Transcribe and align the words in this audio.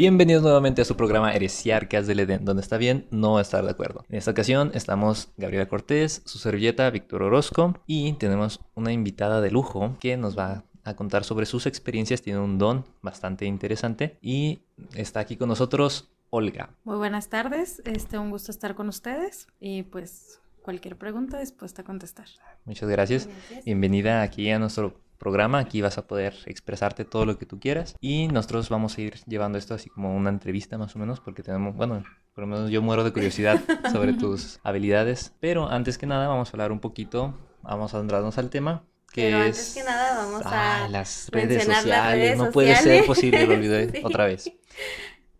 Bienvenidos 0.00 0.42
nuevamente 0.42 0.80
a 0.80 0.86
su 0.86 0.96
programa 0.96 1.34
Heresiarcas 1.34 2.06
del 2.06 2.20
Edén, 2.20 2.46
donde 2.46 2.62
está 2.62 2.78
bien 2.78 3.06
no 3.10 3.38
estar 3.38 3.62
de 3.62 3.70
acuerdo. 3.70 4.06
En 4.08 4.16
esta 4.16 4.30
ocasión 4.30 4.70
estamos 4.72 5.28
Gabriela 5.36 5.68
Cortés, 5.68 6.22
su 6.24 6.38
servilleta 6.38 6.88
Víctor 6.88 7.22
Orozco 7.22 7.74
y 7.86 8.14
tenemos 8.14 8.60
una 8.74 8.92
invitada 8.92 9.42
de 9.42 9.50
lujo 9.50 9.98
que 10.00 10.16
nos 10.16 10.38
va 10.38 10.64
a 10.84 10.96
contar 10.96 11.24
sobre 11.24 11.44
sus 11.44 11.66
experiencias. 11.66 12.22
Tiene 12.22 12.40
un 12.40 12.56
don 12.56 12.86
bastante 13.02 13.44
interesante 13.44 14.16
y 14.22 14.62
está 14.94 15.20
aquí 15.20 15.36
con 15.36 15.50
nosotros 15.50 16.10
Olga. 16.30 16.70
Muy 16.84 16.96
buenas 16.96 17.28
tardes, 17.28 17.82
este, 17.84 18.16
un 18.16 18.30
gusto 18.30 18.52
estar 18.52 18.74
con 18.74 18.88
ustedes 18.88 19.48
y 19.60 19.82
pues 19.82 20.40
cualquier 20.62 20.96
pregunta 20.96 21.38
dispuesta 21.40 21.82
a 21.82 21.84
contestar. 21.84 22.28
Muchas 22.64 22.88
gracias. 22.88 23.26
gracias. 23.26 23.66
Bienvenida 23.66 24.22
aquí 24.22 24.50
a 24.50 24.58
nuestro 24.58 24.94
programa. 25.20 25.60
Aquí 25.60 25.80
vas 25.80 25.98
a 25.98 26.08
poder 26.08 26.34
expresarte 26.46 27.04
todo 27.04 27.24
lo 27.24 27.38
que 27.38 27.46
tú 27.46 27.60
quieras. 27.60 27.94
Y 28.00 28.26
nosotros 28.26 28.68
vamos 28.68 28.98
a 28.98 29.02
ir 29.02 29.20
llevando 29.26 29.58
esto 29.58 29.74
así 29.74 29.88
como 29.88 30.16
una 30.16 30.30
entrevista 30.30 30.76
más 30.78 30.96
o 30.96 30.98
menos, 30.98 31.20
porque 31.20 31.44
tenemos, 31.44 31.76
bueno, 31.76 32.02
por 32.34 32.42
lo 32.42 32.48
menos 32.48 32.70
yo 32.70 32.82
muero 32.82 33.04
de 33.04 33.12
curiosidad 33.12 33.60
sobre 33.92 34.14
tus 34.14 34.58
habilidades. 34.64 35.32
Pero 35.38 35.68
antes 35.68 35.96
que 35.98 36.06
nada 36.06 36.26
vamos 36.26 36.48
a 36.48 36.52
hablar 36.54 36.72
un 36.72 36.80
poquito, 36.80 37.38
vamos 37.62 37.94
a 37.94 37.98
andarnos 37.98 38.36
al 38.38 38.50
tema. 38.50 38.82
Que 39.12 39.22
Pero 39.22 39.38
es... 39.42 39.46
antes 39.58 39.74
que 39.74 39.84
nada 39.84 40.24
vamos 40.24 40.42
a 40.46 40.88
las 40.88 41.28
redes 41.32 41.64
sociales. 41.64 41.86
las 41.86 42.12
redes 42.12 42.38
no 42.38 42.50
puede 42.50 42.74
ser 42.76 43.04
posible, 43.04 43.46
lo 43.46 43.54
olvidé 43.54 43.90
Sí. 43.92 44.00
otra 44.04 44.24
vez. 44.26 44.52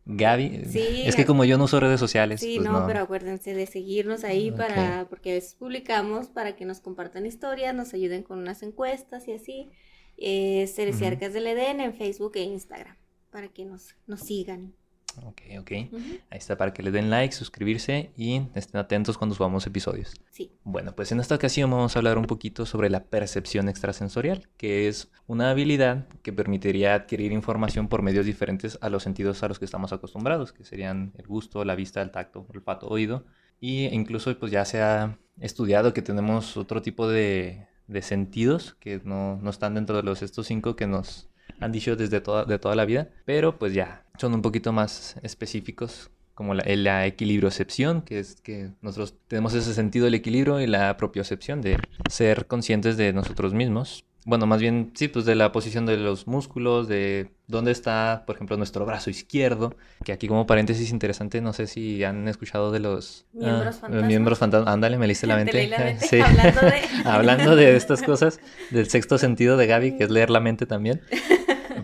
Gaby, 0.06 0.64
Sí, 0.66 1.02
es 1.04 1.14
que 1.14 1.24
como 1.24 1.44
yo 1.44 1.56
no 1.58 1.64
uso 1.64 1.78
redes 1.78 2.00
sociales, 2.00 2.40
Sí, 2.40 2.56
pues 2.56 2.68
no, 2.68 2.80
no. 2.80 2.86
pero 2.86 3.00
acuérdense 3.00 3.54
de 3.54 3.66
seguirnos 3.66 4.24
ahí 4.24 4.50
para, 4.50 5.06
porque 5.08 5.30
a 5.30 5.34
veces 5.34 5.54
publicamos 5.54 6.28
para 6.28 6.56
que 6.56 6.64
nos 6.64 6.80
compartan 6.80 7.26
historias, 7.26 7.74
nos 7.74 7.94
ayuden 7.94 8.22
con 8.22 8.38
unas 8.38 8.62
encuestas 8.62 9.28
y 9.28 9.32
así. 9.32 9.70
Eh, 10.16 10.66
Cereciarcas 10.74 11.32
del 11.32 11.46
Edén 11.46 11.80
en 11.80 11.94
Facebook 11.94 12.32
e 12.34 12.42
Instagram, 12.42 12.96
para 13.30 13.48
que 13.48 13.64
nos, 13.64 13.94
nos 14.06 14.20
sigan. 14.20 14.74
Ok, 15.24 15.42
ok. 15.58 15.70
Ahí 15.70 16.38
está 16.38 16.56
para 16.56 16.72
que 16.72 16.82
le 16.82 16.90
den 16.90 17.10
like, 17.10 17.34
suscribirse 17.34 18.12
y 18.16 18.42
estén 18.54 18.80
atentos 18.80 19.18
cuando 19.18 19.34
subamos 19.34 19.66
episodios. 19.66 20.12
Sí, 20.30 20.52
Bueno, 20.64 20.94
pues 20.94 21.12
en 21.12 21.20
esta 21.20 21.34
ocasión 21.34 21.70
vamos 21.70 21.94
a 21.94 21.98
hablar 21.98 22.18
un 22.18 22.26
poquito 22.26 22.66
sobre 22.66 22.90
la 22.90 23.04
percepción 23.04 23.68
extrasensorial, 23.68 24.48
que 24.56 24.88
es 24.88 25.10
una 25.26 25.50
habilidad 25.50 26.08
que 26.22 26.32
permitiría 26.32 26.94
adquirir 26.94 27.32
información 27.32 27.88
por 27.88 28.02
medios 28.02 28.26
diferentes 28.26 28.78
a 28.80 28.90
los 28.90 29.02
sentidos 29.02 29.42
a 29.42 29.48
los 29.48 29.58
que 29.58 29.64
estamos 29.64 29.92
acostumbrados, 29.92 30.52
que 30.52 30.64
serían 30.64 31.12
el 31.16 31.26
gusto, 31.26 31.64
la 31.64 31.74
vista, 31.74 32.02
el 32.02 32.10
tacto, 32.10 32.46
olfato, 32.48 32.88
oído. 32.88 33.24
Y 33.60 33.86
incluso 33.94 34.36
pues 34.38 34.50
ya 34.52 34.64
se 34.64 34.82
ha 34.82 35.18
estudiado 35.38 35.92
que 35.92 36.02
tenemos 36.02 36.56
otro 36.56 36.82
tipo 36.82 37.08
de, 37.08 37.66
de 37.86 38.02
sentidos 38.02 38.76
que 38.80 39.00
no, 39.04 39.36
no 39.42 39.50
están 39.50 39.74
dentro 39.74 39.96
de 39.96 40.02
los 40.02 40.22
estos 40.22 40.46
cinco 40.46 40.76
que 40.76 40.86
nos 40.86 41.29
han 41.60 41.72
dicho 41.72 41.96
desde 41.96 42.20
toda, 42.20 42.44
de 42.44 42.58
toda 42.58 42.74
la 42.74 42.84
vida, 42.84 43.08
pero 43.24 43.58
pues 43.58 43.72
ya 43.74 44.04
son 44.18 44.34
un 44.34 44.42
poquito 44.42 44.72
más 44.72 45.16
específicos 45.22 46.10
como 46.34 46.54
la, 46.54 46.64
la 46.66 47.06
equilibriocepción, 47.06 48.02
que 48.02 48.18
es 48.18 48.40
que 48.40 48.70
nosotros 48.80 49.14
tenemos 49.28 49.52
ese 49.54 49.74
sentido 49.74 50.06
del 50.06 50.14
equilibrio 50.14 50.60
y 50.60 50.66
la 50.66 50.96
propiocepción 50.96 51.60
de 51.60 51.78
ser 52.08 52.46
conscientes 52.46 52.96
de 52.96 53.12
nosotros 53.12 53.52
mismos. 53.52 54.04
Bueno, 54.26 54.46
más 54.46 54.60
bien, 54.60 54.92
sí, 54.94 55.08
pues 55.08 55.24
de 55.24 55.34
la 55.34 55.50
posición 55.50 55.86
de 55.86 55.96
los 55.96 56.26
músculos, 56.26 56.88
de 56.88 57.30
dónde 57.46 57.72
está, 57.72 58.24
por 58.26 58.36
ejemplo, 58.36 58.56
nuestro 58.58 58.84
brazo 58.84 59.08
izquierdo, 59.08 59.74
que 60.04 60.12
aquí 60.12 60.28
como 60.28 60.46
paréntesis 60.46 60.90
interesante, 60.90 61.40
no 61.40 61.54
sé 61.54 61.66
si 61.66 62.04
han 62.04 62.28
escuchado 62.28 62.70
de 62.70 62.80
los 62.80 63.24
Miembros 63.32 63.76
ah, 63.76 63.80
fantasmas. 63.80 64.06
miembros. 64.06 64.42
Ándale, 64.42 64.98
me 64.98 65.06
leíste 65.06 65.26
la 65.26 65.38
Te 65.38 65.44
mente. 65.44 65.68
la 65.68 65.78
mente, 65.78 66.06
Sí. 66.10 66.20
hablando 66.20 66.60
de- 66.60 66.82
Hablando 67.06 67.56
de 67.56 67.76
estas 67.76 68.02
cosas, 68.02 68.40
del 68.70 68.88
sexto 68.90 69.16
sentido 69.16 69.56
de 69.56 69.66
Gaby, 69.66 69.96
que 69.96 70.04
es 70.04 70.10
leer 70.10 70.28
la 70.28 70.40
mente 70.40 70.66
también. 70.66 71.00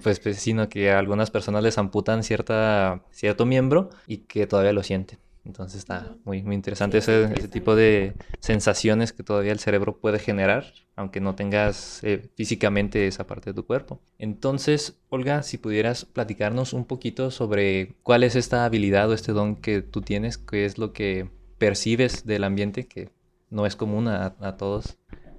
Pues, 0.07 0.21
pues 0.21 0.37
sino 0.37 0.69
que 0.69 0.93
a 0.93 1.01
algunas 1.01 1.33
personas 1.33 1.65
les 1.65 1.79
amputan 1.79 2.23
cierta, 2.23 3.03
cierto 3.11 3.45
miembro 3.45 3.91
y 4.07 4.19
que 4.19 4.47
todavía 4.47 4.73
lo 4.73 4.85
sienten. 4.85 5.19
Entonces 5.45 5.81
está 5.81 6.15
muy, 6.25 6.45
muy 6.45 6.55
interesante 6.55 7.01
Sí, 7.01 7.11
ese, 7.11 7.49
tipo 7.49 7.75
de 7.75 8.15
sensaciones 8.39 9.13
que 9.13 9.25
todavía 9.25 9.51
el 9.51 9.59
cerebro 9.59 9.99
puede 9.99 10.21
generar, 10.21 10.65
aunque 10.95 11.21
no 11.21 11.35
tengas 11.35 12.05
eh, 12.05 12.31
físicamente 12.37 13.09
esa 13.09 13.27
parte 13.27 13.51
de 13.51 13.55
tu 13.55 13.67
cuerpo. 13.67 14.01
Entonces, 14.17 14.97
Olga, 15.09 15.43
si 15.43 15.59
pudieras 15.59 16.05
platicarnos 16.05 16.73
un 16.73 16.85
poquito 16.85 17.33
sobre 17.33 17.97
cuál 18.05 18.23
es 18.23 18.37
esta 18.37 18.65
habilidad 18.65 19.11
o 19.11 19.13
este 19.13 19.33
don 19.33 19.57
que 19.57 19.83
tú 19.83 20.03
tienes, 20.03 20.39
qué 20.39 20.67
es 20.67 20.79
lo 20.79 20.93
que 20.93 21.33
percibes 21.59 22.25
del 22.25 22.45
ambiente, 22.45 22.87
que 22.87 23.11
no 23.51 23.67
es 23.67 23.75
común 23.75 24.07
a, 24.07 24.37
a 24.39 24.57
todos. 24.57 24.99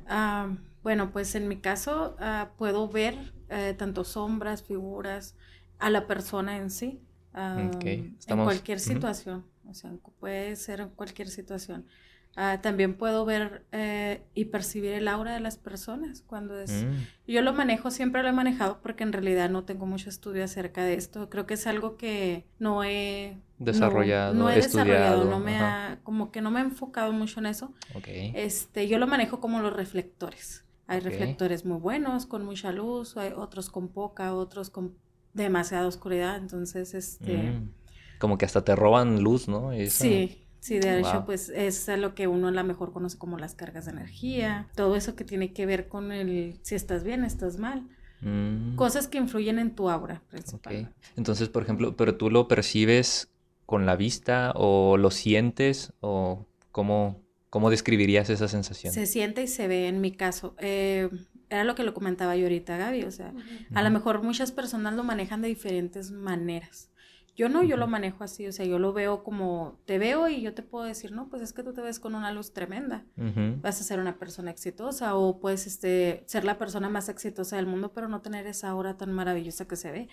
Ah, 0.10 0.50
bueno, 0.84 1.12
pues 1.14 1.36
en 1.36 1.48
mi 1.48 1.56
caso 1.56 2.18
ah, 2.20 2.50
puedo 2.58 2.90
ver 2.90 3.37
eh, 3.50 3.76
tanto 3.78 4.04
sombras, 4.04 4.64
figuras, 4.64 5.36
a 5.80 5.90
la 5.90 6.08
persona 6.08 6.58
en 6.58 6.70
sí, 6.72 7.02
en 8.26 8.40
cualquier 8.40 8.80
situación, 8.80 9.46
o 9.68 9.74
sea, 9.74 9.92
puede 10.20 10.56
ser 10.56 10.82
en 10.82 10.90
cualquier 10.90 11.30
situación. 11.30 11.86
Ah, 12.36 12.60
también 12.62 12.96
puedo 12.98 13.26
ver 13.26 13.66
eh, 13.72 14.22
y 14.36 14.46
percibir 14.46 14.92
el 14.94 15.08
aura 15.08 15.34
de 15.34 15.40
las 15.40 15.58
personas 15.58 16.22
cuando 16.22 16.60
es... 16.60 16.72
Mm, 16.72 17.08
Yo 17.28 17.42
lo 17.42 17.52
manejo, 17.54 17.90
siempre 17.90 18.22
lo 18.22 18.30
he 18.30 18.32
manejado 18.32 18.80
porque 18.82 19.04
en 19.04 19.12
realidad 19.12 19.50
no 19.50 19.66
tengo 19.66 19.88
mucho 19.88 20.10
estudio 20.10 20.44
acerca 20.44 20.84
de 20.84 20.94
esto. 20.94 21.30
Creo 21.32 21.48
que 21.48 21.56
es 21.56 21.66
algo 21.66 21.98
que 21.98 22.46
no 22.60 22.84
he 22.84 23.40
no- 23.70 23.70
Desarrollado, 23.70 24.34
no, 24.34 24.50
he 24.52 24.58
desarrollado, 24.58 25.22
estudiado, 25.22 25.26
no 25.26 25.40
me 25.40 25.56
ajá. 25.56 25.68
ha, 25.94 26.00
como 26.04 26.32
que 26.32 26.42
no 26.42 26.52
me 26.52 26.60
he 26.60 26.64
enfocado 26.64 27.12
mucho 27.12 27.40
en 27.40 27.48
eso. 27.48 27.74
Este, 28.34 28.88
yo 28.88 29.00
lo 29.00 29.08
manejo 29.08 29.40
como 29.40 29.60
los 29.62 29.74
reflectores. 29.74 30.64
Hay 30.88 31.00
reflectores 31.02 31.66
muy 31.66 31.80
buenos, 31.80 32.26
con 32.26 32.46
mucha 32.46 32.72
luz, 32.72 33.18
hay 33.18 33.34
otros 33.36 33.70
con 33.70 33.90
poca, 33.90 34.34
otros 34.34 34.70
con 34.70 34.98
demasiada 35.34 35.88
oscuridad. 35.88 36.38
Entonces, 36.38 36.94
este, 36.94 37.54
Mm, 37.54 37.70
Como 38.20 38.38
que 38.38 38.46
hasta 38.46 38.64
te 38.64 38.76
roban 38.76 39.22
luz, 39.24 39.48
¿no? 39.48 39.72
Eso- 39.72 40.04
sí, 40.04 40.48
sí, 40.60 40.80
de 40.80 41.00
hecho, 41.00 41.20
Wow. 41.20 41.26
pues 41.26 41.50
es 41.50 41.88
lo 41.98 42.16
que 42.16 42.28
uno 42.28 42.48
a 42.48 42.52
lo 42.52 42.64
mejor 42.64 42.94
conoce 42.94 43.18
como 43.18 43.38
las 43.38 43.56
cargas 43.56 43.86
de 43.86 43.92
energía, 43.92 44.70
todo 44.76 44.96
eso 44.96 45.16
que 45.16 45.24
tiene 45.24 45.54
que 45.54 45.66
ver 45.66 45.88
con 45.88 46.12
el 46.12 46.60
si 46.64 46.76
estás 46.76 47.04
bien, 47.04 47.24
estás 47.24 47.58
mal, 47.58 47.88
Mm, 48.22 48.76
cosas 48.76 49.08
que 49.08 49.18
influyen 49.20 49.60
en 49.60 49.76
tu 49.76 49.90
aura 49.90 50.24
ok. 50.54 50.72
principal. 50.72 50.96
Entonces, 51.16 51.50
por 51.50 51.64
ejemplo, 51.64 51.96
¿pero 51.96 52.16
tú 52.18 52.30
lo 52.30 52.48
percibes 52.48 53.30
con 53.66 53.86
la 53.86 53.96
vista 53.96 54.54
o 54.56 54.98
lo 54.98 55.12
sientes 55.12 55.94
o 56.00 56.46
cómo, 56.72 57.22
cómo 57.50 57.70
describirías 57.70 58.30
esa 58.30 58.48
sensación? 58.48 58.94
Se 58.94 59.06
siente 59.06 59.44
y 59.44 59.48
se 59.48 59.68
ve 59.68 59.88
en 59.88 60.02
mi 60.02 60.12
caso. 60.12 60.56
Eh, 60.60 61.10
era 61.50 61.64
lo 61.64 61.76
que 61.76 61.84
lo 61.84 61.94
comentaba 61.94 62.36
yo 62.36 62.44
ahorita, 62.44 62.78
Gaby, 62.78 63.04
o 63.04 63.12
sea, 63.12 63.34
A 63.74 63.82
lo 63.82 63.90
mejor 63.90 64.22
muchas 64.22 64.52
personas 64.52 64.94
lo 64.96 65.04
manejan 65.04 65.42
de 65.42 65.48
diferentes 65.48 66.12
maneras. 66.12 66.90
Yo 67.38 67.50
no, 67.50 67.62
yo 67.62 67.78
lo 67.78 67.86
manejo 67.86 68.24
así, 68.24 68.48
o 68.48 68.52
sea, 68.52 68.66
yo 68.66 68.80
lo 68.80 68.94
veo 68.94 69.24
como, 69.24 69.80
te 69.86 70.00
veo 70.00 70.28
y 70.28 70.42
yo 70.42 70.56
te 70.56 70.64
puedo 70.64 70.86
decir, 70.86 71.12
no, 71.12 71.30
pues 71.30 71.44
es 71.44 71.54
que 71.54 71.62
tú 71.62 71.72
te 71.72 71.82
ves 71.82 72.00
con 72.00 72.16
una 72.16 72.32
luz 72.32 72.52
tremenda, 72.52 73.06
vas 73.62 73.80
a 73.80 73.84
ser 73.84 74.00
una 74.00 74.18
persona 74.18 74.50
exitosa 74.50 75.16
o 75.16 75.40
puedes 75.40 75.68
este, 75.68 76.24
ser 76.26 76.44
la 76.46 76.58
persona 76.58 76.90
más 76.90 77.10
exitosa 77.10 77.56
del 77.56 77.68
mundo, 77.68 77.94
pero 77.94 78.10
no 78.10 78.22
tener 78.22 78.48
esa 78.48 78.70
aura 78.70 78.98
tan 78.98 79.14
maravillosa 79.14 79.68
que 79.68 79.76
se 79.76 79.92
ve. 79.92 80.10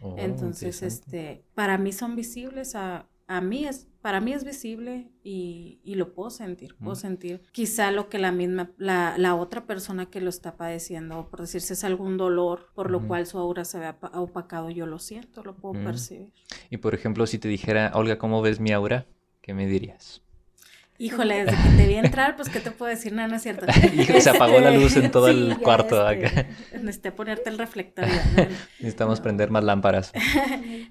Oh, 0.00 0.14
Entonces, 0.18 0.82
este, 0.82 1.42
para 1.56 1.78
mí 1.78 1.90
son 1.90 2.14
visibles, 2.14 2.76
a, 2.76 3.06
a 3.28 3.40
mí 3.40 3.66
es, 3.66 3.86
para 4.02 4.20
mí 4.20 4.32
es 4.32 4.42
visible 4.42 5.10
y, 5.22 5.80
y 5.84 5.94
lo 5.96 6.14
puedo 6.14 6.30
sentir, 6.30 6.74
puedo 6.76 6.92
Mm. 6.92 6.96
sentir 6.96 7.42
quizá 7.52 7.90
lo 7.92 8.08
que 8.08 8.18
la 8.18 8.32
misma, 8.32 8.72
la, 8.78 9.16
la 9.18 9.34
otra 9.36 9.66
persona 9.66 10.06
que 10.06 10.20
lo 10.20 10.30
está 10.30 10.56
padeciendo, 10.56 11.28
por 11.30 11.40
decirse 11.42 11.74
es 11.74 11.84
algún 11.84 12.16
dolor, 12.16 12.70
por 12.74 12.90
lo 12.90 13.06
cual 13.06 13.26
su 13.26 13.38
aura 13.38 13.64
se 13.64 13.78
ve 13.78 13.94
opacado, 14.14 14.70
yo 14.70 14.86
lo 14.86 14.98
siento, 14.98 15.44
lo 15.44 15.54
puedo 15.56 15.74
Mm. 15.74 15.84
percibir. 15.84 16.32
Y 16.70 16.78
por 16.78 16.94
ejemplo, 16.94 17.26
si 17.26 17.38
te 17.38 17.48
dijera, 17.48 17.92
Olga, 17.94 18.18
¿cómo 18.18 18.40
ves 18.42 18.58
mi 18.60 18.72
aura? 18.72 19.06
¿Qué 19.42 19.54
me 19.54 19.66
dirías? 19.66 20.22
Híjole, 21.00 21.44
desde 21.44 21.56
que 21.62 21.76
te 21.76 21.86
vi 21.86 21.94
entrar, 21.94 22.34
pues, 22.34 22.48
¿qué 22.48 22.58
te 22.58 22.72
puedo 22.72 22.90
decir? 22.90 23.12
No, 23.12 23.26
no 23.28 23.36
es 23.36 23.42
cierto. 23.42 23.66
Se 24.20 24.30
apagó 24.30 24.58
la 24.58 24.72
luz 24.72 24.96
en 24.96 25.10
todo 25.12 25.26
sí, 25.28 25.32
el 25.32 25.58
cuarto 25.58 26.08
este, 26.10 26.26
acá. 26.26 26.48
Necesité 26.72 27.12
ponerte 27.12 27.48
el 27.50 27.56
reflector. 27.58 28.04
ya, 28.08 28.24
¿no? 28.36 28.48
Necesitamos 28.80 29.20
prender 29.20 29.50
más 29.50 29.64
lámparas. 29.64 30.12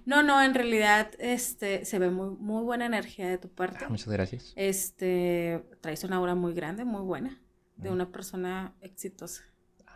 No, 0.06 0.24
no, 0.24 0.42
en 0.42 0.54
realidad, 0.54 1.12
este, 1.20 1.84
se 1.84 2.00
ve 2.00 2.10
muy, 2.10 2.30
muy 2.40 2.64
buena 2.64 2.86
energía 2.86 3.28
de 3.28 3.38
tu 3.38 3.50
parte. 3.50 3.80
Ah, 3.84 3.90
Muchas 3.90 4.08
gracias. 4.08 4.54
Este, 4.56 5.66
traes 5.82 6.04
una 6.06 6.16
aura 6.16 6.34
muy 6.34 6.54
grande, 6.54 6.86
muy 6.86 7.02
buena, 7.02 7.42
de 7.76 7.90
Mm. 7.90 7.94
una 7.94 8.10
persona 8.10 8.74
exitosa. 8.82 9.44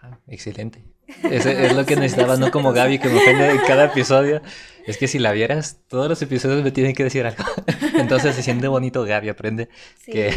Ah, 0.01 0.17
excelente. 0.27 0.83
Ese 1.23 1.65
es 1.65 1.75
lo 1.75 1.85
que 1.85 1.95
necesitaba, 1.97 2.37
no 2.37 2.51
como 2.51 2.71
Gaby 2.73 2.99
que 2.99 3.09
me 3.09 3.17
ofende 3.17 3.51
en 3.51 3.57
cada 3.67 3.85
episodio. 3.85 4.41
Es 4.87 4.97
que 4.97 5.07
si 5.07 5.19
la 5.19 5.31
vieras, 5.31 5.79
todos 5.87 6.09
los 6.09 6.21
episodios 6.21 6.63
me 6.63 6.71
tienen 6.71 6.93
que 6.95 7.03
decir 7.03 7.25
algo. 7.25 7.43
Entonces 7.99 8.35
se 8.35 8.41
siente 8.41 8.67
bonito, 8.67 9.03
Gaby, 9.03 9.29
aprende 9.29 9.69
Sí, 9.99 10.11
que, 10.11 10.31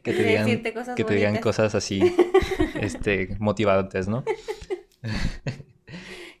que 0.02 0.12
te 0.12 0.22
digan, 0.22 0.46
que 0.96 1.04
te 1.04 1.14
digan 1.14 1.36
cosas 1.38 1.74
así, 1.74 2.16
este, 2.80 3.36
motivantes, 3.38 4.08
¿no? 4.08 4.24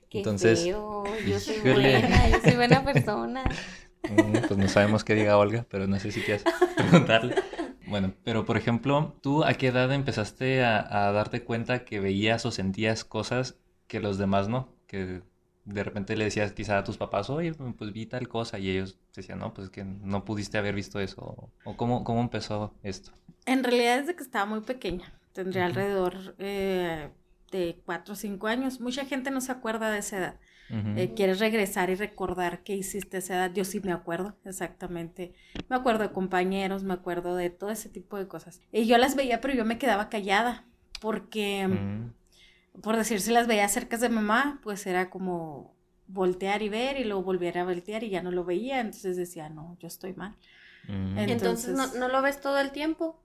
Qué 0.08 0.18
Entonces, 0.18 0.62
feo, 0.62 1.04
yo 1.26 1.40
soy 1.40 1.56
híjole. 1.56 1.98
buena, 2.00 2.28
yo 2.28 2.40
soy 2.42 2.52
buena 2.54 2.84
persona. 2.84 3.44
Mm, 4.08 4.32
Pues 4.46 4.58
no 4.58 4.68
sabemos 4.68 5.04
qué 5.04 5.14
diga 5.14 5.36
Olga, 5.38 5.64
pero 5.70 5.86
no 5.86 5.98
sé 5.98 6.10
si 6.12 6.20
quieres 6.20 6.44
preguntarle. 6.76 7.34
Bueno, 7.92 8.14
pero 8.24 8.46
por 8.46 8.56
ejemplo, 8.56 9.14
¿tú 9.20 9.44
a 9.44 9.52
qué 9.52 9.66
edad 9.66 9.92
empezaste 9.92 10.64
a, 10.64 11.08
a 11.08 11.12
darte 11.12 11.44
cuenta 11.44 11.84
que 11.84 12.00
veías 12.00 12.46
o 12.46 12.50
sentías 12.50 13.04
cosas 13.04 13.58
que 13.86 14.00
los 14.00 14.16
demás 14.16 14.48
no? 14.48 14.70
Que 14.86 15.20
de 15.66 15.84
repente 15.84 16.16
le 16.16 16.24
decías 16.24 16.52
quizá 16.52 16.78
a 16.78 16.84
tus 16.84 16.96
papás, 16.96 17.28
oye, 17.28 17.52
pues 17.52 17.92
vi 17.92 18.06
tal 18.06 18.28
cosa, 18.28 18.58
y 18.58 18.70
ellos 18.70 18.98
decían, 19.14 19.40
no, 19.40 19.52
pues 19.52 19.66
es 19.66 19.70
que 19.70 19.84
no 19.84 20.24
pudiste 20.24 20.56
haber 20.56 20.74
visto 20.74 21.00
eso, 21.00 21.50
o 21.64 21.76
cómo, 21.76 22.02
cómo 22.02 22.22
empezó 22.22 22.72
esto. 22.82 23.10
En 23.44 23.62
realidad 23.62 23.98
desde 23.98 24.16
que 24.16 24.22
estaba 24.22 24.46
muy 24.46 24.60
pequeña, 24.60 25.12
tendría 25.34 25.66
alrededor 25.66 26.34
eh, 26.38 27.10
de 27.52 27.80
4 27.84 28.14
o 28.14 28.16
5 28.16 28.46
años, 28.48 28.80
mucha 28.80 29.04
gente 29.04 29.30
no 29.30 29.40
se 29.40 29.52
acuerda 29.52 29.90
de 29.90 29.98
esa 29.98 30.18
edad. 30.18 30.40
Eh, 30.96 31.12
quieres 31.14 31.38
regresar 31.38 31.90
y 31.90 31.96
recordar 31.96 32.62
qué 32.62 32.74
hiciste 32.74 33.18
a 33.18 33.20
esa 33.20 33.34
edad. 33.34 33.52
Yo 33.52 33.62
sí 33.62 33.80
me 33.80 33.92
acuerdo, 33.92 34.38
exactamente. 34.46 35.34
Me 35.68 35.76
acuerdo 35.76 36.02
de 36.02 36.12
compañeros, 36.12 36.82
me 36.82 36.94
acuerdo 36.94 37.36
de 37.36 37.50
todo 37.50 37.68
ese 37.68 37.90
tipo 37.90 38.16
de 38.16 38.26
cosas. 38.26 38.62
Y 38.72 38.86
yo 38.86 38.96
las 38.96 39.14
veía, 39.14 39.42
pero 39.42 39.52
yo 39.52 39.66
me 39.66 39.76
quedaba 39.76 40.08
callada, 40.08 40.64
porque, 41.02 41.68
por 42.82 42.96
decir, 42.96 43.20
si 43.20 43.32
las 43.32 43.46
veía 43.46 43.68
cerca 43.68 43.98
de 43.98 44.08
mamá, 44.08 44.60
pues 44.62 44.86
era 44.86 45.10
como 45.10 45.74
voltear 46.06 46.62
y 46.62 46.70
ver 46.70 46.98
y 46.98 47.04
luego 47.04 47.22
volver 47.22 47.58
a 47.58 47.64
voltear 47.64 48.02
y 48.02 48.08
ya 48.08 48.22
no 48.22 48.30
lo 48.30 48.44
veía, 48.44 48.80
entonces 48.80 49.16
decía, 49.18 49.50
no, 49.50 49.76
yo 49.78 49.88
estoy 49.88 50.14
mal. 50.14 50.36
Entonces, 50.88 51.76
¿no, 51.76 51.86
¿no, 51.94 52.08
lo 52.08 52.22
ves 52.22 52.40
todo 52.40 52.58
el 52.58 52.72
tiempo? 52.72 53.22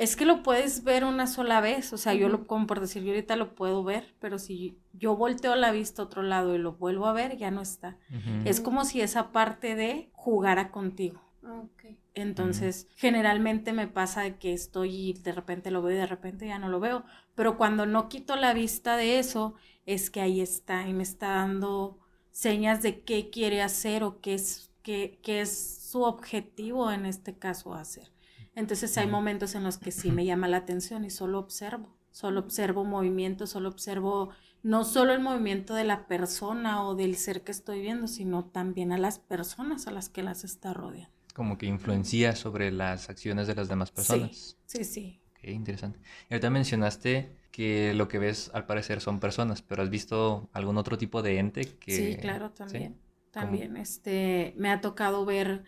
Es 0.00 0.16
que 0.16 0.24
lo 0.24 0.42
puedes 0.42 0.82
ver 0.82 1.04
una 1.04 1.26
sola 1.26 1.60
vez, 1.60 1.92
o 1.92 1.98
sea, 1.98 2.14
yo 2.14 2.30
lo, 2.30 2.46
como 2.46 2.66
por 2.66 2.80
decir, 2.80 3.02
yo 3.02 3.10
ahorita 3.10 3.36
lo 3.36 3.54
puedo 3.54 3.84
ver, 3.84 4.14
pero 4.18 4.38
si 4.38 4.78
yo 4.94 5.14
volteo 5.14 5.54
la 5.56 5.72
vista 5.72 6.00
a 6.00 6.06
otro 6.06 6.22
lado 6.22 6.54
y 6.54 6.58
lo 6.58 6.72
vuelvo 6.72 7.04
a 7.04 7.12
ver, 7.12 7.36
ya 7.36 7.50
no 7.50 7.60
está. 7.60 7.98
Es 8.46 8.62
como 8.62 8.86
si 8.86 9.02
esa 9.02 9.30
parte 9.30 9.74
de 9.74 10.08
jugara 10.14 10.70
contigo. 10.70 11.20
Okay. 11.42 11.98
Entonces, 12.14 12.88
generalmente 12.96 13.74
me 13.74 13.88
pasa 13.88 14.38
que 14.38 14.54
estoy 14.54 15.10
y 15.10 15.12
de 15.12 15.32
repente 15.32 15.70
lo 15.70 15.82
veo 15.82 15.94
y 15.94 16.00
de 16.00 16.06
repente 16.06 16.46
ya 16.46 16.58
no 16.58 16.70
lo 16.70 16.80
veo, 16.80 17.04
pero 17.34 17.58
cuando 17.58 17.84
no 17.84 18.08
quito 18.08 18.36
la 18.36 18.54
vista 18.54 18.96
de 18.96 19.18
eso, 19.18 19.54
es 19.84 20.08
que 20.08 20.22
ahí 20.22 20.40
está 20.40 20.88
y 20.88 20.94
me 20.94 21.02
está 21.02 21.28
dando 21.28 21.98
señas 22.30 22.80
de 22.80 23.02
qué 23.02 23.28
quiere 23.28 23.60
hacer 23.60 24.02
o 24.04 24.22
qué 24.22 24.32
es, 24.32 24.70
qué, 24.82 25.18
qué 25.22 25.42
es 25.42 25.90
su 25.90 26.04
objetivo 26.04 26.90
en 26.90 27.04
este 27.04 27.36
caso 27.36 27.74
hacer. 27.74 28.10
Entonces 28.54 28.96
hay 28.98 29.06
momentos 29.06 29.54
en 29.54 29.64
los 29.64 29.78
que 29.78 29.92
sí 29.92 30.10
me 30.10 30.24
llama 30.24 30.48
la 30.48 30.58
atención 30.58 31.04
y 31.04 31.10
solo 31.10 31.38
observo, 31.38 31.96
solo 32.10 32.40
observo 32.40 32.84
movimiento, 32.84 33.46
solo 33.46 33.68
observo 33.68 34.30
no 34.62 34.84
solo 34.84 35.12
el 35.12 35.20
movimiento 35.20 35.74
de 35.74 35.84
la 35.84 36.06
persona 36.06 36.84
o 36.84 36.94
del 36.94 37.16
ser 37.16 37.42
que 37.42 37.52
estoy 37.52 37.80
viendo, 37.80 38.08
sino 38.08 38.44
también 38.44 38.92
a 38.92 38.98
las 38.98 39.18
personas 39.18 39.86
a 39.86 39.90
las 39.90 40.08
que 40.08 40.22
las 40.22 40.44
está 40.44 40.74
rodeando. 40.74 41.14
Como 41.34 41.56
que 41.56 41.66
influencia 41.66 42.34
sobre 42.36 42.70
las 42.70 43.08
acciones 43.08 43.46
de 43.46 43.54
las 43.54 43.68
demás 43.68 43.90
personas. 43.90 44.58
Sí, 44.66 44.78
sí, 44.78 44.84
sí. 44.84 45.20
Qué 45.40 45.52
interesante. 45.52 45.98
Y 46.28 46.34
ahorita 46.34 46.50
mencionaste 46.50 47.34
que 47.50 47.94
lo 47.94 48.08
que 48.08 48.18
ves 48.18 48.50
al 48.52 48.66
parecer 48.66 49.00
son 49.00 49.20
personas, 49.20 49.62
pero 49.62 49.82
¿has 49.82 49.90
visto 49.90 50.50
algún 50.52 50.76
otro 50.76 50.98
tipo 50.98 51.22
de 51.22 51.38
ente 51.38 51.64
que... 51.78 51.96
Sí, 51.96 52.16
claro, 52.20 52.50
también. 52.50 52.98
También, 53.30 53.76
este, 53.76 54.54
me 54.56 54.70
ha 54.70 54.80
tocado 54.80 55.24
ver 55.24 55.62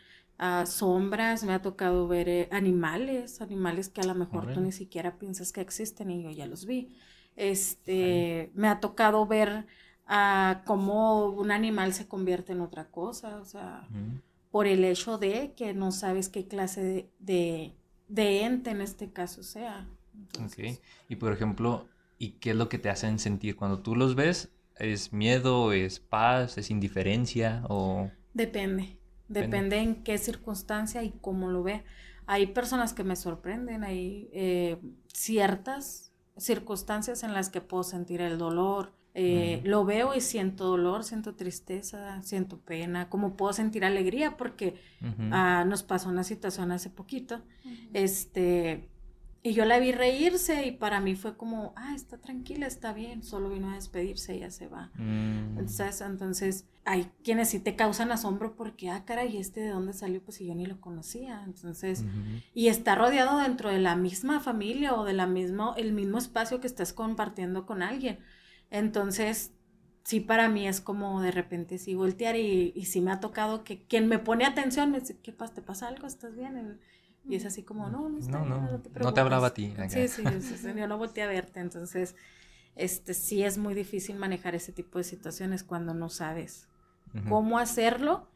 sombras, 0.67 1.45
me 1.45 1.53
ha 1.53 1.63
tocado 1.63 2.09
ver 2.09 2.29
eh, 2.29 2.49
animales, 2.51 3.41
animales 3.41 3.89
que 3.89 4.01
a 4.01 4.05
lo 4.05 4.15
mejor 4.15 4.53
tú 4.53 4.61
ni 4.61 4.73
siquiera 4.73 5.19
piensas 5.19 5.53
que 5.53 5.61
existen 5.61 6.11
y 6.11 6.23
yo 6.23 6.31
ya 6.31 6.47
los 6.47 6.67
vi. 6.67 6.97
Este, 7.37 8.51
me 8.55 8.69
ha 8.69 8.81
tocado 8.81 9.27
ver 9.27 9.67
uh, 10.09 10.65
cómo 10.67 11.29
un 11.29 11.51
animal 11.51 11.93
se 11.95 12.09
convierte 12.09 12.53
en 12.53 12.61
otra 12.61 12.89
cosa, 12.91 13.41
o 13.41 13.45
sea, 13.45 13.89
por 14.51 14.67
el 14.67 14.85
hecho 14.85 15.17
de 15.17 15.55
que 15.57 15.75
no 15.75 15.93
sabes 15.93 16.29
qué 16.29 16.47
clase 16.47 17.09
de, 17.21 17.73
de, 18.09 18.43
ente 18.43 18.71
en 18.71 18.81
este 18.81 19.13
caso 19.13 19.43
sea. 19.43 19.87
Ok, 20.45 20.79
y 21.09 21.17
por 21.17 21.33
ejemplo, 21.33 21.87
¿y 22.19 22.33
qué 22.33 22.51
es 22.51 22.57
lo 22.57 22.69
que 22.69 22.79
te 22.79 22.91
hacen 22.91 23.19
sentir 23.19 23.57
cuando 23.57 23.79
tú 23.79 23.95
los 23.97 24.15
ves? 24.15 24.51
¿Es 24.77 25.13
miedo, 25.13 25.73
es 25.73 26.01
paz, 26.01 26.59
es 26.59 26.71
indiferencia 26.71 27.65
o...? 27.69 28.11
Depende. 28.35 29.02
Depende 29.33 29.79
en 29.79 30.03
qué 30.03 30.19
circunstancia 30.19 31.03
y 31.03 31.13
cómo 31.21 31.51
lo 31.51 31.63
ve. 31.63 31.85
Hay 32.27 32.47
personas 32.49 32.93
que 32.93 33.05
me 33.05 33.17
sorprenden, 33.17 33.83
hay 33.83 34.29
eh, 34.33 34.79
ciertas 35.13 36.13
circunstancias 36.37 37.23
en 37.23 37.33
las 37.33 37.49
que 37.49 37.61
puedo 37.61 37.83
sentir 37.83 38.21
el 38.21 38.39
dolor. 38.39 38.93
Eh, 39.15 39.61
lo 39.65 39.85
veo 39.85 40.15
y 40.15 40.23
siento 40.23 40.65
dolor, 40.65 41.05
siento 41.05 41.35
tristeza, 41.35 42.23
siento 42.23 42.59
pena, 42.61 43.11
como 43.11 43.37
puedo 43.37 43.53
sentir 43.53 43.85
alegría 43.85 44.39
porque 44.39 44.81
ah, 45.31 45.65
nos 45.67 45.83
pasó 45.83 46.09
una 46.09 46.25
situación 46.25 46.73
hace 46.73 46.89
poquito. 46.89 47.43
Este, 47.93 48.89
y 49.45 49.55
yo 49.55 49.65
la 49.65 49.81
vi 49.81 49.91
reírse 49.91 50.67
y 50.67 50.71
para 50.71 51.01
mí 51.01 51.17
fue 51.17 51.37
como, 51.37 51.73
ah, 51.75 51.95
está 51.97 52.19
tranquila, 52.19 52.67
está 52.69 52.93
bien, 52.93 53.25
solo 53.25 53.51
vino 53.51 53.71
a 53.71 53.75
despedirse 53.75 54.37
y 54.37 54.41
ya 54.41 54.53
se 54.53 54.69
va. 54.69 54.93
Mm. 54.95 55.59
Entonces, 55.59 56.01
entonces, 56.01 56.67
hay 56.85 57.11
quienes 57.25 57.51
sí 57.51 57.59
te 57.59 57.75
causan 57.75 58.13
asombro 58.13 58.55
porque, 58.55 58.89
ah, 58.91 59.05
caray, 59.05 59.37
¿este 59.37 59.61
de 59.61 59.71
dónde 59.71 59.95
salió? 59.95 60.23
Pues 60.23 60.39
yo 60.39 60.55
ni 60.55 60.67
lo 60.67 60.81
conocía. 60.81 61.43
Entonces, 61.45 62.05
y 62.55 62.69
está 62.69 62.95
rodeado 62.95 63.39
dentro 63.39 63.71
de 63.71 63.81
la 63.81 63.97
misma 63.97 64.39
familia 64.39 64.95
o 64.95 65.05
de 65.05 65.13
la 65.13 65.27
misma, 65.27 65.75
el 65.77 65.93
mismo 65.93 66.19
espacio 66.19 66.61
que 66.61 66.69
estás 66.69 66.93
compartiendo 66.93 67.67
con 67.67 67.83
alguien. 67.83 68.21
Entonces, 68.71 69.51
sí 70.05 70.21
para 70.21 70.49
mí 70.49 70.69
es 70.69 70.81
como 70.81 71.21
de 71.21 71.33
repente 71.33 71.79
sí 71.79 71.95
voltear 71.95 72.37
y, 72.37 72.73
y 72.77 72.85
sí 72.87 73.01
me 73.01 73.11
ha 73.11 73.19
tocado 73.19 73.65
que 73.65 73.83
quien 73.87 74.07
me 74.07 74.21
pone 74.21 74.45
atención 74.45 74.93
me 74.93 75.01
dice, 75.01 75.19
¿qué 75.21 75.33
pasa? 75.33 75.55
¿Te 75.55 75.63
pasa 75.63 75.89
algo? 75.89 76.07
¿Estás 76.07 76.37
bien? 76.37 76.79
Y 77.29 77.37
es 77.37 77.45
así 77.45 77.63
como, 77.63 77.89
no, 77.89 78.09
no 78.09 78.19
está 78.19 78.39
no, 78.41 78.61
no, 78.61 78.81
te 78.81 79.01
no 79.01 79.15
te 79.15 79.21
hablaba 79.21 79.49
a 79.49 79.55
ti. 79.55 79.73
Sí, 79.89 80.09
sí, 80.09 80.23
yo 80.77 80.89
no 80.89 80.99
volteé 80.99 81.23
a 81.23 81.29
verte. 81.29 81.61
Entonces, 81.61 82.17
este, 82.77 83.15
sí 83.15 83.43
es 83.45 83.59
muy 83.59 83.75
difícil 83.75 84.17
manejar 84.17 84.55
ese 84.55 84.73
tipo 84.73 84.99
de 84.99 85.05
situaciones 85.05 85.63
cuando 85.63 85.95
no 85.95 86.09
sabes 86.09 86.69
cómo 87.29 87.59
hacerlo. 87.59 88.29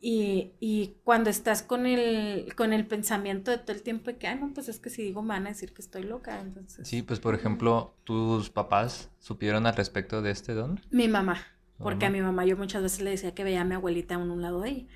Y, 0.00 0.52
y, 0.60 0.96
cuando 1.02 1.30
estás 1.30 1.62
con 1.62 1.86
el, 1.86 2.54
con 2.56 2.74
el 2.74 2.86
pensamiento 2.86 3.50
de 3.50 3.56
todo 3.56 3.72
el 3.72 3.82
tiempo 3.82 4.10
de 4.10 4.18
que, 4.18 4.26
ay, 4.26 4.38
no, 4.38 4.52
pues 4.52 4.68
es 4.68 4.78
que 4.78 4.90
si 4.90 5.02
digo 5.02 5.22
me 5.22 5.28
van 5.28 5.46
a 5.46 5.48
decir 5.48 5.72
que 5.72 5.80
estoy 5.80 6.02
loca, 6.02 6.40
entonces... 6.40 6.86
Sí, 6.86 7.00
pues 7.00 7.20
por 7.20 7.34
ejemplo, 7.34 7.94
¿tus 8.04 8.50
papás 8.50 9.10
supieron 9.18 9.64
al 9.64 9.74
respecto 9.74 10.20
de 10.20 10.30
este 10.30 10.52
don? 10.52 10.78
Mi 10.90 11.08
mamá, 11.08 11.38
porque 11.78 12.04
a 12.04 12.10
mi 12.10 12.20
mamá 12.20 12.44
yo 12.44 12.58
muchas 12.58 12.82
veces 12.82 13.00
le 13.00 13.10
decía 13.12 13.34
que 13.34 13.44
veía 13.44 13.62
a 13.62 13.64
mi 13.64 13.76
abuelita 13.76 14.16
a 14.16 14.18
un 14.18 14.42
lado 14.42 14.60
de 14.60 14.70
ella. 14.70 14.86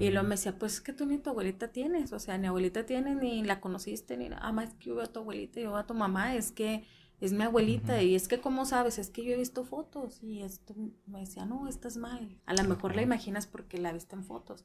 Y 0.00 0.10
luego 0.10 0.26
me 0.26 0.36
decía, 0.36 0.58
pues 0.58 0.74
es 0.74 0.80
que 0.80 0.92
tú 0.92 1.06
ni 1.06 1.18
tu 1.18 1.30
abuelita 1.30 1.68
tienes, 1.68 2.12
o 2.12 2.18
sea, 2.18 2.38
ni 2.38 2.46
abuelita 2.46 2.86
tienes, 2.86 3.16
ni 3.16 3.44
la 3.44 3.60
conociste, 3.60 4.16
ni 4.16 4.28
nada, 4.28 4.42
ah, 4.44 4.52
más 4.52 4.72
que 4.74 4.86
yo 4.86 4.94
veo 4.94 5.04
a 5.04 5.12
tu 5.12 5.20
abuelita, 5.20 5.60
yo 5.60 5.70
veo 5.70 5.76
a 5.76 5.86
tu 5.86 5.94
mamá, 5.94 6.34
es 6.34 6.52
que 6.52 6.84
es 7.20 7.32
mi 7.32 7.44
abuelita, 7.44 8.02
y 8.02 8.14
es 8.14 8.26
que, 8.26 8.40
¿cómo 8.40 8.64
sabes? 8.64 8.98
Es 8.98 9.10
que 9.10 9.24
yo 9.24 9.32
he 9.32 9.36
visto 9.36 9.64
fotos, 9.64 10.22
y 10.22 10.42
esto 10.42 10.74
me 11.06 11.20
decía, 11.20 11.44
no, 11.44 11.68
estás 11.68 11.96
mal, 11.96 12.38
a 12.46 12.54
lo 12.54 12.64
mejor 12.64 12.96
la 12.96 13.02
imaginas 13.02 13.46
porque 13.46 13.78
la 13.78 13.92
viste 13.92 14.16
en 14.16 14.24
fotos, 14.24 14.64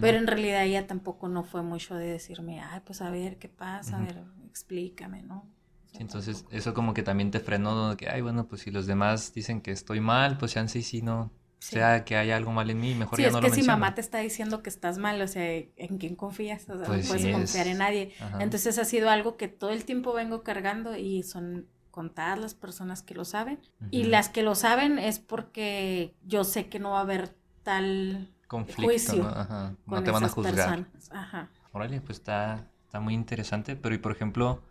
pero 0.00 0.18
en 0.18 0.26
realidad 0.26 0.64
ella 0.64 0.86
tampoco 0.86 1.28
no 1.28 1.42
fue 1.42 1.62
mucho 1.62 1.94
de 1.94 2.06
decirme, 2.06 2.60
ay, 2.60 2.80
pues 2.84 3.00
a 3.00 3.10
ver, 3.10 3.38
¿qué 3.38 3.48
pasa? 3.48 3.98
A 3.98 4.02
ver, 4.02 4.22
explícame, 4.46 5.22
¿no? 5.22 5.48
entonces, 5.98 6.46
eso 6.50 6.72
como 6.72 6.94
que 6.94 7.02
también 7.02 7.30
te 7.30 7.40
frenó, 7.40 7.96
que, 7.96 8.08
ay, 8.08 8.20
bueno, 8.20 8.46
pues 8.46 8.62
si 8.62 8.70
los 8.70 8.86
demás 8.86 9.34
dicen 9.34 9.60
que 9.60 9.72
estoy 9.72 10.00
mal, 10.00 10.38
pues 10.38 10.54
ya 10.54 10.66
sí, 10.68 10.82
sí, 10.82 11.02
no, 11.02 11.32
sea 11.60 12.04
que 12.04 12.16
haya 12.16 12.36
algo 12.36 12.52
mal 12.52 12.70
en 12.70 12.80
mí, 12.80 12.94
mejor 12.94 13.20
ya 13.20 13.30
no 13.30 13.40
lo 13.40 13.46
es 13.46 13.54
que 13.54 13.60
si 13.60 13.66
mamá 13.66 13.94
te 13.94 14.00
está 14.00 14.18
diciendo 14.18 14.62
que 14.62 14.70
estás 14.70 14.98
mal, 14.98 15.20
o 15.20 15.28
sea, 15.28 15.44
¿en 15.46 15.98
quién 15.98 16.16
confías? 16.16 16.62
O 16.70 16.78
sea, 16.78 16.86
no 16.88 16.94
pues 16.94 17.06
puedes 17.06 17.32
confiar 17.32 17.66
en 17.66 17.78
nadie. 17.78 18.14
Entonces 18.38 18.78
ha 18.78 18.84
sido 18.84 19.10
algo 19.10 19.36
que 19.36 19.48
todo 19.48 19.70
el 19.70 19.84
tiempo 19.84 20.12
vengo 20.12 20.42
cargando 20.42 20.96
y 20.96 21.22
son 21.22 21.66
contadas 21.90 22.38
las 22.38 22.54
personas 22.54 23.02
que 23.02 23.14
lo 23.14 23.24
saben. 23.24 23.60
Y 23.90 24.04
las 24.04 24.28
que 24.28 24.42
lo 24.42 24.54
saben 24.54 24.98
es 24.98 25.18
porque 25.18 26.14
yo 26.24 26.44
sé 26.44 26.68
que 26.68 26.78
no 26.78 26.92
va 26.92 26.98
a 26.98 27.02
haber 27.02 27.34
tal 27.62 28.32
Conflicto, 28.48 28.82
juicio. 28.82 29.22
¿no? 29.22 29.76
no 29.86 30.02
te 30.02 30.10
van 30.10 30.24
a 30.24 30.28
juzgar. 30.28 30.86
Ajá. 31.10 31.50
Órale, 31.72 32.00
pues 32.00 32.18
está, 32.18 32.66
está 32.86 33.00
muy 33.00 33.14
interesante. 33.14 33.76
Pero, 33.76 33.94
y 33.94 33.98
por 33.98 34.12
ejemplo, 34.12 34.62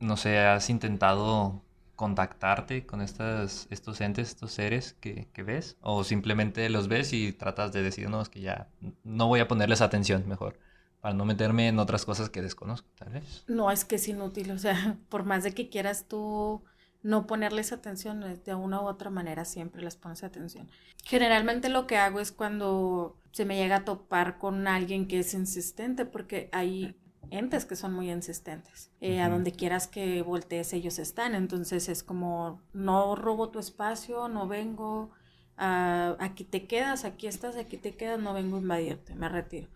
no 0.00 0.16
sé, 0.16 0.38
¿has 0.38 0.70
intentado 0.70 1.62
contactarte 1.96 2.86
con 2.86 3.00
estas, 3.00 3.66
estos 3.70 4.00
entes, 4.00 4.30
estos 4.30 4.52
seres 4.52 4.94
que, 5.00 5.26
ves? 5.44 5.76
¿O 5.80 6.04
simplemente 6.04 6.68
los 6.68 6.88
ves 6.88 7.12
y 7.12 7.32
tratas 7.32 7.72
de 7.72 7.82
decir, 7.82 8.08
no, 8.08 8.20
es 8.20 8.28
que 8.28 8.40
ya 8.40 8.68
no 9.04 9.28
voy 9.28 9.40
a 9.40 9.48
ponerles 9.48 9.80
atención 9.80 10.26
mejor? 10.26 10.58
Para 11.00 11.14
no 11.14 11.24
meterme 11.24 11.68
en 11.68 11.78
otras 11.78 12.04
cosas 12.04 12.30
que 12.30 12.42
desconozco, 12.42 12.88
tal 12.96 13.10
vez. 13.10 13.44
No, 13.48 13.70
es 13.70 13.84
que 13.84 13.96
es 13.96 14.06
inútil. 14.06 14.52
O 14.52 14.58
sea, 14.58 14.96
por 15.08 15.24
más 15.24 15.44
de 15.44 15.52
que 15.52 15.68
quieras 15.68 16.06
tú 16.08 16.62
no 17.02 17.26
ponerles 17.26 17.72
atención, 17.72 18.22
eh, 18.22 18.36
de 18.44 18.54
una 18.54 18.80
u 18.80 18.84
otra 18.84 19.10
manera 19.10 19.44
siempre 19.44 19.82
les 19.82 19.96
pones 19.96 20.22
atención. 20.22 20.70
Generalmente 21.04 21.68
lo 21.68 21.86
que 21.86 21.96
hago 21.96 22.20
es 22.20 22.30
cuando 22.30 23.16
se 23.32 23.44
me 23.44 23.56
llega 23.56 23.76
a 23.76 23.84
topar 23.84 24.38
con 24.38 24.68
alguien 24.68 25.08
que 25.08 25.18
es 25.18 25.34
insistente, 25.34 26.04
porque 26.04 26.48
hay 26.52 26.96
entes 27.30 27.64
que 27.64 27.76
son 27.76 27.92
muy 27.94 28.10
insistentes. 28.10 28.90
Eh, 29.00 29.20
a 29.20 29.28
donde 29.28 29.52
quieras 29.52 29.88
que 29.88 30.22
voltees, 30.22 30.72
ellos 30.72 30.98
están. 30.98 31.34
Entonces 31.34 31.88
es 31.88 32.02
como, 32.02 32.60
no 32.72 33.16
robo 33.16 33.50
tu 33.50 33.58
espacio, 33.58 34.28
no 34.28 34.46
vengo, 34.48 35.10
uh, 35.58 36.16
aquí 36.18 36.44
te 36.44 36.66
quedas, 36.66 37.04
aquí 37.04 37.26
estás, 37.26 37.56
aquí 37.56 37.76
te 37.76 37.96
quedas, 37.96 38.20
no 38.20 38.34
vengo 38.34 38.56
a 38.56 38.60
invadirte, 38.60 39.14
me 39.14 39.28
retiro. 39.28 39.68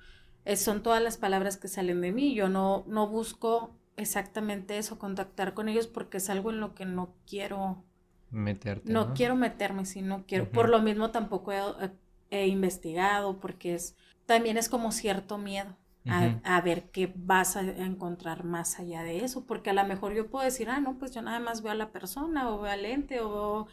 son 0.56 0.82
todas 0.82 1.02
las 1.02 1.16
palabras 1.16 1.56
que 1.56 1.68
salen 1.68 2.00
de 2.00 2.12
mí. 2.12 2.34
Yo 2.34 2.48
no, 2.48 2.84
no 2.86 3.08
busco 3.08 3.76
exactamente 3.96 4.78
eso, 4.78 4.98
contactar 4.98 5.54
con 5.54 5.68
ellos 5.68 5.86
porque 5.86 6.18
es 6.18 6.30
algo 6.30 6.50
en 6.50 6.60
lo 6.60 6.74
que 6.74 6.84
no 6.84 7.14
quiero 7.26 7.82
meterte. 8.30 8.92
No, 8.92 9.14
quiero 9.14 9.36
meterme, 9.36 9.86
sí, 9.86 10.02
no 10.02 10.24
quiero. 10.26 10.50
Por 10.50 10.68
lo 10.68 10.80
mismo 10.80 11.10
tampoco 11.10 11.52
he, 12.30 12.46
investigado, 12.46 13.38
porque 13.40 13.74
es 13.74 13.96
también 14.26 14.56
es 14.56 14.68
como 14.68 14.92
cierto 14.92 15.38
miedo. 15.38 15.76
A, 16.08 16.60
ver 16.60 16.90
qué 16.90 17.12
vas 17.16 17.56
a 17.56 17.62
encontrar 17.62 18.44
más 18.44 18.78
allá 18.78 19.02
de 19.02 19.25
eso, 19.25 19.46
porque 19.46 19.70
a 19.70 19.72
lo 19.72 19.84
mejor 19.84 20.14
yo 20.14 20.28
puedo 20.28 20.44
decir, 20.44 20.68
ah, 20.68 20.80
no, 20.80 20.98
pues 20.98 21.12
yo 21.12 21.22
nada 21.22 21.40
más 21.40 21.62
veo 21.62 21.72
a 21.72 21.75
la 21.76 21.90
persona, 21.90 22.50
o 22.50 22.60
veo 22.60 22.72
al 22.72 22.84
ente, 22.84 23.20
o 23.20 23.66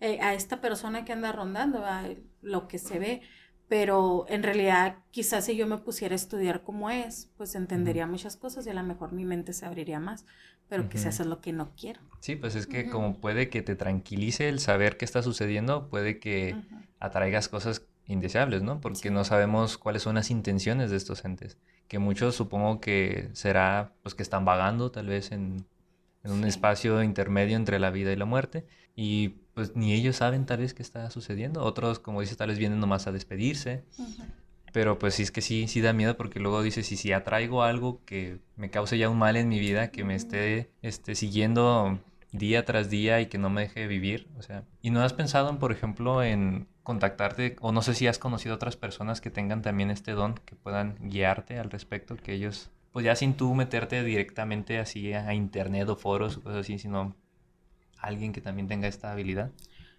eh, 0.00 0.20
a 0.20 0.34
esta 0.34 0.60
persona 0.60 1.04
que 1.04 1.12
anda 1.12 1.32
rondando, 1.32 1.84
a 1.84 2.04
lo 2.42 2.68
que 2.68 2.78
se 2.78 2.98
ve, 2.98 3.22
pero 3.70 4.26
en 4.28 4.42
realidad 4.42 4.96
quizás 5.12 5.44
si 5.44 5.56
yo 5.56 5.66
me 5.66 5.78
pusiera 5.78 6.12
a 6.12 6.16
estudiar 6.16 6.64
cómo 6.64 6.90
es, 6.90 7.30
pues 7.36 7.54
entendería 7.54 8.04
muchas 8.04 8.36
cosas 8.36 8.66
y 8.66 8.70
a 8.70 8.74
lo 8.74 8.82
mejor 8.82 9.12
mi 9.12 9.24
mente 9.24 9.52
se 9.52 9.64
abriría 9.64 10.00
más, 10.00 10.26
pero 10.68 10.88
quizás 10.88 11.20
es 11.20 11.26
lo 11.26 11.40
que 11.40 11.52
no 11.52 11.72
quiero. 11.76 12.00
Sí, 12.18 12.34
pues 12.34 12.56
es 12.56 12.66
que 12.66 12.90
como 12.90 13.20
puede 13.20 13.48
que 13.48 13.62
te 13.62 13.76
tranquilice 13.76 14.48
el 14.48 14.58
saber 14.58 14.96
qué 14.96 15.04
está 15.04 15.22
sucediendo, 15.22 15.88
puede 15.88 16.18
que 16.18 16.56
atraigas 16.98 17.48
cosas 17.48 17.86
indeseables, 18.06 18.62
¿no? 18.62 18.80
Porque 18.80 19.10
no 19.10 19.24
sabemos 19.24 19.78
cuáles 19.78 20.02
son 20.02 20.16
las 20.16 20.30
intenciones 20.30 20.90
de 20.90 20.96
estos 20.96 21.24
entes, 21.24 21.58
que 21.88 21.98
muchos 21.98 22.34
supongo 22.34 22.80
que 22.80 23.30
será 23.32 23.92
pues 24.02 24.14
que 24.14 24.22
están 24.22 24.44
vagando 24.44 24.90
tal 24.90 25.06
vez 25.06 25.32
en, 25.32 25.66
un 26.24 26.44
espacio 26.44 27.02
intermedio 27.02 27.56
entre 27.56 27.78
la 27.78 27.90
vida 27.90 28.12
y 28.12 28.16
la 28.16 28.26
muerte 28.26 28.66
y 28.94 29.30
pues 29.54 29.74
ni 29.74 29.94
ellos 29.94 30.16
saben 30.16 30.44
tal 30.44 30.58
vez 30.58 30.74
qué 30.74 30.82
está 30.82 31.08
sucediendo. 31.10 31.62
Otros, 31.62 31.98
como 31.98 32.20
dices, 32.20 32.36
tal 32.36 32.50
vez 32.50 32.58
vienen 32.58 32.78
nomás 32.78 33.06
a 33.06 33.12
despedirse. 33.12 33.84
Pero 34.72 34.98
pues 34.98 35.14
sí 35.14 35.22
es 35.22 35.30
que 35.30 35.40
sí, 35.40 35.66
sí 35.66 35.80
da 35.80 35.92
miedo 35.92 36.16
porque 36.16 36.40
luego 36.40 36.62
dices, 36.62 36.86
si, 36.86 36.96
si 36.96 37.12
atraigo 37.12 37.62
algo 37.62 38.04
que 38.04 38.38
me 38.56 38.70
cause 38.70 38.98
ya 38.98 39.08
un 39.08 39.18
mal 39.18 39.36
en 39.36 39.48
mi 39.48 39.58
vida, 39.58 39.90
que 39.90 40.04
me 40.04 40.14
esté 40.14 40.70
este, 40.82 41.14
siguiendo 41.14 41.98
día 42.32 42.64
tras 42.64 42.90
día 42.90 43.20
y 43.20 43.26
que 43.26 43.38
no 43.38 43.50
me 43.50 43.62
deje 43.62 43.86
vivir, 43.86 44.28
o 44.38 44.42
sea, 44.42 44.64
¿y 44.82 44.90
no 44.90 45.02
has 45.02 45.12
pensado, 45.12 45.50
en, 45.50 45.58
por 45.58 45.72
ejemplo, 45.72 46.22
en 46.22 46.68
contactarte, 46.90 47.54
o 47.60 47.70
no 47.70 47.82
sé 47.82 47.94
si 47.94 48.08
has 48.08 48.18
conocido 48.18 48.56
otras 48.56 48.76
personas 48.76 49.20
que 49.20 49.30
tengan 49.30 49.62
también 49.62 49.92
este 49.92 50.10
don, 50.10 50.34
que 50.44 50.56
puedan 50.56 50.96
guiarte 51.00 51.56
al 51.56 51.70
respecto, 51.70 52.16
que 52.16 52.32
ellos, 52.32 52.68
pues 52.90 53.04
ya 53.04 53.14
sin 53.14 53.34
tú 53.34 53.54
meterte 53.54 54.02
directamente 54.02 54.80
así 54.80 55.12
a 55.12 55.32
internet 55.32 55.88
o 55.88 55.94
foros 55.94 56.36
o 56.36 56.42
cosas 56.42 56.62
así, 56.62 56.80
sino 56.80 57.14
alguien 57.96 58.32
que 58.32 58.40
también 58.40 58.66
tenga 58.66 58.88
esta 58.88 59.12
habilidad? 59.12 59.52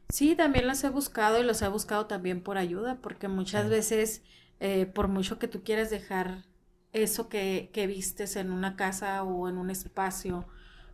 Sí, 0.09 0.35
también 0.35 0.67
las 0.67 0.83
he 0.83 0.89
buscado 0.89 1.39
y 1.39 1.43
los 1.43 1.61
he 1.61 1.69
buscado 1.69 2.07
también 2.07 2.41
por 2.41 2.57
ayuda, 2.57 2.97
porque 3.01 3.29
muchas 3.29 3.69
veces, 3.69 4.21
eh, 4.59 4.85
por 4.85 5.07
mucho 5.07 5.39
que 5.39 5.47
tú 5.47 5.63
quieras 5.63 5.89
dejar 5.89 6.43
eso 6.91 7.29
que, 7.29 7.69
que 7.71 7.87
vistes 7.87 8.35
en 8.35 8.51
una 8.51 8.75
casa 8.75 9.23
o 9.23 9.47
en 9.47 9.57
un 9.57 9.69
espacio, 9.69 10.45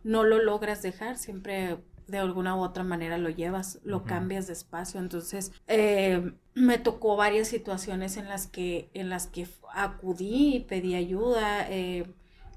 no 0.04 0.22
lo 0.22 0.40
logras 0.40 0.80
dejar, 0.80 1.16
siempre 1.16 1.78
de 2.08 2.18
alguna 2.18 2.56
u 2.56 2.60
otra 2.60 2.82
manera 2.82 3.18
lo 3.18 3.30
llevas, 3.30 3.80
lo 3.84 4.04
cambias 4.04 4.46
de 4.46 4.54
espacio. 4.54 4.98
Entonces, 4.98 5.52
eh, 5.66 6.32
me 6.54 6.78
tocó 6.78 7.16
varias 7.16 7.48
situaciones 7.48 8.16
en 8.16 8.28
las 8.28 8.46
que, 8.46 8.90
en 8.94 9.08
las 9.08 9.26
que 9.26 9.46
acudí 9.74 10.56
y 10.56 10.60
pedí 10.60 10.94
ayuda. 10.94 11.70
Eh, 11.70 12.06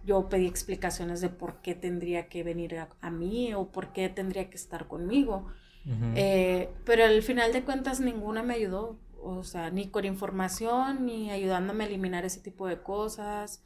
yo 0.06 0.30
pedí 0.30 0.48
explicaciones 0.48 1.22
de 1.22 1.30
por 1.30 1.62
qué 1.62 1.76
tendría 1.76 2.28
que 2.28 2.44
venir 2.44 2.78
a, 2.80 3.12
mí 3.12 3.54
o 3.54 3.68
por 3.68 3.94
qué 3.94 4.10
tendría 4.10 4.50
que 4.50 4.58
estar 4.58 4.88
conmigo. 4.88 5.48
Eh, 6.16 6.70
pero 6.86 7.06
al 7.06 7.24
final 7.24 7.54
de 7.54 7.64
cuentas 7.64 8.00
ninguna 8.00 8.44
me 8.44 8.54
ayudó, 8.54 9.00
o 9.22 9.44
sea, 9.44 9.72
ni 9.72 9.90
con 9.90 10.06
información, 10.06 11.06
ni 11.06 11.32
ayudándome 11.32 11.84
a 11.84 11.88
eliminar 11.88 12.24
ese 12.26 12.40
tipo 12.40 12.68
de 12.68 12.82
cosas, 12.82 13.64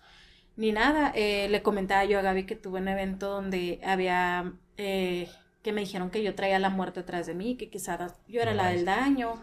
ni 0.55 0.71
nada. 0.71 1.11
Eh, 1.15 1.47
le 1.49 1.61
comentaba 1.61 2.05
yo 2.05 2.19
a 2.19 2.21
Gaby 2.21 2.45
que 2.45 2.55
tuve 2.55 2.79
un 2.79 2.87
evento 2.87 3.29
donde 3.29 3.79
había, 3.83 4.53
eh, 4.77 5.29
que 5.65 5.73
me 5.73 5.81
dijeron 5.81 6.11
que 6.11 6.21
yo 6.21 6.35
traía 6.35 6.59
la 6.59 6.69
muerte 6.69 6.99
atrás 6.99 7.25
de 7.25 7.33
mí, 7.33 7.57
que 7.57 7.71
quizás 7.71 8.13
yo 8.27 8.39
era 8.39 8.53
la 8.53 8.67
del 8.67 8.85
daño. 8.85 9.33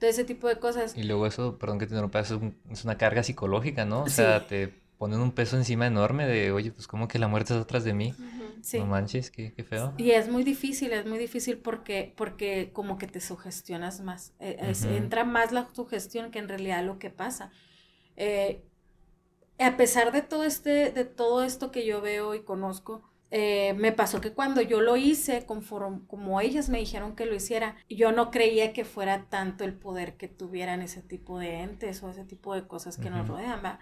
Todo 0.00 0.10
ese 0.10 0.24
tipo 0.24 0.48
de 0.48 0.58
cosas. 0.58 0.96
Y 0.96 1.04
luego 1.04 1.28
eso, 1.28 1.58
perdón 1.58 1.78
que 1.78 1.86
te 1.86 1.92
interrumpa, 1.92 2.18
es, 2.18 2.34
es 2.72 2.84
una 2.84 2.98
carga 2.98 3.22
psicológica, 3.22 3.84
¿no? 3.84 4.02
O 4.02 4.08
sea, 4.08 4.48
te 4.48 4.74
ponen 4.98 5.20
un 5.20 5.30
peso 5.30 5.56
encima 5.56 5.86
enorme 5.86 6.26
de, 6.26 6.50
oye, 6.50 6.72
pues 6.72 6.88
como 6.88 7.06
que 7.06 7.20
la 7.20 7.28
muerte 7.28 7.54
es 7.54 7.60
atrás 7.60 7.84
de 7.84 7.94
mí. 7.94 8.16
No 8.72 8.86
manches, 8.86 9.30
qué, 9.30 9.52
qué, 9.52 9.62
feo. 9.62 9.94
Y 9.96 10.10
es 10.10 10.28
muy 10.28 10.42
difícil, 10.42 10.92
es 10.92 11.06
muy 11.06 11.18
difícil 11.18 11.58
porque, 11.58 12.14
porque 12.16 12.70
como 12.72 12.98
que 12.98 13.06
te 13.06 13.20
sugestionas 13.20 14.00
más. 14.00 14.32
E, 14.40 14.74
entra 14.96 15.22
más 15.22 15.52
la 15.52 15.68
sugestión 15.72 16.32
que 16.32 16.40
en 16.40 16.48
realidad 16.48 16.84
lo 16.84 16.98
que 16.98 17.10
pasa. 17.10 17.52
Eh, 18.16 18.64
a 19.60 19.76
pesar 19.76 20.10
de 20.10 20.22
todo, 20.22 20.42
este, 20.42 20.90
de 20.90 21.04
todo 21.04 21.44
esto 21.44 21.70
que 21.70 21.86
yo 21.86 22.00
veo 22.00 22.34
y 22.34 22.42
conozco, 22.42 23.08
eh, 23.30 23.74
me 23.74 23.92
pasó 23.92 24.20
que 24.20 24.32
cuando 24.32 24.60
yo 24.60 24.80
lo 24.80 24.96
hice, 24.96 25.46
conforme, 25.46 26.00
como 26.06 26.40
ellas 26.40 26.68
me 26.68 26.78
dijeron 26.78 27.14
que 27.14 27.26
lo 27.26 27.34
hiciera, 27.34 27.76
yo 27.88 28.12
no 28.12 28.30
creía 28.30 28.72
que 28.72 28.84
fuera 28.84 29.26
tanto 29.28 29.64
el 29.64 29.74
poder 29.74 30.16
que 30.16 30.28
tuvieran 30.28 30.82
ese 30.82 31.02
tipo 31.02 31.38
de 31.38 31.60
entes 31.60 32.02
o 32.02 32.10
ese 32.10 32.24
tipo 32.24 32.54
de 32.54 32.66
cosas 32.66 32.96
que 32.96 33.10
nos 33.10 33.28
rodean. 33.28 33.60
¿va? 33.64 33.78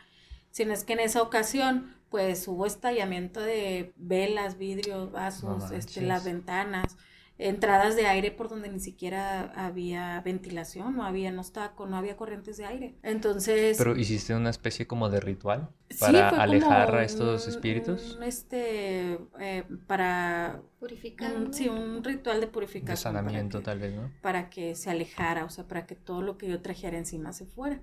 sino 0.50 0.73
es 0.73 0.85
que 0.85 0.95
en 0.95 1.00
esa 1.00 1.23
ocasión 1.23 1.95
pues 2.11 2.49
hubo 2.49 2.64
estallamiento 2.67 3.40
de 3.40 3.93
velas, 3.97 4.57
vidrios, 4.57 5.12
vasos, 5.12 5.71
este, 5.73 6.00
las 6.00 6.25
ventanas, 6.25 6.97
entradas 7.38 7.95
de 7.95 8.07
aire 8.07 8.33
por 8.33 8.49
donde 8.49 8.68
ni 8.68 8.80
siquiera 8.80 9.52
había 9.54 10.21
ventilación, 10.23 10.97
no 10.97 11.04
había, 11.04 11.30
no 11.30 11.40
estaba, 11.40 11.73
no 11.87 11.97
había 11.97 12.16
corrientes 12.16 12.57
de 12.57 12.66
aire. 12.66 12.95
Entonces... 13.02 13.78
Pero 13.78 13.97
hiciste 13.97 14.35
una 14.35 14.50
especie 14.50 14.87
como 14.87 15.09
de 15.09 15.21
ritual 15.21 15.71
para 16.00 16.28
alejar 16.28 16.95
a 16.97 17.04
estos 17.04 17.47
espíritus. 17.47 18.18
este, 18.23 19.18
eh, 19.40 19.64
para... 19.87 20.61
Purificar. 20.80 21.33
sí, 21.50 21.68
un 21.68 22.04
ritual 22.04 22.40
de 22.40 22.47
purificación. 22.47 23.14
De 23.14 23.21
sanamiento 23.21 23.62
tal 23.62 23.78
vez, 23.80 23.95
¿no? 23.95 24.12
Para 24.23 24.49
que 24.49 24.75
se 24.75 24.90
alejara, 24.90 25.45
o 25.45 25.50
sea, 25.50 25.66
para 25.66 25.87
que 25.87 25.97
todo 25.97 26.23
lo 26.23 26.38
que 26.38 26.49
yo 26.49 26.61
trajera 26.61 26.99
encima 26.99 27.33
se 27.33 27.47
fuera. 27.47 27.80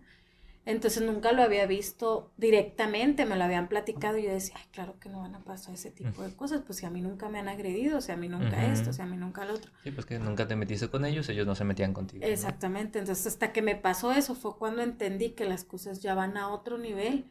Entonces 0.65 1.03
nunca 1.03 1.31
lo 1.31 1.43
había 1.43 1.67
visto 1.67 2.31
directamente, 2.38 3.25
me 3.25 3.36
lo 3.36 3.43
habían 3.43 3.67
platicado 3.67 4.17
y 4.17 4.24
yo 4.24 4.31
decía, 4.31 4.55
ay, 4.57 4.65
claro 4.72 5.00
que 5.00 5.10
no 5.10 5.19
van 5.19 5.36
a 5.36 5.43
pasar 5.43 5.75
ese 5.75 5.91
tipo 5.91 6.24
de 6.24 6.36
cosas, 6.36 6.63
pues 6.65 6.79
si 6.79 6.88
a 6.88 6.89
mí 6.89 7.01
nunca 7.01 7.29
me 7.29 7.38
han 7.38 7.48
agredido, 7.48 8.01
si 8.01 8.12
a 8.12 8.17
mí 8.17 8.27
nunca 8.27 8.65
esto, 8.72 8.91
si 8.91 9.01
a 9.01 9.05
mí 9.05 9.15
nunca 9.15 9.45
lo 9.45 9.53
otro. 9.53 9.72
Sí, 9.84 9.91
pues 9.91 10.07
que 10.07 10.17
nunca 10.17 10.48
te 10.48 10.55
metiste 10.55 10.89
con 10.89 11.05
ellos, 11.05 11.29
ellos 11.29 11.45
no 11.45 11.53
se 11.53 11.65
metían 11.65 11.93
contigo. 11.93 12.25
Exactamente, 12.25 12.98
entonces 12.98 13.27
hasta 13.27 13.53
que 13.53 13.62
me 13.62 13.75
pasó 13.75 14.12
eso 14.12 14.34
fue 14.34 14.57
cuando 14.57 14.81
entendí 14.81 15.29
que 15.29 15.45
las 15.45 15.63
cosas 15.63 16.01
ya 16.01 16.15
van 16.15 16.36
a 16.36 16.50
otro 16.50 16.79
nivel 16.79 17.25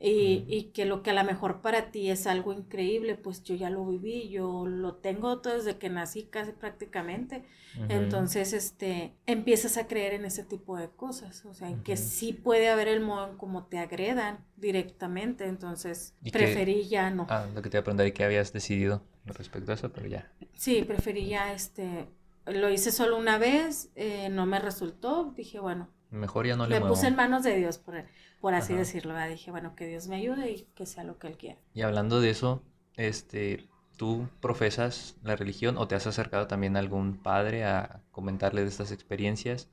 y, 0.00 0.44
y, 0.46 0.70
que 0.74 0.84
lo 0.84 1.02
que 1.02 1.10
a 1.10 1.12
lo 1.12 1.24
mejor 1.24 1.60
para 1.60 1.90
ti 1.90 2.08
es 2.08 2.28
algo 2.28 2.52
increíble, 2.52 3.16
pues 3.16 3.42
yo 3.42 3.56
ya 3.56 3.68
lo 3.68 3.84
viví, 3.84 4.28
yo 4.28 4.64
lo 4.64 4.94
tengo 4.94 5.36
desde 5.36 5.76
que 5.76 5.90
nací 5.90 6.24
casi 6.24 6.52
prácticamente. 6.52 7.44
Entonces, 7.88 8.52
este, 8.52 9.14
empiezas 9.26 9.76
a 9.76 9.86
creer 9.86 10.14
en 10.14 10.24
ese 10.24 10.44
tipo 10.44 10.76
de 10.76 10.88
cosas, 10.88 11.44
o 11.44 11.54
sea, 11.54 11.68
en 11.68 11.82
que 11.82 11.96
sí 11.96 12.32
puede 12.32 12.68
haber 12.68 12.88
el 12.88 13.00
modo 13.00 13.28
en 13.28 13.36
cómo 13.36 13.66
te 13.66 13.78
agredan 13.78 14.44
directamente, 14.56 15.46
entonces 15.46 16.14
preferí 16.32 16.88
ya 16.88 17.10
no. 17.10 17.26
Ah, 17.28 17.46
lo 17.52 17.62
que 17.62 17.68
te 17.68 17.76
iba 17.76 17.80
a 17.80 17.84
preguntar, 17.84 18.06
¿y 18.06 18.12
qué 18.12 18.24
habías 18.24 18.52
decidido 18.52 19.02
respecto 19.24 19.72
a 19.72 19.74
eso? 19.74 19.92
Pero 19.92 20.06
ya. 20.06 20.32
Sí, 20.54 20.82
preferí 20.82 21.26
ya, 21.26 21.52
este, 21.52 22.08
lo 22.46 22.70
hice 22.70 22.92
solo 22.92 23.16
una 23.16 23.38
vez, 23.38 23.90
eh, 23.94 24.28
no 24.30 24.46
me 24.46 24.58
resultó, 24.58 25.32
dije, 25.36 25.60
bueno. 25.60 25.88
Mejor 26.10 26.46
ya 26.46 26.56
no 26.56 26.66
le 26.66 26.80
Me 26.80 26.86
puse 26.86 27.06
en 27.06 27.16
manos 27.16 27.42
de 27.42 27.56
Dios, 27.56 27.78
por 27.78 27.96
por 28.40 28.54
así 28.54 28.74
decirlo. 28.74 29.14
Dije, 29.28 29.50
bueno, 29.50 29.74
que 29.74 29.86
Dios 29.86 30.08
me 30.08 30.16
ayude 30.16 30.50
y 30.50 30.62
que 30.74 30.86
sea 30.86 31.04
lo 31.04 31.18
que 31.18 31.28
Él 31.28 31.36
quiera. 31.36 31.58
Y 31.74 31.82
hablando 31.82 32.20
de 32.20 32.30
eso, 32.30 32.62
este, 32.96 33.68
¿tú 33.96 34.28
profesas 34.40 35.16
la 35.22 35.36
religión 35.36 35.76
o 35.78 35.88
te 35.88 35.94
has 35.94 36.06
acercado 36.06 36.46
también 36.46 36.76
a 36.76 36.80
algún 36.80 37.22
padre 37.22 37.64
a 37.64 38.02
comentarle 38.10 38.62
de 38.62 38.68
estas 38.68 38.92
experiencias? 38.92 39.68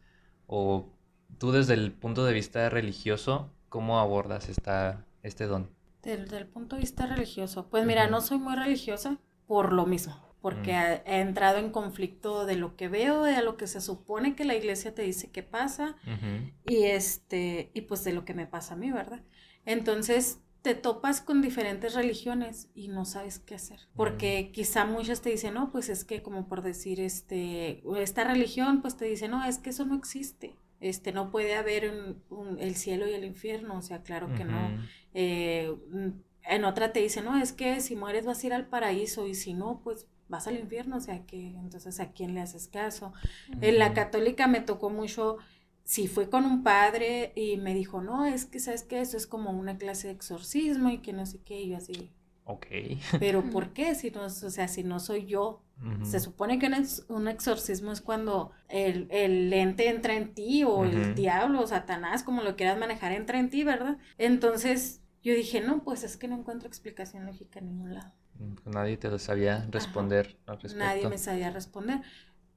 ¿O 0.48 0.90
tú 1.38 1.52
desde 1.52 1.74
el 1.74 1.92
punto 1.92 2.26
de 2.26 2.34
vista 2.34 2.70
religioso, 2.70 3.50
cómo 3.70 4.00
abordas 4.00 4.50
esta, 4.50 5.06
este 5.24 5.48
don? 5.48 5.70
Desde 6.02 6.38
el 6.38 6.48
punto 6.48 6.76
de 6.76 6.82
vista 6.82 7.08
religioso, 7.08 7.68
pues 7.70 7.86
mira, 7.86 8.08
no 8.08 8.22
soy 8.22 8.38
muy 8.38 8.56
religiosa 8.56 9.18
por 9.48 9.74
lo 9.74 9.86
mismo 9.86 10.25
porque 10.46 10.74
mm. 10.74 11.10
he 11.10 11.22
entrado 11.22 11.58
en 11.58 11.72
conflicto 11.72 12.46
de 12.46 12.56
lo 12.56 12.76
que 12.76 12.88
veo, 12.88 13.24
de 13.24 13.42
lo 13.42 13.58
que 13.58 13.66
se 13.66 13.82
supone 13.82 14.36
que 14.36 14.46
la 14.46 14.54
iglesia 14.54 14.94
te 14.94 15.02
dice 15.02 15.32
que 15.32 15.42
pasa 15.42 15.96
y 16.64 16.84
este 16.84 17.72
y 17.74 17.82
pues 17.82 18.04
de 18.04 18.14
lo 18.14 18.26
que 18.26 18.36
me 18.36 18.46
pasa 18.46 18.76
a 18.76 18.78
mí, 18.78 18.92
¿verdad? 18.92 19.24
Entonces 19.66 20.42
te 20.62 20.76
topas 20.76 21.20
con 21.22 21.42
diferentes 21.42 21.96
religiones 21.96 22.70
y 22.76 22.90
no 22.90 23.06
sabes 23.06 23.40
qué 23.40 23.56
hacer, 23.56 23.80
porque 23.96 24.50
mm. 24.50 24.52
quizá 24.52 24.86
muchas 24.86 25.24
te 25.24 25.32
dicen, 25.32 25.56
"No, 25.56 25.72
pues 25.72 25.90
es 25.90 26.04
que 26.04 26.22
como 26.22 26.48
por 26.48 26.62
decir 26.62 27.00
este 27.00 27.82
esta 27.98 28.24
religión 28.24 28.84
pues 28.84 28.98
te 28.98 29.06
dice, 29.06 29.28
"No, 29.28 29.44
es 29.46 29.58
que 29.58 29.72
eso 29.72 29.86
no 29.86 29.96
existe." 29.96 30.58
Este, 30.80 31.12
no 31.12 31.32
puede 31.32 31.56
haber 31.56 31.86
el 32.60 32.76
cielo 32.76 33.08
y 33.08 33.14
el 33.14 33.24
infierno, 33.24 33.78
o 33.78 33.82
sea, 33.82 34.04
claro 34.04 34.28
que 34.36 34.46
no. 34.46 34.78
Eh, 35.16 35.74
en 36.48 36.66
otra 36.66 36.92
te 36.94 37.00
dice, 37.00 37.24
no, 37.24 37.42
es 37.42 37.54
que 37.54 37.82
si 37.82 37.96
mueres 37.96 38.26
vas 38.26 38.44
a 38.44 38.46
ir 38.46 38.54
al 38.54 38.68
paraíso 38.68 39.26
y 39.26 39.34
si 39.34 39.56
no, 39.56 39.82
pues 39.84 40.06
vas 40.28 40.48
al 40.48 40.58
infierno, 40.58 40.98
o 40.98 41.02
sea 41.02 41.26
que 41.26 41.48
entonces 41.48 42.00
a 42.00 42.12
quién 42.12 42.34
le 42.34 42.42
haces 42.42 42.68
caso. 42.68 43.14
En 43.62 43.80
la 43.80 43.94
católica 43.94 44.48
me 44.48 44.62
tocó 44.62 44.90
mucho, 44.90 45.38
si 45.84 46.08
fui 46.08 46.28
con 46.28 46.46
un 46.46 46.64
padre 46.64 47.32
y 47.36 47.58
me 47.58 47.74
dijo, 47.74 48.02
no, 48.02 48.26
es 48.26 48.46
que 48.46 48.60
sabes 48.60 48.84
que 48.84 49.02
eso 49.02 49.18
es 49.18 49.28
como 49.28 49.52
una 49.52 49.78
clase 49.78 50.08
de 50.08 50.14
exorcismo 50.14 50.90
y 50.90 51.00
que 51.00 51.14
no 51.14 51.26
sé 51.26 51.40
qué, 51.42 51.62
y 51.62 51.70
yo 51.70 51.78
así, 51.78 52.12
Ok. 52.46 52.68
Pero 53.20 53.44
¿por 53.52 53.74
qué? 53.74 53.96
Si 53.96 54.12
no, 54.12 54.24
o 54.26 54.30
sea, 54.30 54.68
si 54.68 54.84
no 54.84 55.00
soy 55.00 55.26
yo. 55.26 55.62
Se 56.04 56.22
supone 56.22 56.58
que 56.58 56.72
un, 57.10 57.28
exorcismo 57.28 57.92
es 57.92 58.00
cuando 58.00 58.52
el, 58.70 59.08
el, 59.12 59.52
ente 59.52 59.90
entra 59.90 60.16
en 60.16 60.34
ti 60.34 60.64
o 60.64 60.86
el 60.86 61.16
diablo 61.16 61.60
o 61.60 61.68
Satanás, 61.68 62.24
como 62.24 62.44
lo 62.44 62.56
quieras 62.56 62.80
manejar, 62.80 63.12
entra 63.12 63.40
en 63.40 63.50
ti, 63.50 63.66
¿verdad? 63.66 63.98
Entonces 64.18 65.02
yo 65.22 65.34
dije, 65.34 65.60
no, 65.60 65.84
pues 65.84 66.06
es 66.06 66.16
que 66.16 66.30
no 66.30 66.38
encuentro 66.38 66.70
explicación 66.70 67.26
lógica 67.26 67.60
en 67.60 67.66
ningún 67.68 67.94
lado. 67.94 68.14
Nadie 68.66 68.98
te 68.98 69.18
sabía 69.20 69.68
responder 69.70 70.38
al 70.46 70.60
respecto. 70.60 70.86
Nadie 70.86 71.10
me 71.10 71.18
sabía 71.18 71.52
responder. 71.52 72.02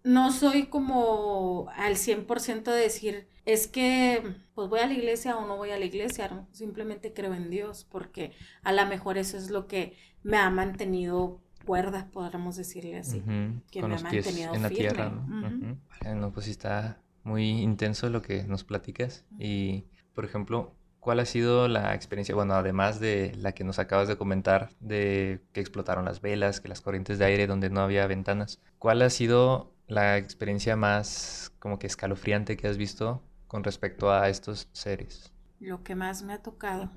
No 0.04 0.32
soy 0.32 0.66
como 0.66 1.68
al 1.76 1.96
100% 1.96 2.62
de 2.64 2.80
decir, 2.80 3.28
es 3.44 3.66
que 3.66 4.36
pues 4.54 4.68
voy 4.68 4.80
a 4.80 4.86
la 4.86 4.94
iglesia 4.94 5.36
o 5.36 5.46
no 5.46 5.56
voy 5.56 5.70
a 5.70 5.78
la 5.78 5.84
iglesia, 5.84 6.46
simplemente 6.52 7.12
creo 7.12 7.34
en 7.34 7.50
Dios, 7.50 7.86
porque 7.90 8.32
a 8.62 8.72
lo 8.72 8.86
mejor 8.86 9.18
eso 9.18 9.36
es 9.36 9.50
lo 9.50 9.66
que 9.66 9.96
me 10.22 10.36
ha 10.36 10.50
mantenido 10.50 11.40
cuerda, 11.64 12.08
podríamos 12.12 12.56
decirle 12.56 12.98
así, 12.98 13.22
que 13.70 13.82
me 13.82 13.96
ha 13.96 13.98
mantenido 13.98 14.54
en 14.54 14.62
la 14.62 14.70
tierra. 14.70 15.10
¿no? 15.10 16.32
pues 16.32 16.48
está 16.48 17.02
muy 17.24 17.60
intenso 17.60 18.08
lo 18.08 18.22
que 18.22 18.44
nos 18.44 18.64
platicas 18.64 19.26
y, 19.38 19.84
por 20.14 20.24
ejemplo, 20.24 20.74
¿Cuál 21.00 21.20
ha 21.20 21.24
sido 21.24 21.68
la 21.68 21.94
experiencia? 21.94 22.34
Bueno, 22.34 22.54
además 22.54 23.00
de 23.00 23.34
la 23.36 23.52
que 23.52 23.64
nos 23.64 23.78
acabas 23.78 24.08
de 24.08 24.16
comentar, 24.18 24.70
de 24.80 25.40
que 25.52 25.60
explotaron 25.60 26.04
las 26.04 26.20
velas, 26.20 26.60
que 26.60 26.68
las 26.68 26.80
corrientes 26.80 27.18
de 27.18 27.24
aire 27.24 27.46
donde 27.46 27.70
no 27.70 27.80
había 27.80 28.06
ventanas, 28.06 28.60
¿cuál 28.78 29.02
ha 29.02 29.10
sido 29.10 29.72
la 29.86 30.18
experiencia 30.18 30.76
más 30.76 31.52
como 31.60 31.78
que 31.78 31.86
escalofriante 31.86 32.56
que 32.56 32.68
has 32.68 32.76
visto 32.76 33.22
con 33.46 33.64
respecto 33.64 34.12
a 34.12 34.28
estos 34.28 34.68
seres? 34.72 35.32
Lo 35.60 35.82
que 35.82 35.94
más 35.94 36.22
me 36.22 36.32
ha 36.32 36.42
tocado. 36.42 36.90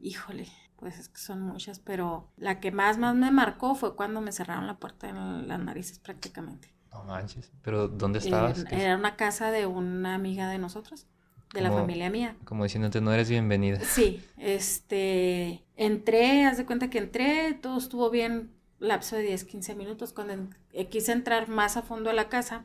Híjole, 0.00 0.48
pues 0.76 0.98
es 0.98 1.08
que 1.08 1.20
son 1.20 1.42
muchas, 1.42 1.78
pero 1.78 2.32
la 2.36 2.60
que 2.60 2.72
más, 2.72 2.98
más 2.98 3.14
me 3.14 3.30
marcó 3.30 3.74
fue 3.74 3.94
cuando 3.94 4.20
me 4.20 4.32
cerraron 4.32 4.66
la 4.66 4.78
puerta 4.78 5.08
en 5.08 5.46
las 5.48 5.60
narices 5.60 5.98
prácticamente. 5.98 6.74
No 6.90 7.04
manches, 7.04 7.52
pero 7.62 7.88
¿dónde 7.88 8.18
estabas? 8.18 8.66
era 8.70 8.96
una 8.96 9.16
casa 9.16 9.50
de 9.50 9.66
una 9.66 10.14
amiga 10.14 10.48
de 10.48 10.58
nosotros 10.58 11.06
de 11.52 11.60
la 11.60 11.70
familia 11.70 12.10
mía. 12.10 12.36
Como 12.44 12.64
diciéndote, 12.64 13.00
no 13.00 13.12
eres 13.12 13.28
bienvenida. 13.28 13.80
Sí, 13.80 14.24
este, 14.38 15.62
entré, 15.76 16.44
haz 16.44 16.56
de 16.56 16.66
cuenta 16.66 16.90
que 16.90 16.98
entré, 16.98 17.54
todo 17.54 17.78
estuvo 17.78 18.10
bien, 18.10 18.50
lapso 18.78 19.16
de 19.16 19.22
10, 19.22 19.44
15 19.44 19.74
minutos, 19.74 20.12
cuando 20.12 20.34
eh, 20.72 20.86
quise 20.88 21.12
entrar 21.12 21.48
más 21.48 21.76
a 21.76 21.82
fondo 21.82 22.10
a 22.10 22.12
la 22.12 22.28
casa, 22.28 22.64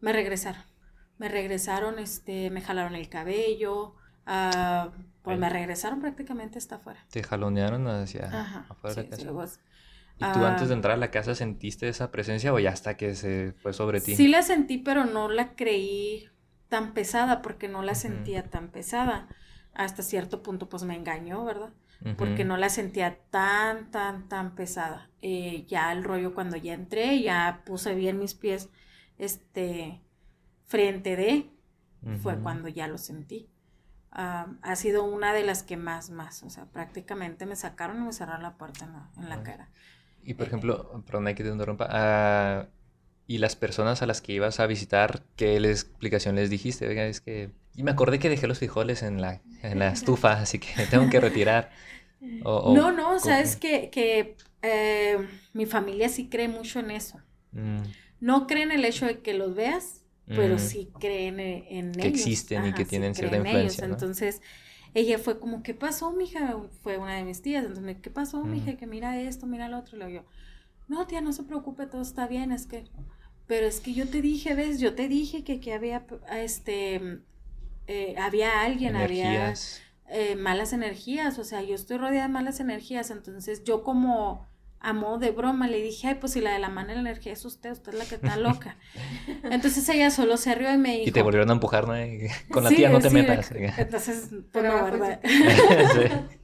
me 0.00 0.12
regresaron. 0.12 0.62
Me 1.18 1.28
regresaron, 1.28 1.98
este, 1.98 2.50
me 2.50 2.62
jalaron 2.62 2.94
el 2.94 3.08
cabello, 3.08 3.94
uh, 4.26 4.90
pues 5.22 5.38
me 5.38 5.50
regresaron 5.50 6.00
prácticamente 6.00 6.58
hasta 6.58 6.76
afuera. 6.76 7.04
Te 7.10 7.22
jalonearon 7.22 7.86
hacia 7.88 8.64
afuera 8.68 8.96
de 8.96 9.02
la 9.02 9.10
casa. 9.10 9.32
Pues, 9.32 9.60
¿Y 10.16 10.32
tú 10.32 10.44
antes 10.44 10.68
de 10.68 10.74
ah, 10.74 10.76
entrar 10.76 10.94
a 10.94 10.96
la 10.98 11.10
casa 11.10 11.34
sentiste 11.34 11.88
esa 11.88 12.10
presencia 12.10 12.52
o 12.52 12.58
ya 12.58 12.70
hasta 12.70 12.96
que 12.96 13.14
se 13.14 13.54
fue 13.62 13.72
sobre 13.72 14.00
ti? 14.00 14.16
Sí 14.16 14.28
la 14.28 14.42
sentí, 14.42 14.78
pero 14.78 15.04
no 15.04 15.30
la 15.30 15.54
creí 15.54 16.29
tan 16.70 16.94
pesada 16.94 17.42
porque 17.42 17.68
no 17.68 17.82
la 17.82 17.94
sentía 17.94 18.48
tan 18.48 18.68
pesada. 18.68 19.28
Hasta 19.74 20.02
cierto 20.02 20.42
punto 20.42 20.70
pues 20.70 20.84
me 20.84 20.96
engañó, 20.96 21.44
¿verdad? 21.44 21.74
Porque 22.16 22.46
no 22.46 22.56
la 22.56 22.70
sentía 22.70 23.18
tan, 23.30 23.90
tan, 23.90 24.26
tan 24.28 24.54
pesada. 24.54 25.10
Eh, 25.20 25.66
ya 25.68 25.92
el 25.92 26.02
rollo 26.02 26.32
cuando 26.32 26.56
ya 26.56 26.72
entré, 26.72 27.20
ya 27.20 27.60
puse 27.66 27.94
bien 27.94 28.18
mis 28.18 28.34
pies, 28.34 28.70
este, 29.18 30.00
frente 30.64 31.14
de, 31.16 31.50
fue 32.22 32.38
cuando 32.38 32.68
ya 32.68 32.88
lo 32.88 32.96
sentí. 32.96 33.50
Ah, 34.12 34.46
ha 34.62 34.76
sido 34.76 35.04
una 35.04 35.34
de 35.34 35.44
las 35.44 35.62
que 35.62 35.76
más, 35.76 36.08
más, 36.08 36.42
o 36.42 36.48
sea, 36.48 36.64
prácticamente 36.64 37.44
me 37.44 37.54
sacaron 37.54 37.98
y 37.98 38.06
me 38.06 38.12
cerraron 38.14 38.42
la 38.42 38.56
puerta 38.56 38.86
en 38.86 38.92
la, 38.92 39.10
en 39.18 39.28
la 39.28 39.42
cara. 39.42 39.68
Y 40.22 40.34
por 40.34 40.46
ejemplo, 40.46 41.02
perdón, 41.04 41.26
hay 41.26 41.34
que 41.34 41.44
te 41.44 41.50
interrumpa, 41.50 41.84
uh, 41.84 42.66
y 43.30 43.38
las 43.38 43.54
personas 43.54 44.02
a 44.02 44.06
las 44.06 44.20
que 44.20 44.32
ibas 44.32 44.58
a 44.58 44.66
visitar, 44.66 45.22
¿qué 45.36 45.56
explicación 45.58 46.34
les 46.34 46.50
dijiste? 46.50 46.88
Oiga, 46.88 47.06
es 47.06 47.20
que... 47.20 47.50
Y 47.76 47.84
me 47.84 47.92
acordé 47.92 48.18
que 48.18 48.28
dejé 48.28 48.48
los 48.48 48.58
frijoles 48.58 49.04
en 49.04 49.20
la, 49.20 49.40
en 49.62 49.78
la 49.78 49.92
estufa, 49.92 50.32
así 50.42 50.58
que 50.58 50.66
me 50.76 50.86
tengo 50.86 51.08
que 51.08 51.20
retirar. 51.20 51.70
no, 52.20 52.90
no, 52.90 53.20
sabes 53.20 53.54
que, 53.54 53.88
que 53.88 54.34
eh, 54.62 55.16
mi 55.52 55.66
familia 55.66 56.08
sí 56.08 56.28
cree 56.28 56.48
mucho 56.48 56.80
en 56.80 56.90
eso. 56.90 57.20
Mm. 57.52 57.82
No 58.18 58.48
creen 58.48 58.72
en 58.72 58.80
el 58.80 58.84
hecho 58.84 59.06
de 59.06 59.20
que 59.20 59.32
los 59.32 59.54
veas, 59.54 60.02
pero 60.26 60.56
mm. 60.56 60.58
sí 60.58 60.88
creen 60.98 61.38
e, 61.38 61.78
en, 61.78 61.92
que 61.92 62.08
existen 62.08 62.66
y 62.66 62.72
que 62.72 62.84
tienen 62.84 63.14
cierta 63.14 63.36
influencia. 63.36 63.84
Entonces, 63.84 64.42
ella 64.92 65.18
fue 65.18 65.38
como, 65.38 65.62
¿qué 65.62 65.72
pasó, 65.72 66.10
mija? 66.10 66.56
Fue 66.82 66.98
una 66.98 67.14
de 67.14 67.22
mis 67.22 67.42
tías. 67.42 67.64
Entonces, 67.64 67.98
¿qué 68.02 68.10
pasó, 68.10 68.42
mija? 68.42 68.72
Mm. 68.72 68.76
Que 68.76 68.88
mira 68.88 69.20
esto, 69.20 69.46
mira 69.46 69.68
lo 69.68 69.78
otro. 69.78 69.94
Y 69.94 70.00
luego 70.00 70.12
yo, 70.12 70.24
no, 70.88 71.06
tía, 71.06 71.20
no 71.20 71.32
se 71.32 71.44
preocupe, 71.44 71.86
todo 71.86 72.02
está 72.02 72.26
bien. 72.26 72.50
Es 72.50 72.66
que 72.66 72.82
pero 73.50 73.66
es 73.66 73.80
que 73.80 73.94
yo 73.94 74.06
te 74.06 74.22
dije, 74.22 74.54
ves, 74.54 74.78
yo 74.78 74.94
te 74.94 75.08
dije 75.08 75.42
que, 75.42 75.58
que 75.58 75.74
había, 75.74 76.06
este, 76.38 77.18
eh, 77.88 78.14
había 78.16 78.60
alguien, 78.60 78.94
había 78.94 79.52
eh, 80.08 80.36
malas 80.36 80.72
energías, 80.72 81.36
o 81.36 81.42
sea, 81.42 81.60
yo 81.60 81.74
estoy 81.74 81.96
rodeada 81.96 82.28
de 82.28 82.32
malas 82.32 82.60
energías, 82.60 83.10
entonces 83.10 83.64
yo 83.64 83.82
como 83.82 84.46
a 84.78 84.92
modo 84.92 85.18
de 85.18 85.32
broma 85.32 85.66
le 85.66 85.82
dije, 85.82 86.06
ay, 86.06 86.14
pues 86.20 86.34
si 86.34 86.40
la 86.40 86.52
de 86.52 86.60
la 86.60 86.68
mala 86.68 86.92
energía 86.92 87.32
es 87.32 87.44
usted, 87.44 87.72
usted 87.72 87.92
es 87.92 87.98
la 87.98 88.04
que 88.04 88.14
está 88.14 88.36
loca. 88.36 88.76
Entonces 89.42 89.88
ella 89.88 90.12
solo 90.12 90.36
se 90.36 90.54
rió 90.54 90.72
y 90.72 90.78
me 90.78 90.98
dijo... 90.98 91.08
Y 91.08 91.12
te 91.12 91.22
volvieron 91.22 91.50
a 91.50 91.54
empujar, 91.54 91.88
¿no? 91.88 91.94
Con 92.52 92.62
la 92.62 92.70
tía 92.70 92.88
no 92.88 93.00
te 93.00 93.10
metas. 93.10 93.50
Entonces, 93.54 94.28
pues 94.52 94.64
no, 94.64 94.84
¿verdad? 94.84 95.20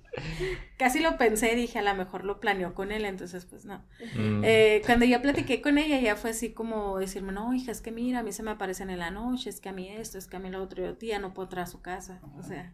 Casi 0.78 1.00
lo 1.00 1.16
pensé, 1.16 1.54
dije, 1.54 1.78
a 1.78 1.82
lo 1.82 1.94
mejor 1.94 2.24
lo 2.24 2.40
planeó 2.40 2.74
con 2.74 2.92
él, 2.92 3.04
entonces 3.04 3.44
pues 3.46 3.64
no. 3.64 3.84
Mm. 4.14 4.42
Eh, 4.44 4.82
cuando 4.84 5.04
yo 5.04 5.20
platiqué 5.22 5.60
con 5.60 5.78
ella, 5.78 6.00
ya 6.00 6.16
fue 6.16 6.30
así 6.30 6.52
como 6.52 6.98
decirme, 6.98 7.32
no, 7.32 7.52
hija, 7.54 7.72
es 7.72 7.80
que 7.80 7.92
mira, 7.92 8.20
a 8.20 8.22
mí 8.22 8.32
se 8.32 8.42
me 8.42 8.50
aparecen 8.50 8.90
en 8.90 8.98
la 8.98 9.10
noche, 9.10 9.50
es 9.50 9.60
que 9.60 9.68
a 9.68 9.72
mí 9.72 9.88
esto, 9.88 10.18
es 10.18 10.26
que 10.26 10.36
a 10.36 10.40
mí 10.40 10.50
lo 10.50 10.62
otro, 10.62 10.84
yo, 10.84 10.94
tía, 10.94 11.18
no 11.18 11.34
puedo 11.34 11.46
entrar 11.46 11.64
a 11.64 11.66
su 11.66 11.80
casa, 11.80 12.20
o 12.38 12.42
sea, 12.42 12.72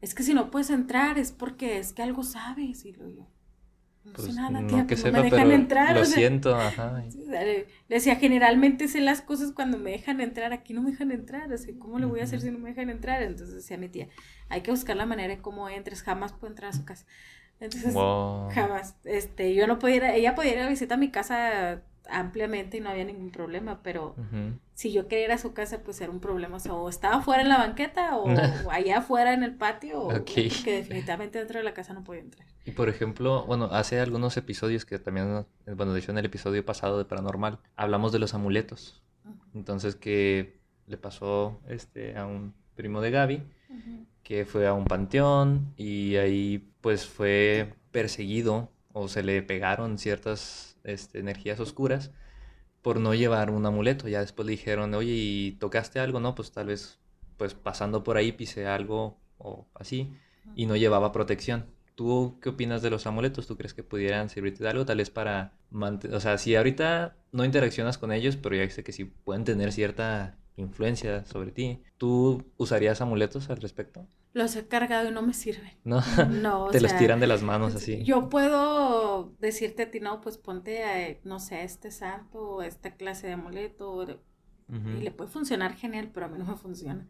es 0.00 0.14
que 0.14 0.22
si 0.22 0.34
no 0.34 0.50
puedes 0.50 0.70
entrar 0.70 1.18
es 1.18 1.32
porque 1.32 1.78
es 1.78 1.92
que 1.92 2.02
algo 2.02 2.22
sabes, 2.22 2.84
y 2.84 2.92
lo 2.92 3.08
yo. 3.08 3.26
No 4.04 4.12
pues, 4.14 4.34
nada, 4.34 4.66
tía, 4.66 4.78
no 4.78 4.86
que 4.86 4.96
me 4.96 5.22
dejan 5.22 5.52
entrar. 5.52 5.94
Lo 5.94 6.04
siento, 6.04 6.56
ajá. 6.56 7.04
Le 7.28 7.66
decía, 7.88 8.16
generalmente 8.16 8.88
sé 8.88 9.00
las 9.00 9.22
cosas 9.22 9.52
cuando 9.52 9.78
me 9.78 9.92
dejan 9.92 10.20
entrar, 10.20 10.52
aquí 10.52 10.74
no 10.74 10.82
me 10.82 10.90
dejan 10.90 11.12
entrar, 11.12 11.52
así, 11.52 11.74
¿cómo 11.74 12.00
le 12.00 12.06
voy 12.06 12.20
a 12.20 12.24
hacer 12.24 12.40
si 12.40 12.50
no 12.50 12.58
me 12.58 12.70
dejan 12.70 12.90
entrar? 12.90 13.22
Entonces 13.22 13.54
decía 13.54 13.78
mi 13.78 13.88
tía, 13.88 14.08
hay 14.48 14.62
que 14.62 14.72
buscar 14.72 14.96
la 14.96 15.06
manera 15.06 15.34
de 15.34 15.40
cómo 15.40 15.68
entres, 15.68 16.02
jamás 16.02 16.32
puedo 16.32 16.52
entrar 16.52 16.70
a 16.70 16.72
su 16.74 16.84
casa. 16.84 17.06
Entonces, 17.60 17.94
jamás, 17.94 18.96
este, 19.04 19.54
yo 19.54 19.68
no 19.68 19.78
podía 19.78 19.96
ir, 19.96 20.04
ella 20.04 20.34
podía 20.34 20.54
ir 20.54 20.58
a 20.58 20.68
visitar 20.68 20.98
mi 20.98 21.12
casa 21.12 21.82
ampliamente 22.10 22.76
y 22.76 22.80
no 22.80 22.90
había 22.90 23.04
ningún 23.04 23.30
problema, 23.30 23.80
pero 23.82 24.14
si 24.74 24.92
yo 24.92 25.08
quería 25.08 25.26
ir 25.26 25.32
a 25.32 25.38
su 25.38 25.52
casa, 25.52 25.82
pues 25.82 26.00
era 26.00 26.10
un 26.10 26.20
problema. 26.20 26.58
O, 26.70 26.88
estaba 26.88 27.22
fuera 27.22 27.42
en 27.42 27.48
la 27.48 27.58
banqueta 27.58 28.16
o, 28.16 28.28
allá 28.70 28.98
afuera 28.98 29.32
en 29.32 29.42
el 29.42 29.54
patio, 29.54 30.02
o 30.02 30.24
que 30.24 30.50
definitivamente 30.64 31.38
dentro 31.38 31.58
de 31.58 31.64
la 31.64 31.74
casa 31.74 31.92
no 31.94 32.04
podía 32.04 32.22
entrar. 32.22 32.46
Y 32.64 32.72
por 32.72 32.88
ejemplo, 32.88 33.44
bueno, 33.46 33.66
hace 33.66 34.00
algunos 34.00 34.36
episodios 34.36 34.84
que 34.84 34.98
también, 34.98 35.46
bueno, 35.76 35.92
de 35.92 36.00
hecho 36.00 36.12
en 36.12 36.18
el 36.18 36.26
episodio 36.26 36.64
pasado 36.64 36.98
de 36.98 37.04
Paranormal, 37.04 37.58
hablamos 37.76 38.12
de 38.12 38.18
los 38.18 38.34
amuletos. 38.34 39.02
Entonces, 39.54 39.94
que 39.94 40.58
le 40.86 40.96
pasó 40.96 41.60
este, 41.68 42.16
a 42.16 42.26
un 42.26 42.54
primo 42.74 43.00
de 43.00 43.10
Gaby, 43.10 43.42
que 44.22 44.44
fue 44.44 44.66
a 44.66 44.74
un 44.74 44.84
panteón 44.84 45.72
y 45.76 46.16
ahí 46.16 46.70
pues 46.80 47.06
fue 47.06 47.74
perseguido 47.90 48.70
o 48.92 49.08
se 49.08 49.22
le 49.22 49.42
pegaron 49.42 49.98
ciertas 49.98 50.71
este, 50.84 51.20
energías 51.20 51.60
oscuras 51.60 52.12
por 52.82 53.00
no 53.00 53.14
llevar 53.14 53.50
un 53.50 53.64
amuleto. 53.66 54.08
Ya 54.08 54.20
después 54.20 54.46
le 54.46 54.52
dijeron, 54.52 54.94
oye, 54.94 55.12
¿y 55.12 55.52
tocaste 55.52 56.00
algo? 56.00 56.20
No, 56.20 56.34
pues 56.34 56.52
tal 56.52 56.66
vez, 56.66 56.98
pues 57.36 57.54
pasando 57.54 58.04
por 58.04 58.16
ahí 58.16 58.32
pisé 58.32 58.66
algo 58.66 59.18
o 59.38 59.66
así 59.74 60.12
y 60.54 60.66
no 60.66 60.76
llevaba 60.76 61.12
protección. 61.12 61.66
¿Tú 61.94 62.38
qué 62.40 62.48
opinas 62.50 62.82
de 62.82 62.90
los 62.90 63.06
amuletos? 63.06 63.46
¿Tú 63.46 63.56
crees 63.56 63.74
que 63.74 63.82
pudieran 63.82 64.28
servirte 64.28 64.64
de 64.64 64.70
algo? 64.70 64.84
Tal 64.84 64.98
vez 64.98 65.10
para 65.10 65.52
mantener, 65.70 66.16
o 66.16 66.20
sea, 66.20 66.38
si 66.38 66.56
ahorita 66.56 67.16
no 67.32 67.44
interaccionas 67.44 67.98
con 67.98 68.12
ellos, 68.12 68.36
pero 68.36 68.56
ya 68.56 68.68
sé 68.70 68.82
que 68.82 68.92
sí 68.92 69.04
pueden 69.04 69.44
tener 69.44 69.72
cierta 69.72 70.36
influencia 70.56 71.24
sobre 71.26 71.52
ti, 71.52 71.82
¿tú 71.98 72.44
usarías 72.56 73.00
amuletos 73.00 73.50
al 73.50 73.58
respecto? 73.58 74.06
Los 74.32 74.56
he 74.56 74.66
cargado 74.66 75.08
y 75.08 75.12
no 75.12 75.22
me 75.22 75.34
sirven. 75.34 75.72
No, 75.84 76.00
no 76.30 76.66
te 76.70 76.80
los 76.80 76.96
tiran 76.96 77.20
de 77.20 77.26
las 77.26 77.42
manos 77.42 77.74
así. 77.74 78.02
Yo 78.04 78.28
puedo 78.28 79.34
decirte 79.40 79.84
a 79.84 79.90
ti, 79.90 80.00
no, 80.00 80.20
pues 80.20 80.38
ponte, 80.38 80.84
a, 80.84 81.18
no 81.24 81.38
sé, 81.38 81.64
este 81.64 81.90
santo 81.90 82.38
o 82.38 82.62
esta 82.62 82.96
clase 82.96 83.26
de 83.26 83.34
amuleto 83.34 84.06
y 84.68 85.02
le 85.02 85.10
puede 85.10 85.30
funcionar 85.30 85.74
genial, 85.74 86.10
pero 86.14 86.26
a 86.26 86.28
mí 86.30 86.38
no 86.38 86.46
me 86.46 86.56
funciona. 86.56 87.06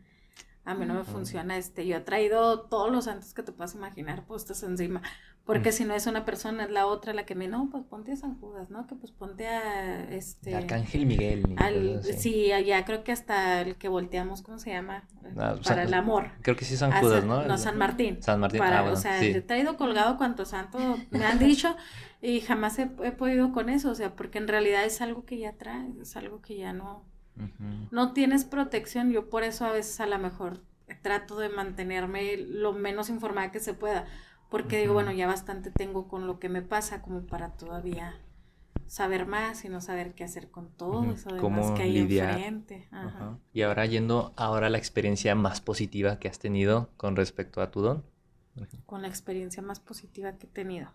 A 0.64 0.74
mí 0.74 0.86
no 0.86 0.94
me 0.94 1.04
funciona 1.04 1.56
este. 1.56 1.86
Yo 1.86 1.96
he 1.96 2.00
traído 2.00 2.62
todos 2.62 2.90
los 2.90 3.06
santos 3.06 3.34
que 3.34 3.42
te 3.42 3.52
puedas 3.52 3.74
imaginar 3.74 4.24
puestos 4.24 4.62
encima. 4.62 5.02
Porque 5.44 5.72
si 5.72 5.84
no 5.84 5.94
es 5.94 6.06
una 6.06 6.24
persona, 6.24 6.64
es 6.64 6.70
la 6.70 6.86
otra 6.86 7.12
la 7.12 7.26
que 7.26 7.34
me, 7.34 7.48
no, 7.48 7.68
pues 7.68 7.82
ponte 7.84 8.12
a 8.12 8.16
San 8.16 8.38
Judas, 8.38 8.70
¿no? 8.70 8.86
Que 8.86 8.94
pues 8.94 9.10
ponte 9.10 9.48
a 9.48 10.04
este. 10.04 10.54
Arcángel 10.54 11.04
Miguel. 11.04 11.56
Al, 11.56 12.00
sí, 12.04 12.52
allá 12.52 12.84
creo 12.84 13.02
que 13.02 13.10
hasta 13.10 13.62
el 13.62 13.74
que 13.74 13.88
volteamos, 13.88 14.42
¿cómo 14.42 14.60
se 14.60 14.70
llama? 14.70 15.08
Ah, 15.36 15.56
Para 15.64 15.82
el 15.82 15.94
amor. 15.94 16.30
Creo 16.42 16.54
que 16.54 16.64
sí 16.64 16.76
San 16.76 16.92
Judas, 16.92 17.24
¿no? 17.24 17.44
No, 17.44 17.58
San 17.58 17.76
Martín. 17.76 18.22
San 18.22 18.38
Martín, 18.38 18.60
Para, 18.60 18.80
ah, 18.80 18.92
O 18.92 18.96
sea, 18.96 19.20
he 19.20 19.40
traído 19.40 19.76
colgado 19.76 20.16
cuanto 20.16 20.44
santo 20.44 20.78
me 21.10 21.24
han 21.24 21.40
dicho 21.40 21.74
y 22.20 22.40
jamás 22.40 22.78
he, 22.78 22.86
podido 22.86 23.52
con 23.52 23.68
eso, 23.68 23.90
o 23.90 23.94
sea, 23.96 24.14
porque 24.14 24.38
en 24.38 24.46
realidad 24.46 24.84
es 24.84 25.00
algo 25.00 25.24
que 25.24 25.38
ya 25.38 25.54
traes, 25.54 25.96
es 26.00 26.16
algo 26.16 26.40
que 26.40 26.56
ya 26.56 26.72
no. 26.72 27.04
No 27.90 28.12
tienes 28.12 28.44
protección, 28.44 29.10
yo 29.10 29.30
por 29.30 29.42
eso 29.42 29.64
a 29.64 29.72
veces 29.72 30.00
a 30.00 30.06
lo 30.06 30.18
mejor 30.18 30.60
trato 31.02 31.38
de 31.38 31.48
mantenerme 31.48 32.36
lo 32.36 32.72
menos 32.72 33.08
informada 33.08 33.50
que 33.50 33.60
se 33.60 33.74
pueda 33.74 34.06
porque 34.52 34.78
digo, 34.78 34.92
bueno, 34.92 35.12
ya 35.12 35.26
bastante 35.26 35.70
tengo 35.70 36.08
con 36.08 36.26
lo 36.26 36.38
que 36.38 36.50
me 36.50 36.60
pasa 36.60 37.00
como 37.00 37.22
para 37.22 37.56
todavía 37.56 38.20
saber 38.86 39.24
más 39.24 39.64
y 39.64 39.70
no 39.70 39.80
saber 39.80 40.12
qué 40.12 40.24
hacer 40.24 40.50
con 40.50 40.68
todo 40.76 41.10
eso 41.10 41.34
demás 41.34 41.70
que 41.70 41.84
hay 41.84 41.92
lidiar? 41.92 42.32
enfrente. 42.32 42.86
Y 43.54 43.62
ahora 43.62 43.86
yendo 43.86 44.34
ahora 44.36 44.66
a 44.66 44.70
la 44.70 44.76
experiencia 44.76 45.34
más 45.34 45.62
positiva 45.62 46.18
que 46.18 46.28
has 46.28 46.38
tenido 46.38 46.90
con 46.98 47.16
respecto 47.16 47.62
a 47.62 47.70
tu 47.70 47.80
don. 47.80 48.04
Con 48.84 49.00
la 49.00 49.08
experiencia 49.08 49.62
más 49.62 49.80
positiva 49.80 50.32
que 50.32 50.46
he 50.46 50.50
tenido. 50.50 50.90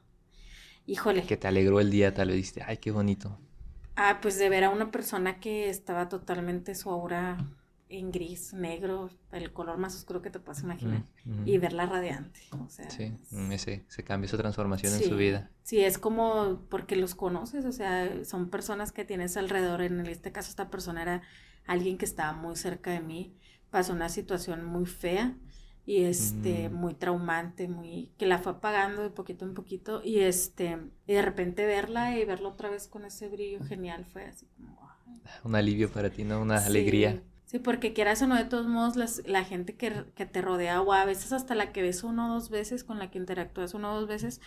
Híjole. 0.86 1.24
Que 1.24 1.36
te 1.36 1.48
alegró 1.48 1.80
el 1.80 1.90
día, 1.90 2.14
tal 2.14 2.28
vez 2.28 2.38
diste, 2.38 2.62
ay, 2.62 2.78
qué 2.78 2.92
bonito. 2.92 3.40
Ah, 3.98 4.20
pues 4.22 4.38
de 4.38 4.48
ver 4.48 4.64
a 4.64 4.70
una 4.70 4.92
persona 4.92 5.40
que 5.40 5.70
estaba 5.70 6.08
totalmente 6.08 6.76
su 6.76 6.92
aura 6.92 7.38
en 7.90 8.12
gris, 8.12 8.54
negro, 8.54 9.10
el 9.32 9.52
color 9.52 9.78
más 9.78 9.96
oscuro 9.96 10.22
que 10.22 10.30
te 10.30 10.40
puedas 10.40 10.62
imaginar, 10.62 11.04
y 11.46 11.58
verla 11.58 11.88
radiante. 11.88 12.40
O 12.52 12.70
sea, 12.70 12.90
sí, 12.92 13.14
ese, 13.52 13.86
se 13.88 14.04
cambia 14.04 14.28
esa 14.28 14.38
transformación 14.38 14.94
en 14.94 15.04
su 15.04 15.16
vida. 15.16 15.50
Sí, 15.64 15.80
es 15.80 15.98
como 15.98 16.62
porque 16.70 16.96
los 16.96 17.16
conoces, 17.16 17.66
o 17.66 17.72
sea, 17.72 18.24
son 18.24 18.50
personas 18.50 18.92
que 18.92 19.04
tienes 19.04 19.36
alrededor. 19.36 19.82
En 19.82 20.06
este 20.06 20.32
caso, 20.32 20.50
esta 20.50 20.70
persona 20.70 21.02
era 21.02 21.22
alguien 21.66 21.98
que 21.98 22.06
estaba 22.06 22.34
muy 22.34 22.56
cerca 22.56 22.92
de 22.92 23.00
mí, 23.00 23.34
pasó 23.72 23.94
una 23.94 24.10
situación 24.10 24.64
muy 24.64 24.86
fea 24.86 25.36
y 25.88 26.04
este 26.04 26.70
mm. 26.70 26.74
muy 26.74 26.94
traumante, 26.94 27.68
muy 27.68 28.12
que 28.20 28.28
la 28.28 28.38
fue 28.38 28.52
apagando 28.52 29.02
de 29.02 29.10
poquito 29.10 29.46
en 29.46 29.56
poquito 29.56 30.02
y 30.04 30.20
este 30.20 30.78
y 31.08 31.14
de 31.14 31.22
repente 31.24 31.66
verla 31.66 32.16
y 32.16 32.26
verla 32.26 32.50
otra 32.50 32.70
vez 32.70 32.88
con 32.88 33.06
ese 33.06 33.30
brillo 33.30 33.64
genial 33.64 34.06
fue 34.06 34.26
así 34.26 34.46
como 34.56 34.78
un 35.44 35.56
alivio 35.56 35.90
para 35.90 36.10
ti, 36.10 36.24
¿no? 36.24 36.42
Una 36.42 36.64
alegría. 36.64 37.22
Sí, 37.48 37.60
porque 37.60 37.94
quieras 37.94 38.22
o 38.22 38.28
no, 38.28 38.36
de 38.36 38.44
todos 38.44 38.68
modos, 38.68 38.98
las, 38.98 39.22
la 39.26 39.46
gente 39.46 39.74
que, 39.74 39.90
te 39.90 40.42
rodea, 40.42 40.82
o 40.82 40.92
a 40.92 41.06
veces 41.06 41.32
hasta 41.32 41.56
la 41.56 41.72
que 41.72 41.82
ves 41.82 42.04
uno 42.04 42.30
o 42.30 42.34
dos 42.34 42.50
veces, 42.50 42.84
con 42.84 43.00
la 43.00 43.10
que 43.10 43.20
interactúas 43.20 43.74
uno 43.74 43.94
o 43.94 44.02
dos 44.02 44.10
veces, 44.10 44.42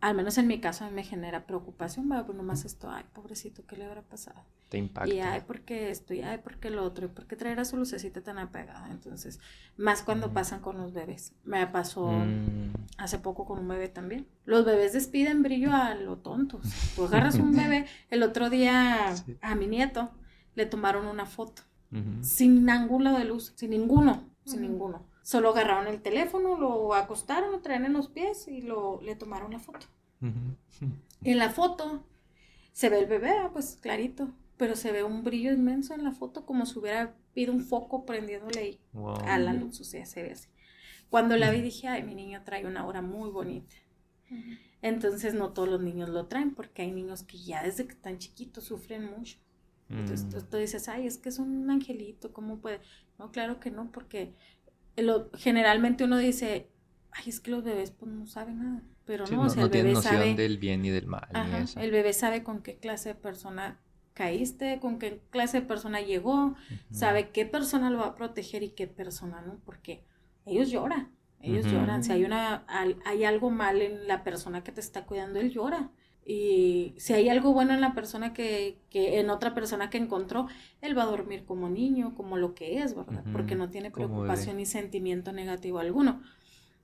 al 0.00 0.16
menos 0.16 0.36
en 0.36 0.48
mi 0.48 0.58
caso, 0.58 0.84
a 0.84 0.88
mí 0.88 0.94
me 0.94 1.04
genera 1.04 1.46
preocupación, 1.46 2.10
va, 2.10 2.26
pues 2.26 2.36
nomás 2.36 2.64
esto, 2.64 2.90
ay, 2.90 3.04
pobrecito, 3.12 3.64
¿qué 3.64 3.76
le 3.76 3.84
habrá 3.84 4.02
pasado? 4.02 4.42
Te 4.68 4.76
impacta. 4.76 5.14
Y 5.14 5.20
ay, 5.20 5.42
¿por 5.42 5.60
qué 5.60 5.92
esto? 5.92 6.14
Y 6.14 6.22
ay, 6.22 6.38
¿por 6.38 6.56
qué 6.56 6.70
lo 6.70 6.82
otro? 6.82 7.06
¿Y 7.06 7.08
por 7.10 7.28
qué 7.28 7.36
traer 7.36 7.60
a 7.60 7.64
su 7.64 7.76
lucecita 7.76 8.20
tan 8.20 8.40
apegada? 8.40 8.88
Entonces, 8.90 9.38
más 9.76 10.02
cuando 10.02 10.32
pasan 10.32 10.58
con 10.58 10.78
los 10.78 10.92
bebés. 10.92 11.32
Me 11.44 11.64
pasó 11.68 12.08
mm. 12.08 12.72
hace 12.98 13.20
poco 13.20 13.44
con 13.44 13.60
un 13.60 13.68
bebé 13.68 13.88
también. 13.88 14.26
Los 14.44 14.64
bebés 14.64 14.94
despiden 14.94 15.44
brillo 15.44 15.72
a 15.72 15.94
lo 15.94 16.16
tontos. 16.16 16.66
Tú 16.96 17.04
agarras 17.04 17.36
un 17.36 17.52
bebé, 17.56 17.86
el 18.10 18.24
otro 18.24 18.50
día 18.50 19.14
a 19.42 19.54
mi 19.54 19.68
nieto 19.68 20.10
le 20.56 20.66
tomaron 20.66 21.06
una 21.06 21.26
foto 21.26 21.62
sin 22.20 22.68
ángulo 22.68 23.12
de 23.12 23.24
luz, 23.24 23.52
sin 23.56 23.70
ninguno, 23.70 24.28
sin 24.44 24.62
ninguno. 24.62 25.06
Solo 25.22 25.50
agarraron 25.50 25.88
el 25.88 26.02
teléfono, 26.02 26.56
lo 26.56 26.94
acostaron, 26.94 27.52
lo 27.52 27.60
traen 27.60 27.84
en 27.84 27.92
los 27.92 28.08
pies 28.08 28.46
y 28.48 28.62
lo, 28.62 29.00
le 29.02 29.16
tomaron 29.16 29.52
la 29.52 29.58
foto. 29.58 29.86
En 30.20 31.38
la 31.38 31.50
foto 31.50 32.04
se 32.72 32.88
ve 32.88 33.00
el 33.00 33.06
bebé, 33.06 33.30
ah, 33.30 33.50
pues 33.52 33.78
clarito, 33.80 34.30
pero 34.56 34.76
se 34.76 34.92
ve 34.92 35.02
un 35.02 35.24
brillo 35.24 35.52
inmenso 35.52 35.94
en 35.94 36.04
la 36.04 36.12
foto 36.12 36.46
como 36.46 36.66
si 36.66 36.78
hubiera 36.78 37.14
habido 37.32 37.52
un 37.52 37.60
foco 37.60 38.04
prendiéndole 38.06 38.60
ahí 38.60 38.80
a 39.26 39.38
la 39.38 39.52
luz, 39.52 39.80
o 39.80 39.84
sea, 39.84 40.06
se 40.06 40.22
ve 40.22 40.32
así. 40.32 40.48
Cuando 41.10 41.36
la 41.36 41.50
vi 41.50 41.60
dije, 41.60 41.88
ay, 41.88 42.02
mi 42.02 42.14
niño 42.14 42.42
trae 42.44 42.66
una 42.66 42.86
hora 42.86 43.02
muy 43.02 43.30
bonita. 43.30 43.74
Entonces 44.82 45.34
no 45.34 45.52
todos 45.52 45.68
los 45.68 45.80
niños 45.80 46.08
lo 46.08 46.26
traen 46.26 46.54
porque 46.54 46.82
hay 46.82 46.92
niños 46.92 47.22
que 47.22 47.38
ya 47.38 47.62
desde 47.62 47.86
que 47.86 47.92
están 47.92 48.18
chiquitos 48.18 48.64
sufren 48.64 49.04
mucho. 49.04 49.38
Entonces 49.88 50.24
mm. 50.24 50.48
tú, 50.50 50.56
dices, 50.56 50.88
ay, 50.88 51.06
es 51.06 51.18
que 51.18 51.28
es 51.28 51.38
un 51.38 51.70
angelito, 51.70 52.32
¿cómo 52.32 52.58
puede? 52.58 52.80
No, 53.18 53.30
claro 53.30 53.60
que 53.60 53.70
no, 53.70 53.92
porque 53.92 54.34
lo, 54.96 55.30
generalmente 55.34 56.04
uno 56.04 56.18
dice, 56.18 56.68
ay, 57.12 57.24
es 57.28 57.40
que 57.40 57.50
los 57.50 57.62
bebés 57.62 57.92
pues 57.92 58.10
no 58.10 58.26
saben 58.26 58.58
nada. 58.58 58.82
Pero 59.04 59.24
no, 59.28 59.42
o 59.42 59.48
sea, 59.48 59.64
el 59.64 59.70
bebé 59.70 59.94
sabe 59.94 60.34
del 60.34 60.58
bien 60.58 60.84
y 60.84 60.90
del 60.90 61.06
mal. 61.06 61.28
El 61.76 61.90
bebé 61.92 62.12
sabe 62.12 62.42
con 62.42 62.62
qué 62.62 62.76
clase 62.76 63.10
de 63.10 63.14
persona 63.14 63.80
caíste, 64.14 64.80
con 64.80 64.98
qué 64.98 65.20
clase 65.30 65.60
de 65.60 65.66
persona 65.66 66.00
llegó, 66.00 66.56
sabe 66.90 67.30
qué 67.30 67.46
persona 67.46 67.90
lo 67.90 67.98
va 67.98 68.06
a 68.06 68.14
proteger 68.16 68.62
y 68.62 68.70
qué 68.70 68.88
persona 68.88 69.42
no, 69.42 69.60
porque 69.64 70.02
ellos 70.46 70.70
lloran, 70.70 71.12
ellos 71.40 71.66
lloran. 71.66 72.02
Si 72.02 72.10
hay 72.12 72.24
una, 72.24 72.64
hay 73.04 73.24
algo 73.24 73.50
mal 73.50 73.82
en 73.82 74.08
la 74.08 74.24
persona 74.24 74.64
que 74.64 74.72
te 74.72 74.80
está 74.80 75.04
cuidando, 75.04 75.38
él 75.38 75.52
llora. 75.52 75.90
Y 76.28 76.94
si 76.98 77.12
hay 77.12 77.28
algo 77.28 77.52
bueno 77.52 77.72
en 77.72 77.80
la 77.80 77.94
persona 77.94 78.32
que, 78.32 78.80
que, 78.90 79.20
en 79.20 79.30
otra 79.30 79.54
persona 79.54 79.90
que 79.90 79.98
encontró, 79.98 80.48
él 80.80 80.98
va 80.98 81.04
a 81.04 81.06
dormir 81.06 81.44
como 81.44 81.68
niño, 81.68 82.16
como 82.16 82.36
lo 82.36 82.52
que 82.52 82.82
es, 82.82 82.96
¿verdad? 82.96 83.22
Porque 83.30 83.54
no 83.54 83.70
tiene 83.70 83.92
preocupación 83.92 84.56
ni 84.56 84.66
sentimiento 84.66 85.30
negativo 85.32 85.78
alguno. 85.78 86.20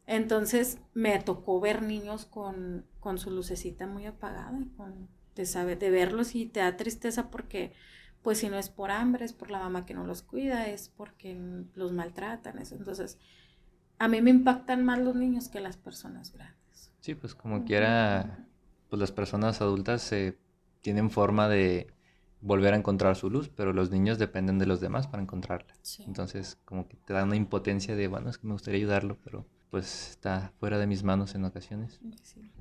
Entonces 0.06 0.78
me 0.94 1.18
tocó 1.18 1.58
ver 1.58 1.82
niños 1.82 2.24
con, 2.24 2.86
con 3.00 3.18
su 3.18 3.32
lucecita 3.32 3.88
muy 3.88 4.06
apagada, 4.06 4.60
con, 4.76 5.08
de, 5.34 5.44
sabe, 5.44 5.74
de 5.74 5.90
verlos 5.90 6.36
y 6.36 6.46
te 6.46 6.60
da 6.60 6.76
tristeza 6.76 7.28
porque, 7.28 7.72
pues 8.22 8.38
si 8.38 8.48
no 8.48 8.58
es 8.58 8.68
por 8.68 8.92
hambre, 8.92 9.24
es 9.24 9.32
por 9.32 9.50
la 9.50 9.58
mamá 9.58 9.86
que 9.86 9.94
no 9.94 10.06
los 10.06 10.22
cuida, 10.22 10.68
es 10.68 10.88
porque 10.88 11.36
los 11.74 11.90
maltratan. 11.90 12.58
Eso. 12.58 12.76
Entonces, 12.76 13.18
a 13.98 14.06
mí 14.06 14.22
me 14.22 14.30
impactan 14.30 14.84
más 14.84 15.00
los 15.00 15.16
niños 15.16 15.48
que 15.48 15.58
las 15.58 15.76
personas 15.76 16.32
grandes. 16.32 16.92
Sí, 17.00 17.16
pues 17.16 17.34
como 17.34 17.64
quiera 17.64 18.46
pues 18.92 19.00
las 19.00 19.10
personas 19.10 19.62
adultas 19.62 20.14
tienen 20.82 21.10
forma 21.10 21.48
de 21.48 21.86
volver 22.42 22.74
a 22.74 22.76
encontrar 22.76 23.16
su 23.16 23.30
luz, 23.30 23.48
pero 23.48 23.72
los 23.72 23.90
niños 23.90 24.18
dependen 24.18 24.58
de 24.58 24.66
los 24.66 24.82
demás 24.82 25.06
para 25.06 25.22
encontrarla. 25.22 25.72
Entonces, 26.06 26.58
como 26.66 26.86
que 26.86 26.98
te 26.98 27.14
da 27.14 27.24
una 27.24 27.36
impotencia 27.36 27.96
de, 27.96 28.06
bueno, 28.06 28.28
es 28.28 28.36
que 28.36 28.46
me 28.46 28.52
gustaría 28.52 28.76
ayudarlo, 28.76 29.16
pero 29.24 29.46
pues 29.70 30.10
está 30.10 30.52
fuera 30.60 30.76
de 30.76 30.86
mis 30.86 31.04
manos 31.04 31.34
en 31.34 31.46
ocasiones. 31.46 32.02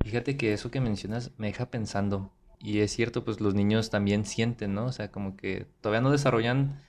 Fíjate 0.02 0.38
que 0.38 0.54
eso 0.54 0.70
que 0.70 0.80
mencionas 0.80 1.32
me 1.36 1.48
deja 1.48 1.66
pensando, 1.66 2.32
y 2.58 2.78
es 2.78 2.92
cierto, 2.92 3.26
pues 3.26 3.42
los 3.42 3.54
niños 3.54 3.90
también 3.90 4.24
sienten, 4.24 4.72
¿no? 4.72 4.86
O 4.86 4.92
sea, 4.92 5.12
como 5.12 5.36
que 5.36 5.66
todavía 5.82 6.00
no 6.00 6.10
desarrollan 6.10 6.80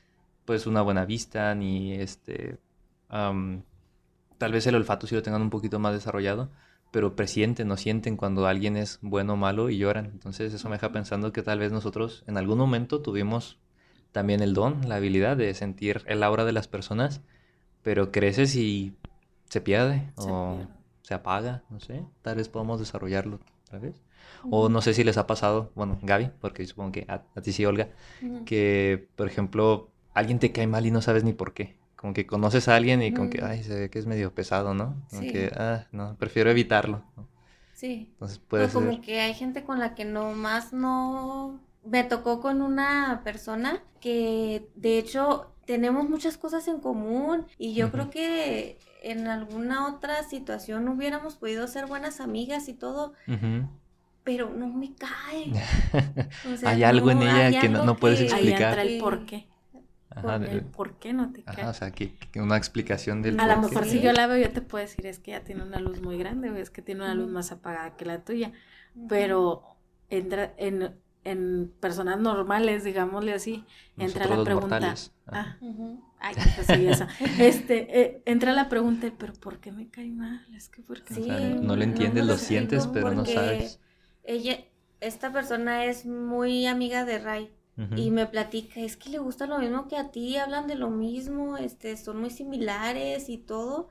pues 0.46 0.68
una 0.68 0.82
buena 0.82 1.04
vista, 1.04 1.54
ni 1.54 1.92
este, 1.92 2.60
tal 3.10 4.52
vez 4.54 4.66
el 4.68 4.76
olfato 4.76 5.06
sí 5.06 5.16
lo 5.16 5.22
tengan 5.22 5.42
un 5.42 5.50
poquito 5.50 5.80
más 5.80 5.92
desarrollado, 5.92 6.50
pero 6.94 7.16
presienten 7.16 7.72
o 7.72 7.76
sienten 7.76 8.18
cuando 8.18 8.46
alguien 8.46 8.78
es 8.78 9.00
bueno 9.02 9.34
o 9.34 9.36
malo 9.36 9.72
y 9.72 9.80
lloran. 9.80 10.06
Entonces 10.06 10.54
eso 10.54 10.70
me 10.70 10.76
deja 10.76 10.92
pensando 10.92 11.34
que 11.34 11.42
tal 11.42 11.58
vez 11.58 11.72
nosotros 11.72 12.24
en 12.28 12.38
algún 12.38 12.60
momento 12.60 13.02
tuvimos 13.02 13.58
también 14.12 14.44
el 14.44 14.54
don, 14.54 14.88
la 14.88 14.98
habilidad 14.98 15.36
de 15.36 15.52
sentir 15.56 16.04
el 16.06 16.22
aura 16.22 16.46
de 16.46 16.52
las 16.52 16.68
personas, 16.68 17.22
pero 17.82 18.12
creces 18.12 18.56
y 18.56 18.94
se 19.50 19.60
pierde 19.60 20.12
o 20.18 20.60
se 21.02 21.16
apaga, 21.16 21.64
no 21.72 21.80
sé, 21.80 22.06
tal 22.22 22.36
vez 22.36 22.48
podamos 22.48 22.80
desarrollarlo 22.80 23.40
otra 23.66 23.80
vez. 23.80 24.00
O 24.52 24.70
no 24.70 24.84
sé 24.84 24.94
si 24.94 25.04
les 25.04 25.18
ha 25.18 25.26
pasado, 25.26 25.72
bueno, 25.74 25.98
Gaby, 26.04 26.30
porque 26.40 26.64
supongo 26.68 26.92
que 26.92 27.08
a, 27.10 27.24
ti 27.42 27.54
sí, 27.54 27.66
Olga, 27.66 27.90
que 28.46 29.10
por 29.16 29.26
ejemplo 29.26 29.90
alguien 30.14 30.38
te 30.38 30.52
cae 30.52 30.68
mal 30.68 30.86
y 30.86 30.92
no 30.92 31.02
sabes 31.02 31.24
ni 31.24 31.34
por 31.34 31.56
qué 31.56 31.76
como 32.04 32.14
que 32.14 32.28
conoces 32.28 32.68
a 32.68 32.76
alguien 32.76 33.02
y 33.02 33.14
como 33.14 33.30
que, 33.30 33.42
ay, 33.42 33.64
se 33.64 33.80
ve 33.80 33.90
que 33.90 33.98
es 33.98 34.06
medio 34.06 34.36
pesado, 34.36 34.74
¿no? 34.74 35.02
Como 35.10 35.22
que, 35.22 35.50
ah, 35.56 35.86
no, 35.94 36.18
prefiero 36.18 36.52
evitarlo. 36.52 37.02
Sí. 37.72 38.10
Entonces 38.12 38.40
puede 38.40 38.66
ser. 38.66 38.74
Como 38.74 39.00
que 39.00 39.22
hay 39.22 39.34
gente 39.34 39.64
con 39.64 39.80
la 39.80 39.96
que 39.96 40.04
no 40.04 40.34
más 40.34 40.74
no... 40.74 41.62
Me 41.86 42.04
tocó 42.04 42.42
con 42.42 42.62
una 42.62 43.22
persona 43.24 43.82
que, 44.02 44.68
de 44.76 44.98
hecho, 44.98 45.54
tenemos 45.64 46.10
muchas 46.10 46.36
cosas 46.36 46.68
en 46.68 46.82
común 46.82 47.46
y 47.58 47.74
yo 47.74 47.90
creo 47.90 48.10
que 48.10 48.80
en 49.02 49.30
alguna 49.30 49.88
otra 49.88 50.24
situación 50.24 50.90
hubiéramos 50.90 51.36
podido 51.38 51.70
ser 51.70 51.86
buenas 51.86 52.20
amigas 52.20 52.68
y 52.68 52.74
todo, 52.74 53.14
pero 54.26 54.50
no 54.50 54.68
me 54.68 54.94
cae. 54.94 55.54
hay 56.66 56.84
algo 56.84 57.12
en 57.12 57.22
ella 57.22 57.62
que 57.62 57.70
no, 57.70 57.96
puedes 57.96 58.20
explicar. 58.20 58.78
Ahí 58.78 58.96
el 58.96 59.02
por 59.02 59.26
qué. 59.26 59.48
¿Por 60.76 61.00
qué 61.00 61.14
no 61.14 61.32
te 61.32 61.44
cae? 61.44 61.66
o 61.66 61.74
sea, 61.74 61.92
que, 61.92 62.16
una 62.36 62.58
explicación 62.58 63.22
del 63.22 63.40
A 63.40 63.48
lo 63.48 63.62
mejor 63.62 63.86
si 63.86 64.02
yo 64.02 64.12
la 64.14 64.28
veo, 64.28 64.38
yo 64.38 64.52
te 64.52 64.62
puedo 64.62 64.84
decir, 64.84 65.06
es 65.06 65.20
que 65.20 65.32
ya 65.32 65.44
tiene 65.44 65.64
una 65.64 65.80
luz 65.80 66.02
muy 66.02 66.18
grande, 66.18 66.50
o 66.50 66.56
es 66.56 66.70
que 66.70 66.82
tiene 66.82 67.04
una 67.04 67.16
luz 67.16 67.30
más 67.30 67.52
apagada 67.52 67.96
que 67.96 68.06
la 68.06 68.24
tuya. 68.24 68.52
Pero 69.08 69.64
entra 70.10 70.54
en 70.58 70.94
en 71.24 71.74
personas 71.80 72.20
normales, 72.20 72.84
digámosle 72.84 73.34
así, 73.34 73.64
entra 73.98 74.28
la 74.28 74.44
pregunta. 74.44 74.96
Ah, 75.28 75.58
ay, 76.20 76.36
pues 76.56 76.70
esa. 76.70 77.08
Este, 77.40 78.02
eh, 78.02 78.22
entra 78.26 78.52
la 78.54 78.70
pregunta, 78.70 79.12
pero 79.18 79.34
¿por 79.34 79.60
qué 79.60 79.72
me 79.72 79.88
cae 79.88 80.12
mal? 80.12 80.46
Es 80.54 80.70
que 80.70 80.82
porque 80.82 81.14
sí, 81.14 81.28
no 81.62 81.76
lo 81.76 81.84
entiendes, 81.84 82.26
lo 82.26 82.38
sientes, 82.38 82.88
pero 82.88 83.12
no 83.12 83.26
sabes. 83.26 83.80
Ella, 84.24 84.60
esta 85.00 85.32
persona 85.32 85.86
es 85.86 86.06
muy 86.06 86.66
amiga 86.66 87.06
de 87.06 87.20
Ray. 87.20 87.54
Y 87.96 88.12
me 88.12 88.28
platica, 88.28 88.82
es 88.82 88.98
que 88.98 89.10
le 89.10 89.18
gusta 89.18 89.48
lo 89.48 89.58
mismo 89.58 89.88
que 89.88 89.98
a 89.98 90.12
ti, 90.12 90.38
hablan 90.38 90.68
de 90.68 90.76
lo 90.76 90.92
mismo, 90.92 91.58
este, 91.58 91.98
son 91.98 92.20
muy 92.20 92.30
similares 92.30 93.30
y 93.30 93.40
todo, 93.40 93.90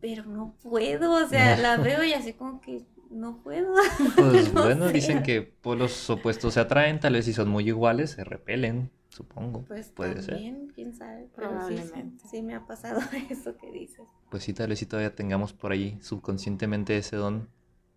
pero 0.00 0.24
no 0.24 0.54
puedo, 0.62 1.24
o 1.24 1.28
sea, 1.28 1.56
la 1.56 1.78
veo 1.78 2.04
y 2.04 2.12
así 2.12 2.32
como 2.34 2.60
que 2.60 2.84
no 3.10 3.38
puedo. 3.42 3.74
Pues 4.14 4.52
bueno, 4.54 4.88
dicen 4.88 5.22
que 5.22 5.42
polos 5.42 6.08
opuestos 6.10 6.54
se 6.54 6.60
atraen, 6.60 7.00
tal 7.00 7.14
vez 7.14 7.24
si 7.24 7.32
son 7.32 7.48
muy 7.48 7.66
iguales, 7.66 8.10
se 8.10 8.24
repelen, 8.24 8.90
supongo. 9.08 9.64
Pues 9.64 9.88
puede 9.88 10.22
también, 10.22 10.68
quién 10.74 10.94
sabe, 10.94 11.28
probablemente. 11.34 12.24
Sí, 12.30 12.42
me 12.42 12.54
ha 12.54 12.66
pasado 12.66 13.00
eso 13.30 13.56
que 13.56 13.70
dices. 13.72 14.06
Pues 14.30 14.44
sí, 14.44 14.52
tal 14.52 14.68
vez 14.68 14.78
si 14.78 14.86
todavía 14.86 15.14
tengamos 15.14 15.52
por 15.52 15.72
ahí 15.72 15.98
subconscientemente 16.02 16.96
ese 16.96 17.16
don 17.16 17.48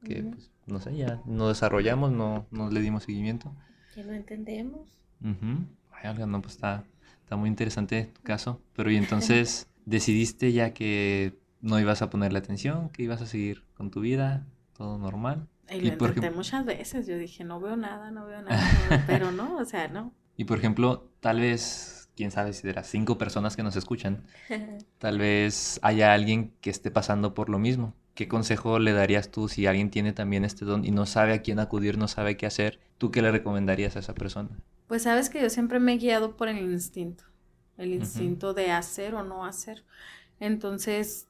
que, 0.04 0.23
pues, 0.23 0.49
no 0.65 0.80
sé, 0.80 0.95
ya 0.95 1.21
no 1.25 1.49
desarrollamos, 1.49 2.12
no, 2.12 2.47
no 2.52 2.69
le 2.69 2.80
dimos 2.80 3.04
seguimiento. 3.04 3.54
Que 3.93 4.04
no 4.04 4.13
entendemos. 4.13 4.88
Uh 5.23 6.25
no, 6.28 6.41
pues 6.41 6.54
está, 6.54 6.86
está 7.23 7.36
muy 7.36 7.49
interesante 7.49 8.10
tu 8.13 8.21
caso. 8.21 8.62
Pero 8.75 8.89
y 8.89 8.95
entonces, 8.95 9.67
¿decidiste 9.86 10.54
ya 10.54 10.73
que 10.73 11.38
no 11.62 11.80
ibas 11.80 12.02
a 12.02 12.10
ponerle 12.10 12.39
atención, 12.39 12.89
que 12.89 13.04
ibas 13.04 13.21
a 13.21 13.25
seguir 13.25 13.63
con 13.75 13.91
tu 13.91 13.99
vida? 13.99 14.45
todo 14.80 14.97
normal. 14.97 15.45
Y 15.69 15.82
lo 15.82 15.88
intenté 15.89 16.32
muchas 16.32 16.65
veces, 16.65 17.06
yo 17.06 17.17
dije, 17.17 17.43
no 17.43 17.60
veo 17.60 17.75
nada, 17.75 18.12
no 18.12 18.25
veo 18.25 18.41
nada, 18.41 19.04
pero 19.08 19.32
no, 19.34 19.58
o 19.58 19.65
sea, 19.65 19.89
no. 19.89 20.13
Y 20.38 20.45
por 20.45 20.58
ejemplo, 20.58 21.12
tal 21.19 21.41
vez, 21.41 22.10
quién 22.15 22.32
sabe 22.32 22.54
si 22.54 22.65
de 22.65 22.73
las 22.73 22.88
cinco 22.88 23.17
personas 23.17 23.58
que 23.58 23.62
nos 23.62 23.75
escuchan, 23.75 24.23
tal 24.97 25.19
vez 25.19 25.82
haya 25.84 26.13
alguien 26.13 26.54
que 26.62 26.69
esté 26.69 26.91
pasando 26.91 27.34
por 27.34 27.49
lo 27.49 27.60
mismo. 27.60 27.93
¿Qué 28.20 28.28
consejo 28.28 28.80
le 28.80 28.92
darías 28.92 29.32
tú 29.32 29.48
si 29.48 29.66
alguien 29.66 29.92
tiene 29.92 30.12
también 30.12 30.44
este 30.44 30.66
don 30.66 30.84
y 30.84 30.92
no 30.92 31.06
sabe 31.06 31.32
a 31.32 31.42
quién 31.42 31.58
acudir, 31.58 31.98
no 31.98 32.10
sabe 32.10 32.36
qué 32.36 32.46
hacer? 32.46 32.78
¿Tú 32.98 33.12
qué 33.12 33.22
le 33.22 33.32
recomendarías 33.32 33.96
a 33.96 34.00
esa 34.00 34.14
persona? 34.14 34.50
Pues 34.90 35.04
sabes 35.04 35.30
que 35.30 35.42
yo 35.42 35.50
siempre 35.50 35.80
me 35.80 35.94
he 35.94 35.98
guiado 35.98 36.36
por 36.36 36.50
el 36.50 36.58
instinto, 36.58 37.24
el 37.78 37.94
instinto 37.94 38.54
de 38.54 38.72
hacer 38.72 39.16
o 39.16 39.24
no 39.24 39.46
hacer. 39.46 39.86
Entonces, 40.42 41.28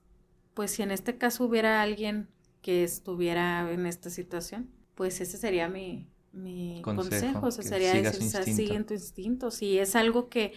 pues 0.56 0.72
si 0.72 0.82
en 0.82 0.90
este 0.90 1.16
caso 1.16 1.44
hubiera 1.44 1.84
alguien 1.84 2.28
que 2.64 2.84
estuviera 2.84 3.72
en 3.72 3.86
esta 3.86 4.10
situación, 4.10 4.68
pues 4.96 5.22
ese 5.22 5.38
sería 5.38 5.70
mi, 5.70 6.08
mi 6.34 6.82
consejo, 6.82 7.46
o 7.46 7.52
sea, 7.52 7.64
sería 7.64 7.94
decir, 7.94 8.44
sigue 8.44 8.84
tu 8.84 8.96
instinto, 8.96 9.52
si 9.52 9.78
es 9.78 9.96
algo 9.96 10.28
que 10.28 10.54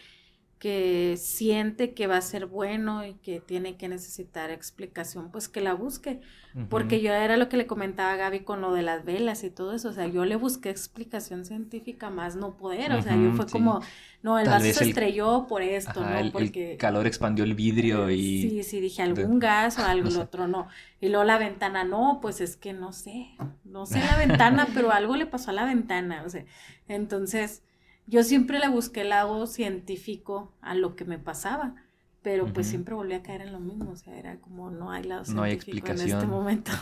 que 0.62 1.16
siente 1.18 1.92
que 1.92 2.06
va 2.06 2.18
a 2.18 2.20
ser 2.20 2.46
bueno 2.46 3.04
y 3.04 3.14
que 3.14 3.40
tiene 3.40 3.76
que 3.76 3.88
necesitar 3.88 4.50
explicación, 4.50 5.32
pues 5.32 5.48
que 5.48 5.60
la 5.60 5.74
busque. 5.74 6.20
Porque 6.68 7.00
yo 7.00 7.12
era 7.12 7.36
lo 7.36 7.48
que 7.48 7.56
le 7.56 7.66
comentaba 7.66 8.12
a 8.12 8.16
Gaby 8.16 8.44
con 8.44 8.60
lo 8.60 8.72
de 8.72 8.82
las 8.82 9.04
velas 9.04 9.42
y 9.42 9.50
todo 9.50 9.74
eso. 9.74 9.88
O 9.88 9.92
sea, 9.92 10.06
yo 10.06 10.24
le 10.24 10.36
busqué 10.36 10.70
explicación 10.70 11.44
científica 11.44 12.10
más 12.10 12.36
no 12.36 12.56
poder. 12.56 12.92
O 12.92 13.02
sea, 13.02 13.16
yo 13.16 13.32
fue 13.32 13.46
como, 13.46 13.80
no, 14.22 14.38
el 14.38 14.46
vaso 14.46 14.72
se 14.72 14.84
estrelló 14.84 15.46
por 15.48 15.62
esto, 15.62 16.00
¿no? 16.00 16.30
Porque. 16.30 16.72
El 16.72 16.78
calor 16.78 17.08
expandió 17.08 17.42
el 17.42 17.54
vidrio 17.54 18.08
y. 18.08 18.42
Sí, 18.42 18.62
sí, 18.62 18.80
dije 18.80 19.02
algún 19.02 19.40
gas 19.40 19.80
o 19.80 19.84
algo, 19.84 20.08
el 20.10 20.16
otro 20.18 20.46
no. 20.46 20.68
Y 21.00 21.08
luego 21.08 21.24
la 21.24 21.38
ventana, 21.38 21.82
no, 21.82 22.20
pues 22.22 22.40
es 22.40 22.56
que 22.56 22.72
no 22.72 22.92
sé. 22.92 23.30
No 23.64 23.84
sé 23.84 23.98
la 23.98 24.16
ventana, 24.16 24.68
pero 24.74 24.92
algo 24.92 25.16
le 25.16 25.26
pasó 25.26 25.50
a 25.50 25.54
la 25.54 25.64
ventana. 25.64 26.22
O 26.24 26.28
sea, 26.28 26.44
entonces 26.86 27.62
yo 28.06 28.22
siempre 28.24 28.58
le 28.58 28.68
busqué 28.68 29.02
el 29.02 29.10
lado 29.10 29.46
científico 29.46 30.52
a 30.60 30.74
lo 30.74 30.96
que 30.96 31.04
me 31.04 31.18
pasaba, 31.18 31.74
pero 32.22 32.52
pues 32.52 32.68
siempre 32.68 32.94
volví 32.94 33.14
a 33.14 33.22
caer 33.22 33.42
en 33.42 33.52
lo 33.52 33.60
mismo, 33.60 33.90
o 33.90 33.96
sea, 33.96 34.16
era 34.16 34.36
como 34.36 34.70
no 34.70 34.90
hay 34.90 35.02
lado 35.04 35.24
científico 35.24 35.40
no 35.40 35.44
hay 35.44 35.52
explicación. 35.52 36.08
en 36.10 36.16
este 36.16 36.26
momento. 36.26 36.72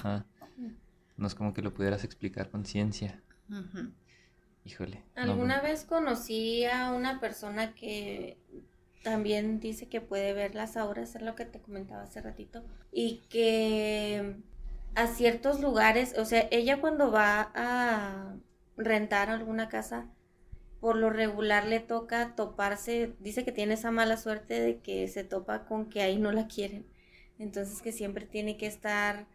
No 1.17 1.27
es 1.27 1.35
como 1.35 1.53
que 1.53 1.63
lo 1.63 1.75
pudieras 1.75 2.05
explicar 2.05 2.51
con 2.51 2.65
ciencia. 2.65 3.21
Híjole. 4.65 5.03
Alguna 5.15 5.61
vez 5.61 5.85
conocí 5.85 6.65
a 6.65 6.93
una 6.93 7.21
persona 7.21 7.75
que 7.75 8.39
también 9.03 9.61
dice 9.61 9.89
que 9.89 10.01
puede 10.01 10.33
ver 10.33 10.55
las 10.55 10.77
auras, 10.77 11.15
es 11.15 11.23
lo 11.23 11.35
que 11.35 11.47
te 11.47 11.61
comentaba 11.61 12.03
hace 12.03 12.21
ratito, 12.21 12.63
y 12.93 13.23
que 13.29 14.37
a 14.95 15.07
ciertos 15.07 15.61
lugares, 15.61 16.15
o 16.19 16.25
sea, 16.25 16.47
ella 16.51 16.81
cuando 16.81 17.11
va 17.11 17.51
a 17.55 18.35
rentar 18.77 19.31
alguna 19.31 19.69
casa, 19.69 20.07
por 20.81 20.97
lo 20.97 21.11
regular 21.11 21.67
le 21.67 21.81
toca 21.81 22.35
toparse, 22.35 23.15
dice 23.21 23.45
que 23.45 23.53
tiene 23.53 23.75
esa 23.75 23.91
mala 23.91 24.17
suerte 24.17 24.61
de 24.61 24.79
que 24.79 25.07
se 25.09 25.25
topa 25.25 25.67
con 25.67 25.91
que 25.91 26.01
ahí 26.03 26.19
no 26.19 26.33
la 26.33 26.49
quieren. 26.49 26.87
Entonces 27.39 27.83
que 27.83 27.93
siempre 27.93 28.27
tiene 28.27 28.57
que 28.57 28.67
estar 28.67 29.27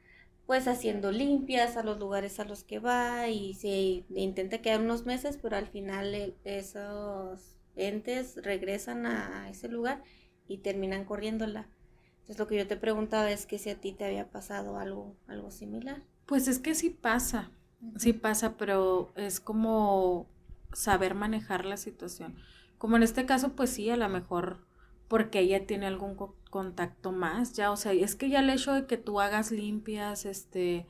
pues 0.46 0.68
haciendo 0.68 1.12
limpias 1.12 1.76
a 1.76 1.84
los 1.84 1.98
lugares 1.98 2.40
a 2.40 2.46
los 2.46 2.64
que 2.64 2.80
va 2.80 3.30
y 3.30 3.56
se 3.56 4.04
intenta 4.10 4.60
quedar 4.60 4.82
unos 4.82 5.06
meses, 5.06 5.40
pero 5.42 5.58
al 5.58 5.68
final 5.68 6.14
e, 6.14 6.36
esos 6.44 7.56
entes 7.76 8.38
regresan 8.44 9.06
a 9.06 9.50
ese 9.50 9.68
lugar 9.68 10.04
y 10.48 10.60
terminan 10.60 11.06
corriéndola. 11.06 11.68
Entonces 12.16 12.40
lo 12.40 12.48
que 12.48 12.58
yo 12.58 12.68
te 12.68 12.78
preguntaba 12.78 13.32
es 13.32 13.46
que 13.46 13.60
si 13.60 13.70
a 13.70 13.80
ti 13.80 13.92
te 13.92 14.06
había 14.06 14.30
pasado 14.30 14.78
algo, 14.78 15.16
algo 15.28 15.52
similar. 15.52 16.02
Pues 16.26 16.48
es 16.48 16.60
que 16.60 16.74
sí 16.74 16.90
pasa, 16.90 17.52
sí 17.98 18.14
pasa, 18.14 18.56
pero 18.58 19.12
es 19.16 19.40
como 19.40 20.28
saber 20.76 21.16
manejar 21.16 21.66
la 21.66 21.78
situación. 21.78 22.36
Como 22.78 22.98
en 22.98 23.04
este 23.04 23.26
caso, 23.26 23.56
pues 23.56 23.72
sí, 23.72 23.90
a 23.90 23.98
lo 23.98 24.08
mejor 24.10 24.66
porque 25.08 25.40
ella 25.40 25.66
tiene 25.66 25.86
algún 25.88 26.16
contacto 26.50 27.12
más, 27.12 27.54
ya, 27.54 27.72
o 27.72 27.78
sea, 27.78 27.94
es 27.94 28.16
que 28.16 28.30
ya 28.30 28.40
el 28.40 28.50
hecho 28.50 28.74
de 28.74 28.86
que 28.88 28.98
tú 28.98 29.22
hagas 29.22 29.52
limpias, 29.52 30.26
este, 30.26 30.88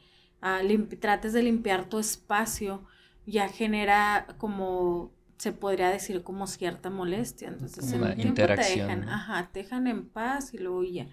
trates 0.99 1.33
de 1.33 1.43
limpiar 1.43 1.89
tu 1.89 1.99
espacio, 1.99 2.85
ya 3.25 3.49
genera 3.49 4.27
como, 4.37 5.11
se 5.37 5.51
podría 5.51 5.89
decir 5.89 6.23
como 6.23 6.47
cierta 6.47 6.89
molestia, 6.89 7.49
entonces 7.49 7.91
en 7.91 8.03
un 8.03 8.15
tiempo 8.15 8.35
te 8.35 8.55
dejan, 8.55 9.09
ajá, 9.09 9.49
te 9.51 9.63
dejan 9.63 9.87
en 9.87 10.07
paz 10.07 10.53
y 10.53 10.59
luego 10.59 10.83
ya. 10.83 11.07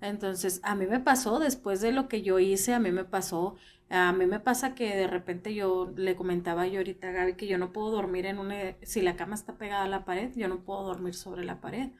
Entonces, 0.00 0.60
a 0.62 0.74
mí 0.74 0.86
me 0.86 1.00
pasó, 1.00 1.38
después 1.38 1.80
de 1.80 1.92
lo 1.92 2.08
que 2.08 2.22
yo 2.22 2.38
hice, 2.38 2.74
a 2.74 2.80
mí 2.80 2.92
me 2.92 3.04
pasó 3.04 3.56
a 3.90 4.12
mí 4.12 4.26
me 4.26 4.40
pasa 4.40 4.74
que 4.74 4.96
de 4.96 5.06
repente 5.06 5.54
yo 5.54 5.92
le 5.96 6.16
comentaba 6.16 6.66
yo 6.66 6.78
ahorita 6.78 7.08
a 7.08 7.12
Gaby 7.12 7.34
que 7.34 7.46
yo 7.46 7.58
no 7.58 7.72
puedo 7.72 7.90
dormir 7.90 8.26
en 8.26 8.38
una, 8.38 8.56
si 8.82 9.02
la 9.02 9.16
cama 9.16 9.34
está 9.34 9.56
pegada 9.56 9.84
a 9.84 9.88
la 9.88 10.04
pared, 10.04 10.32
yo 10.34 10.48
no 10.48 10.60
puedo 10.60 10.82
dormir 10.82 11.14
sobre 11.14 11.44
la 11.44 11.60
pared. 11.60 11.90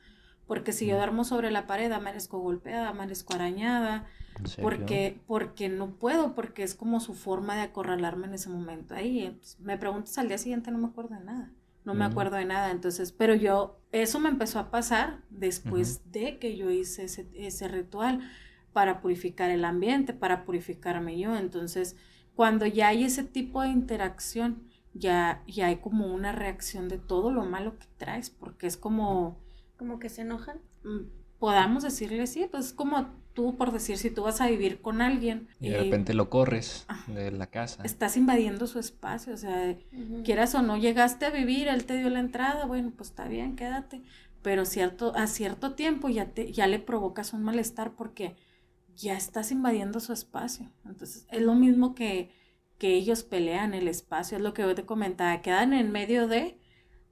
Porque 0.46 0.72
si 0.72 0.86
yo 0.86 0.96
duermo 0.96 1.24
sobre 1.24 1.50
la 1.50 1.66
pared, 1.66 1.90
amanezco 1.90 2.38
golpeada, 2.38 2.88
amanezco 2.88 3.34
arañada, 3.34 4.06
porque, 4.60 5.20
porque 5.26 5.70
no 5.70 5.96
puedo, 5.96 6.34
porque 6.34 6.62
es 6.62 6.74
como 6.74 7.00
su 7.00 7.14
forma 7.14 7.54
de 7.54 7.62
acorralarme 7.62 8.26
en 8.26 8.34
ese 8.34 8.50
momento. 8.50 8.94
Ahí 8.94 9.40
me 9.60 9.78
preguntas 9.78 10.18
al 10.18 10.28
día 10.28 10.36
siguiente, 10.36 10.70
no 10.70 10.78
me 10.78 10.88
acuerdo 10.88 11.14
de 11.14 11.24
nada, 11.24 11.50
no 11.84 11.94
me 11.94 12.04
acuerdo 12.04 12.36
de 12.36 12.44
nada. 12.44 12.70
Entonces, 12.70 13.12
pero 13.12 13.34
yo, 13.34 13.80
eso 13.92 14.18
me 14.18 14.28
empezó 14.28 14.58
a 14.58 14.70
pasar 14.70 15.22
después 15.30 16.10
de 16.10 16.38
que 16.38 16.56
yo 16.56 16.70
hice 16.70 17.04
ese, 17.04 17.28
ese 17.34 17.68
ritual 17.68 18.20
para 18.72 19.00
purificar 19.00 19.50
el 19.50 19.64
ambiente, 19.64 20.14
para 20.14 20.44
purificarme 20.44 21.18
yo. 21.18 21.36
Entonces, 21.36 21.96
cuando 22.34 22.66
ya 22.66 22.88
hay 22.88 23.04
ese 23.04 23.22
tipo 23.22 23.62
de 23.62 23.68
interacción, 23.68 24.68
ya, 24.94 25.42
ya 25.46 25.66
hay 25.66 25.76
como 25.76 26.12
una 26.12 26.32
reacción 26.32 26.88
de 26.88 26.98
todo 26.98 27.32
lo 27.32 27.44
malo 27.44 27.78
que 27.78 27.86
traes, 27.96 28.30
porque 28.30 28.66
es 28.66 28.76
como... 28.76 29.42
Como 29.76 29.98
que 29.98 30.08
se 30.08 30.22
enojan. 30.22 30.60
Mm, 30.84 31.08
podamos 31.38 31.82
decirle, 31.82 32.26
sí, 32.26 32.46
pues 32.50 32.66
es 32.66 32.72
como 32.72 33.23
tú, 33.34 33.56
por 33.56 33.72
decir, 33.72 33.98
si 33.98 34.10
tú 34.10 34.22
vas 34.22 34.40
a 34.40 34.46
vivir 34.46 34.80
con 34.80 35.02
alguien. 35.02 35.48
Y 35.60 35.70
de 35.70 35.78
repente 35.78 36.14
lo 36.14 36.30
corres 36.30 36.86
de 37.08 37.30
la 37.32 37.48
casa. 37.48 37.82
Estás 37.84 38.16
invadiendo 38.16 38.66
su 38.66 38.78
espacio, 38.78 39.34
o 39.34 39.36
sea, 39.36 39.76
quieras 40.24 40.54
o 40.54 40.62
no, 40.62 40.76
llegaste 40.76 41.26
a 41.26 41.30
vivir, 41.30 41.68
él 41.68 41.84
te 41.84 41.98
dio 41.98 42.08
la 42.08 42.20
entrada, 42.20 42.64
bueno, 42.64 42.92
pues 42.96 43.10
está 43.10 43.28
bien, 43.28 43.56
quédate. 43.56 44.02
Pero 44.42 44.64
cierto, 44.64 45.14
a 45.16 45.26
cierto 45.26 45.74
tiempo 45.74 46.08
ya, 46.08 46.26
te, 46.26 46.52
ya 46.52 46.66
le 46.66 46.78
provocas 46.78 47.32
un 47.32 47.42
malestar 47.42 47.92
porque 47.92 48.36
ya 48.96 49.16
estás 49.16 49.50
invadiendo 49.50 50.00
su 50.00 50.12
espacio. 50.12 50.70
Entonces, 50.86 51.26
es 51.30 51.42
lo 51.42 51.54
mismo 51.54 51.94
que, 51.94 52.30
que 52.78 52.94
ellos 52.94 53.24
pelean 53.24 53.74
el 53.74 53.88
espacio, 53.88 54.36
es 54.36 54.42
lo 54.42 54.54
que 54.54 54.62
yo 54.62 54.74
te 54.74 54.86
comentaba, 54.86 55.42
quedan 55.42 55.72
en 55.72 55.90
medio 55.90 56.28
de 56.28 56.58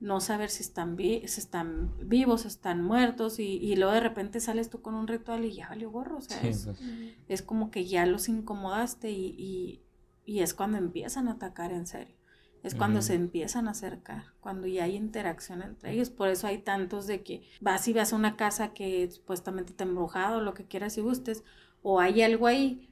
no 0.03 0.21
saber 0.21 0.51
si 0.51 0.65
están, 0.65 0.97
vi 0.97 1.23
si 1.29 1.39
están 1.39 1.95
vivos, 2.09 2.45
están 2.45 2.83
muertos, 2.83 3.39
y, 3.39 3.59
y, 3.59 3.77
luego 3.77 3.93
de 3.93 4.01
repente 4.01 4.41
sales 4.41 4.69
tú 4.69 4.83
con 4.83 4.97
un 4.97 5.07
ritual 5.07 5.45
y 5.45 5.53
ya 5.53 5.69
valió 5.69 5.93
gorro, 5.93 6.19
o 6.19 6.21
sea, 6.21 6.41
es, 6.43 6.65
pues. 6.65 6.81
es, 7.29 7.43
como 7.43 7.71
que 7.71 7.87
ya 7.87 8.05
los 8.05 8.29
incomodaste 8.29 9.13
y, 9.13 9.27
y, 9.39 9.83
y, 10.25 10.41
es 10.41 10.55
cuando 10.55 10.77
empiezan 10.77 11.29
a 11.29 11.35
atacar 11.35 11.71
en 11.71 11.87
serio, 11.87 12.17
es 12.65 12.75
cuando 12.75 13.01
se 13.01 13.15
empiezan 13.15 13.69
a 13.69 13.73
acercar, 13.73 14.25
cuando 14.41 14.67
ya 14.67 14.85
hay 14.85 14.97
interacción 14.97 15.63
entre 15.63 15.93
ellos, 15.93 16.11
por 16.11 16.29
eso 16.29 16.49
hay 16.49 16.59
tantos 16.59 17.07
de 17.07 17.23
que 17.23 17.49
vas 17.61 17.87
y 17.87 17.93
vas 17.93 18.13
a 18.13 18.17
una 18.17 18.37
casa 18.37 18.73
que 18.73 19.09
supuestamente 19.09 19.73
te 19.73 19.85
ha 19.85 19.87
embrujado, 19.87 20.41
lo 20.41 20.53
que 20.53 20.67
quieras 20.67 20.99
y 20.99 21.01
gustes, 21.01 21.45
o 21.83 22.01
hay 22.01 22.23
algo 22.23 22.49
ahí 22.49 22.92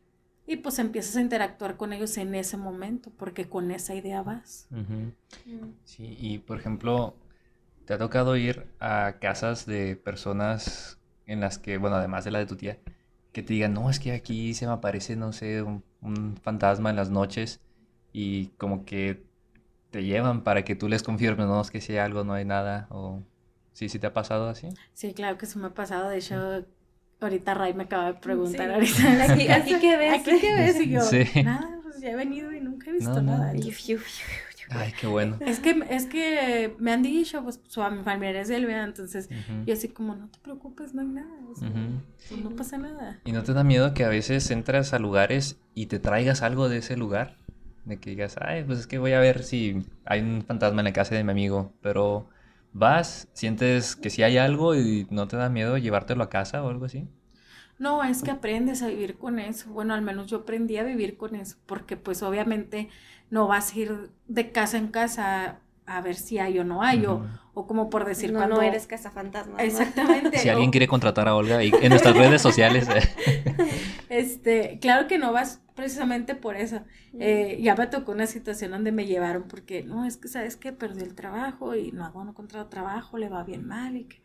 y 0.51 0.57
pues 0.57 0.81
empiezas 0.81 1.15
a 1.15 1.21
interactuar 1.21 1.77
con 1.77 1.93
ellos 1.93 2.17
en 2.17 2.35
ese 2.35 2.57
momento, 2.57 3.13
porque 3.17 3.49
con 3.49 3.71
esa 3.71 3.95
idea 3.95 4.21
vas. 4.23 4.67
Mm. 4.71 5.11
Sí, 5.85 6.17
y 6.19 6.39
por 6.39 6.59
ejemplo, 6.59 7.15
¿te 7.85 7.95
ha 7.95 7.99
tocado 7.99 8.37
ir 8.37 8.67
a 8.81 9.19
casas 9.21 9.65
de 9.65 9.95
personas 9.95 10.99
en 11.27 11.39
las 11.39 11.59
que, 11.59 11.79
bueno, 11.79 11.95
además 11.95 12.25
de 12.25 12.33
la 12.33 12.41
de 12.41 12.47
tu 12.47 12.57
tía, 12.57 12.79
que 13.31 13.45
te 13.45 13.55
digan, 13.55 13.75
no, 13.75 13.91
es 13.91 14.01
que 14.01 14.11
aquí 14.11 14.53
se 14.55 14.67
me 14.67 14.73
aparece, 14.73 15.15
no 15.15 15.33
sé, 15.33 15.63
un, 15.63 15.85
un 16.01 16.37
fantasma 16.37 16.91
en 16.91 16.97
las 16.97 17.11
noches 17.11 17.61
y 18.13 18.47
como 18.59 18.85
que 18.85 19.23
te 19.93 20.03
llevan 20.03 20.43
para 20.43 20.65
que 20.65 20.75
tú 20.75 20.89
les 20.89 21.05
confirmes, 21.05 21.47
no, 21.47 21.61
es 21.61 21.71
que 21.71 21.81
si 21.81 21.93
hay 21.93 21.99
algo, 21.99 22.25
no 22.25 22.33
hay 22.33 22.45
nada, 22.45 22.89
o 22.91 23.23
sí, 23.73 23.89
sí 23.89 24.01
te 24.01 24.09
ha 24.09 24.13
pasado 24.13 24.49
así. 24.49 24.69
Sí, 24.95 25.15
claro 25.15 25.39
que 25.39 25.47
se 25.47 25.61
me 25.61 25.69
ha 25.69 25.75
pasado, 25.75 26.09
de 26.09 26.19
hecho, 26.19 26.65
ahorita 27.21 27.55
Ray 27.55 27.75
me 27.75 27.85
acaba 27.85 28.07
de 28.07 28.15
preguntar, 28.15 28.71
ahorita, 28.71 29.25
aquí, 29.25 29.49
aquí 29.51 29.75
que 29.81 29.97
ves, 29.97 30.21
aquí 30.21 30.41
que 30.41 30.55
ves, 30.55 30.81
y 30.81 30.91
yo, 30.91 31.01
nada, 31.45 31.79
pues 31.83 32.01
ya 32.01 32.11
he 32.11 32.17
venido 32.17 32.53
y 32.53 32.61
nunca 32.61 32.91
he 32.91 32.93
visto 32.95 33.23
nada. 33.23 33.53
Ay, 34.73 34.93
qué 35.01 35.09
bueno. 35.09 35.37
Es 35.41 35.59
que, 35.59 35.83
es 35.91 36.07
que 36.07 36.77
me 36.79 36.93
han 36.93 37.03
dicho, 37.03 37.43
pues, 37.43 37.61
su 37.67 37.81
familia 38.05 38.41
es 38.41 38.51
Elvia, 38.51 38.85
entonces, 38.85 39.29
yo 39.67 39.75
así 39.75 39.89
como, 39.89 40.15
no 40.15 40.29
te 40.29 40.39
preocupes, 40.39 40.95
no 40.95 41.03
hay 41.03 41.09
nada, 41.09 41.35
pues, 41.47 41.61
no 42.41 42.51
pasa 42.51 42.79
nada. 42.79 43.19
¿Y 43.25 43.33
no 43.33 43.43
te 43.43 43.53
da 43.53 43.65
miedo 43.65 43.95
que 43.95 44.05
a 44.05 44.09
veces 44.09 44.49
entras 44.51 44.95
a 44.95 45.01
lugares 45.01 45.59
y 45.75 45.87
te 45.87 45.99
traigas 45.99 46.43
algo 46.43 46.69
de 46.69 46.79
ese 46.79 46.97
lugar? 46.97 47.37
De 47.85 47.99
que 47.99 48.11
digas, 48.11 48.37
ay, 48.41 48.63
pues 48.63 48.79
es 48.79 48.87
que 48.87 48.99
voy 48.99 49.13
a 49.13 49.21
ver 49.21 49.43
si 49.43 49.85
hay 50.05 50.21
un 50.21 50.45
fantasma 50.47 50.83
en 50.83 50.85
la 50.85 50.93
casa 50.93 51.17
de 51.17 51.25
mi 51.25 51.33
amigo, 51.33 51.73
pero 51.81 52.29
vas, 52.73 53.29
sientes 53.33 53.97
que 53.97 54.11
si 54.11 54.23
hay 54.23 54.39
algo 54.39 54.75
y 54.75 55.07
no 55.11 55.29
te 55.29 55.37
da 55.37 55.49
miedo 55.49 55.79
llevártelo 55.79 56.23
a 56.23 56.29
casa 56.29 56.63
o 56.63 56.69
algo 56.69 56.85
así. 56.85 57.09
No, 57.79 58.05
es 58.05 58.23
que 58.23 58.31
aprendes 58.31 58.83
a 58.83 58.89
vivir 58.89 59.17
con 59.17 59.39
eso. 59.39 59.71
Bueno, 59.71 59.95
al 59.95 60.03
menos 60.03 60.27
yo 60.27 60.39
aprendí 60.39 60.77
a 60.77 60.83
vivir 60.83 61.17
con 61.17 61.35
eso, 61.35 61.57
porque 61.65 61.97
pues 61.97 62.23
obviamente 62.23 62.91
no 63.31 63.49
vas 63.49 63.73
a 63.73 63.79
ir 63.79 64.11
de 64.29 64.53
casa 64.53 64.77
en 64.77 64.89
casa 64.89 65.61
a 65.87 66.01
ver 66.03 66.15
si 66.15 66.39
hay 66.39 66.59
o 66.59 66.65
no 66.65 66.83
hay, 66.83 67.07
o, 67.07 67.27
como 67.55 67.91
por 67.91 68.05
decir 68.05 68.33
no, 68.33 68.39
cuando... 68.39 68.57
No 68.57 68.63
eres 68.63 68.87
fantasma. 69.13 69.59
Exactamente. 69.63 70.39
si 70.39 70.49
alguien 70.49 70.71
quiere 70.71 70.87
contratar 70.87 71.27
a 71.27 71.35
Olga 71.35 71.63
en 71.63 71.89
nuestras 71.89 72.17
redes 72.17 72.43
sociales. 72.43 72.87
este, 74.11 74.79
claro 74.81 75.09
que 75.09 75.19
no 75.19 75.33
vas 75.33 75.63
precisamente 75.75 76.35
por 76.35 76.57
eso. 76.57 76.83
Eh, 77.19 77.59
ya 77.63 77.75
me 77.77 77.87
tocó 77.87 78.13
una 78.13 78.27
situación 78.27 78.73
donde 78.73 78.93
me 78.93 79.07
llevaron 79.07 79.45
porque, 79.49 79.83
no, 79.83 80.05
es 80.05 80.17
que, 80.17 80.29
¿sabes 80.29 80.57
que 80.57 80.73
Perdió 80.73 81.05
el 81.05 81.15
trabajo 81.15 81.75
y 81.75 81.93
no, 81.93 82.11
no 82.13 82.31
encontrado 82.31 82.67
trabajo, 82.67 83.17
le 83.17 83.29
va 83.29 83.45
bien 83.45 83.67
mal 83.67 83.97
y 83.97 84.05
que... 84.05 84.21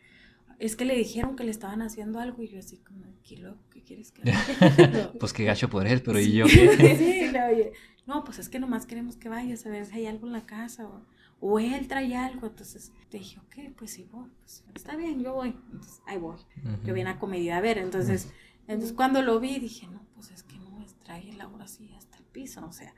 Es 0.58 0.78
que 0.78 0.86
le 0.86 0.96
dijeron 0.96 1.36
que 1.36 1.44
le 1.44 1.52
estaban 1.52 1.82
haciendo 1.82 2.20
algo 2.20 2.42
y 2.42 2.48
yo 2.48 2.60
así 2.60 2.78
como, 2.78 3.04
¿qué 3.24 3.38
loco? 3.38 3.60
¿Qué 3.70 3.82
quieres 3.84 4.12
que 4.12 4.32
haga? 4.32 5.12
pues 5.20 5.34
qué 5.34 5.44
gacho 5.44 5.70
por 5.70 5.86
él, 5.86 6.02
pero 6.02 6.20
¿y 6.20 6.32
yo 6.32 6.46
qué? 6.48 6.96
sí, 6.98 7.32
no, 7.34 7.46
oye, 7.48 7.74
no, 8.08 8.24
pues 8.24 8.40
es 8.40 8.50
que 8.50 8.58
nomás 8.58 8.86
queremos 8.86 9.18
que 9.18 9.30
vayas 9.30 9.66
a 9.66 9.70
ver 9.70 9.86
si 9.86 9.98
hay 9.98 10.06
algo 10.08 10.28
en 10.28 10.34
la 10.34 10.46
casa 10.46 10.88
o 10.88 11.06
o 11.40 11.60
él 11.60 11.88
trae 11.88 12.16
algo. 12.16 12.48
Entonces 12.48 12.92
te 13.10 13.18
dije, 13.18 13.40
ok, 13.40 13.76
pues 13.78 13.92
sí 13.92 14.08
voy, 14.12 14.30
pues 14.40 14.64
está 14.74 14.96
bien, 14.96 15.22
yo 15.22 15.34
voy. 15.34 15.56
Entonces 15.72 16.02
ahí 16.06 16.18
voy. 16.18 16.38
Yo 16.84 16.94
vine 16.94 17.10
a 17.10 17.20
comedia 17.20 17.58
a 17.58 17.62
ver. 17.62 17.78
Entonces, 17.78 18.30
entonces 18.68 18.94
cuando 18.94 19.22
lo 19.22 19.40
vi 19.40 19.60
dije, 19.60 19.88
no, 19.88 20.06
pues 20.16 20.32
es 20.32 20.44
que 20.44 20.58
no 20.58 20.72
me 20.72 20.86
trae 21.04 21.30
el 21.30 21.42
aura 21.42 21.66
así 21.66 21.94
hasta 21.96 22.18
el 22.18 22.24
piso, 22.26 22.66
o 22.66 22.72
sea. 22.72 22.94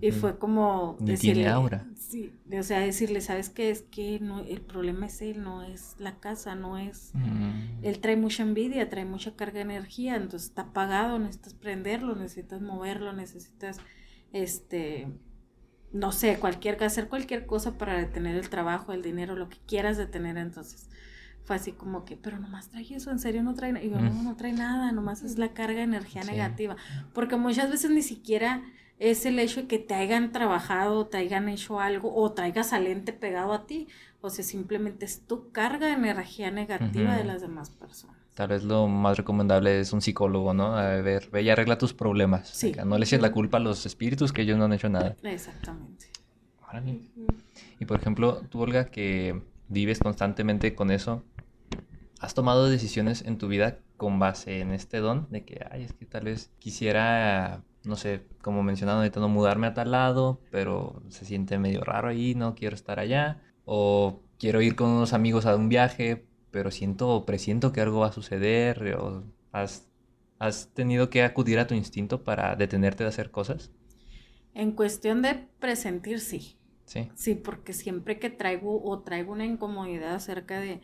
Y 0.00 0.12
fue 0.12 0.38
como 0.38 0.96
decirle, 1.00 1.48
aura. 1.48 1.84
Sí, 1.96 2.32
o 2.56 2.62
sea, 2.62 2.78
decirle, 2.80 3.20
¿sabes 3.20 3.50
qué? 3.50 3.70
Es 3.70 3.82
que 3.82 4.20
no, 4.20 4.40
el 4.40 4.60
problema 4.60 5.06
es 5.06 5.20
él, 5.20 5.42
no 5.42 5.62
es 5.62 5.96
la 5.98 6.20
casa, 6.20 6.54
no 6.54 6.78
es... 6.78 7.12
Él 7.82 7.98
trae 8.00 8.16
mucha 8.16 8.44
envidia, 8.44 8.88
trae 8.88 9.04
mucha 9.04 9.34
carga 9.34 9.54
de 9.54 9.62
energía, 9.62 10.14
entonces 10.14 10.50
está 10.50 10.62
apagado, 10.62 11.18
necesitas 11.18 11.54
prenderlo, 11.54 12.14
necesitas 12.14 12.60
moverlo, 12.60 13.12
necesitas, 13.12 13.78
este, 14.32 15.08
no 15.92 16.12
sé, 16.12 16.38
cualquier, 16.38 16.82
hacer 16.84 17.08
cualquier 17.08 17.46
cosa 17.46 17.76
para 17.76 17.98
detener 17.98 18.36
el 18.36 18.48
trabajo, 18.48 18.92
el 18.92 19.02
dinero, 19.02 19.34
lo 19.34 19.48
que 19.48 19.58
quieras 19.66 19.96
detener, 19.96 20.36
entonces 20.36 20.88
fue 21.44 21.56
así 21.56 21.72
como 21.72 22.04
que, 22.04 22.16
pero 22.16 22.38
nomás 22.38 22.68
trae 22.68 22.86
eso, 22.94 23.10
en 23.10 23.18
serio 23.18 23.42
no 23.42 23.54
trae 23.54 23.72
nada, 23.72 23.84
y 23.84 23.90
yo, 23.90 24.00
no, 24.00 24.22
no 24.22 24.36
trae 24.36 24.52
nada, 24.52 24.92
nomás 24.92 25.22
es 25.22 25.38
la 25.38 25.52
carga 25.52 25.78
de 25.78 25.82
energía 25.82 26.22
negativa, 26.24 26.76
porque 27.12 27.36
muchas 27.36 27.70
veces 27.70 27.90
ni 27.90 28.02
siquiera 28.02 28.62
es 28.98 29.24
el 29.24 29.38
hecho 29.38 29.62
de 29.62 29.66
que 29.66 29.78
te 29.78 29.94
hayan 29.94 30.30
trabajado, 30.30 31.06
te 31.06 31.16
hayan 31.16 31.48
hecho 31.48 31.80
algo, 31.80 32.14
o 32.14 32.32
traigas 32.32 32.72
al 32.72 32.86
ente 32.86 33.12
pegado 33.12 33.52
a 33.52 33.66
ti, 33.66 33.88
o 34.20 34.28
sea, 34.28 34.44
simplemente 34.44 35.06
es 35.06 35.26
tu 35.26 35.50
carga 35.50 35.86
de 35.86 35.94
energía 35.94 36.50
negativa 36.50 37.16
de 37.16 37.24
las 37.24 37.40
demás 37.40 37.70
personas. 37.70 38.16
Tal 38.34 38.48
vez 38.48 38.62
lo 38.62 38.86
más 38.86 39.16
recomendable 39.16 39.80
es 39.80 39.92
un 39.92 40.00
psicólogo, 40.02 40.54
¿no? 40.54 40.76
A 40.76 40.96
ver, 40.96 41.28
ve 41.30 41.42
y 41.42 41.50
arregla 41.50 41.78
tus 41.78 41.94
problemas. 41.94 42.48
Sí. 42.48 42.74
no 42.86 42.96
le 42.96 43.04
eches 43.04 43.20
la 43.20 43.32
culpa 43.32 43.56
a 43.56 43.60
los 43.60 43.86
espíritus 43.86 44.32
que 44.32 44.42
ellos 44.42 44.56
no 44.56 44.64
han 44.64 44.72
hecho 44.72 44.88
nada. 44.88 45.16
Exactamente. 45.22 46.06
Y 47.78 47.84
por 47.84 47.98
ejemplo, 47.98 48.42
tú, 48.48 48.60
Olga, 48.60 48.86
que 48.86 49.42
vives 49.68 49.98
constantemente 49.98 50.74
con 50.74 50.90
eso, 50.90 51.24
¿has 52.20 52.34
tomado 52.34 52.68
decisiones 52.68 53.24
en 53.24 53.38
tu 53.38 53.48
vida 53.48 53.78
con 53.96 54.18
base 54.18 54.60
en 54.60 54.72
este 54.72 54.98
don? 54.98 55.26
De 55.30 55.44
que, 55.44 55.66
ay, 55.70 55.82
es 55.82 55.92
que 55.92 56.06
tal 56.06 56.24
vez 56.24 56.50
quisiera, 56.58 57.64
no 57.84 57.96
sé, 57.96 58.26
como 58.42 58.62
mencionado 58.62 58.98
ahorita, 58.98 59.20
no 59.20 59.28
mudarme 59.28 59.66
a 59.66 59.74
tal 59.74 59.90
lado, 59.90 60.40
pero 60.50 61.02
se 61.08 61.24
siente 61.24 61.58
medio 61.58 61.82
raro 61.82 62.08
ahí, 62.08 62.34
no 62.34 62.54
quiero 62.54 62.76
estar 62.76 63.00
allá. 63.00 63.42
O 63.64 64.20
quiero 64.38 64.60
ir 64.62 64.76
con 64.76 64.90
unos 64.90 65.12
amigos 65.12 65.46
a 65.46 65.56
un 65.56 65.68
viaje, 65.68 66.26
pero 66.50 66.70
siento 66.70 67.08
o 67.08 67.26
presiento 67.26 67.72
que 67.72 67.80
algo 67.80 68.00
va 68.00 68.08
a 68.08 68.12
suceder 68.12 68.94
o 68.96 69.24
has, 69.52 69.88
has 70.38 70.68
tenido 70.74 71.10
que 71.10 71.22
acudir 71.22 71.58
a 71.58 71.66
tu 71.66 71.74
instinto 71.74 72.22
para 72.22 72.54
detenerte 72.56 73.04
de 73.04 73.08
hacer 73.08 73.30
cosas? 73.30 73.70
En 74.54 74.72
cuestión 74.72 75.22
de 75.22 75.46
presentir, 75.58 76.20
sí. 76.20 76.56
Sí. 76.84 77.08
Sí, 77.14 77.34
porque 77.36 77.72
siempre 77.72 78.18
que 78.18 78.30
traigo 78.30 78.82
o 78.82 79.00
traigo 79.00 79.32
una 79.32 79.46
incomodidad 79.46 80.14
acerca 80.14 80.58
de 80.58 80.80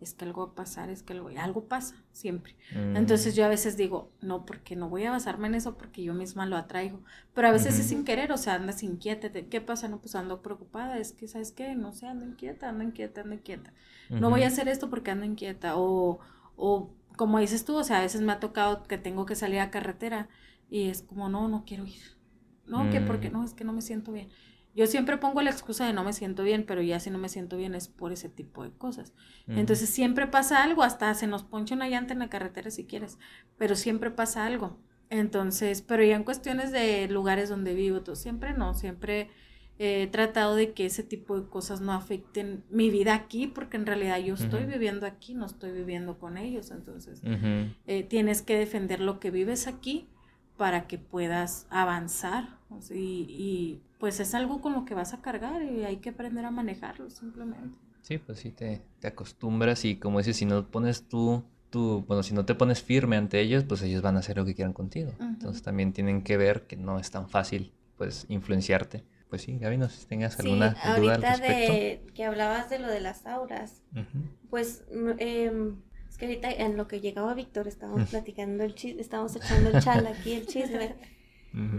es 0.00 0.14
que 0.14 0.24
algo 0.24 0.46
va 0.46 0.52
a 0.52 0.54
pasar, 0.54 0.88
es 0.88 1.02
que 1.02 1.12
algo, 1.12 1.28
algo 1.38 1.64
pasa, 1.64 1.94
siempre. 2.12 2.56
Mm. 2.74 2.96
Entonces 2.96 3.36
yo 3.36 3.44
a 3.44 3.48
veces 3.48 3.76
digo, 3.76 4.10
no, 4.20 4.46
porque 4.46 4.74
no 4.74 4.88
voy 4.88 5.04
a 5.04 5.10
basarme 5.10 5.48
en 5.48 5.54
eso 5.54 5.76
porque 5.76 6.02
yo 6.02 6.14
misma 6.14 6.46
lo 6.46 6.56
atraigo. 6.56 7.02
Pero 7.34 7.48
a 7.48 7.52
veces 7.52 7.78
es 7.78 7.86
sin 7.86 8.04
querer, 8.04 8.32
o 8.32 8.38
sea, 8.38 8.54
andas 8.54 8.82
inquieta. 8.82 9.30
¿Qué 9.30 9.60
pasa? 9.60 9.88
No, 9.88 10.00
pues 10.00 10.14
ando 10.14 10.40
preocupada, 10.40 10.98
es 10.98 11.12
que, 11.12 11.28
¿sabes 11.28 11.52
qué? 11.52 11.74
No 11.74 11.92
sé, 11.92 12.06
ando 12.06 12.24
inquieta, 12.24 12.68
ando 12.68 12.84
inquieta, 12.84 13.20
ando 13.20 13.34
inquieta. 13.34 13.72
No 14.08 14.30
voy 14.30 14.42
a 14.42 14.48
hacer 14.48 14.68
esto 14.68 14.88
porque 14.88 15.10
ando 15.10 15.26
inquieta. 15.26 15.76
O, 15.76 16.18
o 16.56 16.90
como 17.16 17.38
dices 17.38 17.64
tú, 17.64 17.76
o 17.76 17.84
sea, 17.84 17.98
a 17.98 18.02
veces 18.02 18.22
me 18.22 18.32
ha 18.32 18.40
tocado 18.40 18.84
que 18.84 18.96
tengo 18.96 19.26
que 19.26 19.34
salir 19.34 19.60
a 19.60 19.70
carretera 19.70 20.28
y 20.70 20.88
es 20.88 21.02
como, 21.02 21.28
no, 21.28 21.48
no 21.48 21.64
quiero 21.64 21.84
ir. 21.84 22.18
No, 22.66 22.88
que 22.90 23.00
porque 23.00 23.30
mm. 23.30 23.32
no, 23.32 23.44
es 23.44 23.52
que 23.52 23.64
no 23.64 23.72
me 23.72 23.82
siento 23.82 24.12
bien. 24.12 24.30
Yo 24.74 24.86
siempre 24.86 25.16
pongo 25.16 25.42
la 25.42 25.50
excusa 25.50 25.86
de 25.86 25.92
no 25.92 26.04
me 26.04 26.12
siento 26.12 26.44
bien, 26.44 26.64
pero 26.64 26.80
ya 26.80 27.00
si 27.00 27.10
no 27.10 27.18
me 27.18 27.28
siento 27.28 27.56
bien 27.56 27.74
es 27.74 27.88
por 27.88 28.12
ese 28.12 28.28
tipo 28.28 28.62
de 28.62 28.70
cosas. 28.70 29.12
Entonces 29.48 29.90
siempre 29.90 30.26
pasa 30.28 30.62
algo, 30.62 30.82
hasta 30.82 31.12
se 31.14 31.26
nos 31.26 31.42
poncha 31.42 31.74
una 31.74 31.88
llanta 31.88 32.12
en 32.12 32.20
la 32.20 32.30
carretera 32.30 32.70
si 32.70 32.86
quieres, 32.86 33.18
pero 33.58 33.74
siempre 33.74 34.10
pasa 34.10 34.46
algo. 34.46 34.78
Entonces, 35.08 35.82
pero 35.82 36.04
ya 36.04 36.14
en 36.14 36.22
cuestiones 36.22 36.70
de 36.70 37.08
lugares 37.08 37.48
donde 37.48 37.74
vivo, 37.74 38.02
todo, 38.02 38.14
siempre 38.14 38.54
no, 38.54 38.74
siempre 38.74 39.28
he 39.82 40.06
tratado 40.06 40.54
de 40.54 40.72
que 40.72 40.86
ese 40.86 41.02
tipo 41.02 41.40
de 41.40 41.48
cosas 41.48 41.80
no 41.80 41.92
afecten 41.92 42.64
mi 42.70 42.90
vida 42.90 43.14
aquí, 43.14 43.46
porque 43.48 43.76
en 43.76 43.86
realidad 43.86 44.18
yo 44.18 44.34
estoy 44.34 44.66
viviendo 44.66 45.06
aquí, 45.06 45.34
no 45.34 45.46
estoy 45.46 45.72
viviendo 45.72 46.18
con 46.18 46.36
ellos. 46.36 46.70
Entonces, 46.70 47.22
eh, 47.86 48.04
tienes 48.04 48.42
que 48.42 48.56
defender 48.58 49.00
lo 49.00 49.18
que 49.18 49.30
vives 49.30 49.66
aquí 49.66 50.06
para 50.60 50.86
que 50.86 50.98
puedas 50.98 51.66
avanzar. 51.70 52.58
y 52.90 53.80
pues 53.98 54.20
es 54.20 54.34
algo 54.34 54.60
con 54.60 54.74
lo 54.74 54.84
que 54.84 54.92
vas 54.92 55.14
a 55.14 55.22
cargar 55.22 55.62
y 55.62 55.84
hay 55.84 55.96
que 55.96 56.10
aprender 56.10 56.44
a 56.44 56.50
manejarlo 56.50 57.08
simplemente. 57.08 57.78
Sí, 58.02 58.18
pues 58.18 58.40
sí, 58.40 58.50
te, 58.50 58.82
te 58.98 59.08
acostumbras 59.08 59.86
y 59.86 59.96
como 59.96 60.18
dices, 60.18 60.36
si 60.36 60.44
no 60.44 60.66
pones 60.66 61.08
tú, 61.08 61.42
tú, 61.70 62.04
bueno, 62.06 62.22
si 62.22 62.34
no 62.34 62.44
te 62.44 62.54
pones 62.54 62.82
firme 62.82 63.16
ante 63.16 63.40
ellos, 63.40 63.64
pues 63.64 63.80
ellos 63.80 64.02
van 64.02 64.16
a 64.16 64.18
hacer 64.18 64.36
lo 64.36 64.44
que 64.44 64.54
quieran 64.54 64.74
contigo. 64.74 65.14
Entonces 65.18 65.62
también 65.62 65.94
tienen 65.94 66.20
que 66.22 66.36
ver 66.36 66.66
que 66.66 66.76
no 66.76 66.98
es 66.98 67.10
tan 67.10 67.30
fácil, 67.30 67.72
pues, 67.96 68.26
influenciarte. 68.28 69.02
Pues 69.30 69.40
sí, 69.40 69.56
Gaby, 69.56 69.78
no 69.78 69.88
sé 69.88 70.00
si 70.00 70.06
tengas 70.06 70.38
alguna 70.40 70.76
duda 70.98 71.14
al 71.14 71.22
respecto. 71.22 71.72
De, 71.72 72.02
que 72.14 72.26
hablabas 72.26 72.68
de 72.68 72.80
lo 72.80 72.88
de 72.88 73.00
las 73.00 73.24
auras, 73.24 73.82
pues, 74.50 74.84
eh, 75.18 75.72
es 75.88 75.89
que 76.20 76.26
ahorita 76.26 76.50
en 76.50 76.76
lo 76.76 76.86
que 76.86 77.00
llegaba 77.00 77.34
Víctor 77.34 77.66
estábamos 77.66 78.10
platicando 78.10 78.62
el 78.62 78.74
chisme, 78.74 79.00
estábamos 79.00 79.34
echando 79.34 79.70
el 79.70 79.82
chal 79.82 80.06
aquí, 80.06 80.34
el 80.34 80.46
chisme. 80.46 80.94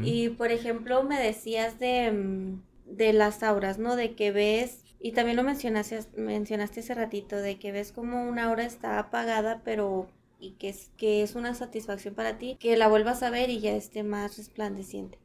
Y 0.03 0.29
por 0.29 0.51
ejemplo, 0.51 1.03
me 1.03 1.17
decías 1.17 1.79
de, 1.79 2.11
mm, 2.11 2.61
de 2.97 3.13
las 3.13 3.41
auras, 3.43 3.77
¿no? 3.77 3.95
De 3.95 4.15
que 4.15 4.31
ves, 4.31 4.83
y 4.99 5.13
también 5.13 5.37
lo 5.37 5.43
mencionaste, 5.43 6.01
mencionaste 6.17 6.81
hace 6.81 6.93
ratito, 6.93 7.37
de 7.37 7.57
que 7.57 7.71
ves 7.71 7.93
como 7.93 8.27
una 8.27 8.45
aura 8.45 8.65
está 8.65 8.99
apagada, 8.99 9.61
pero 9.63 10.09
y 10.39 10.53
que 10.53 10.69
es, 10.69 10.91
que 10.97 11.21
es 11.21 11.35
una 11.35 11.53
satisfacción 11.53 12.15
para 12.15 12.37
ti, 12.37 12.57
que 12.59 12.75
la 12.75 12.87
vuelvas 12.87 13.23
a 13.23 13.29
ver 13.29 13.49
y 13.49 13.59
ya 13.59 13.73
esté 13.73 14.03
más 14.03 14.37
resplandeciente. 14.37 15.19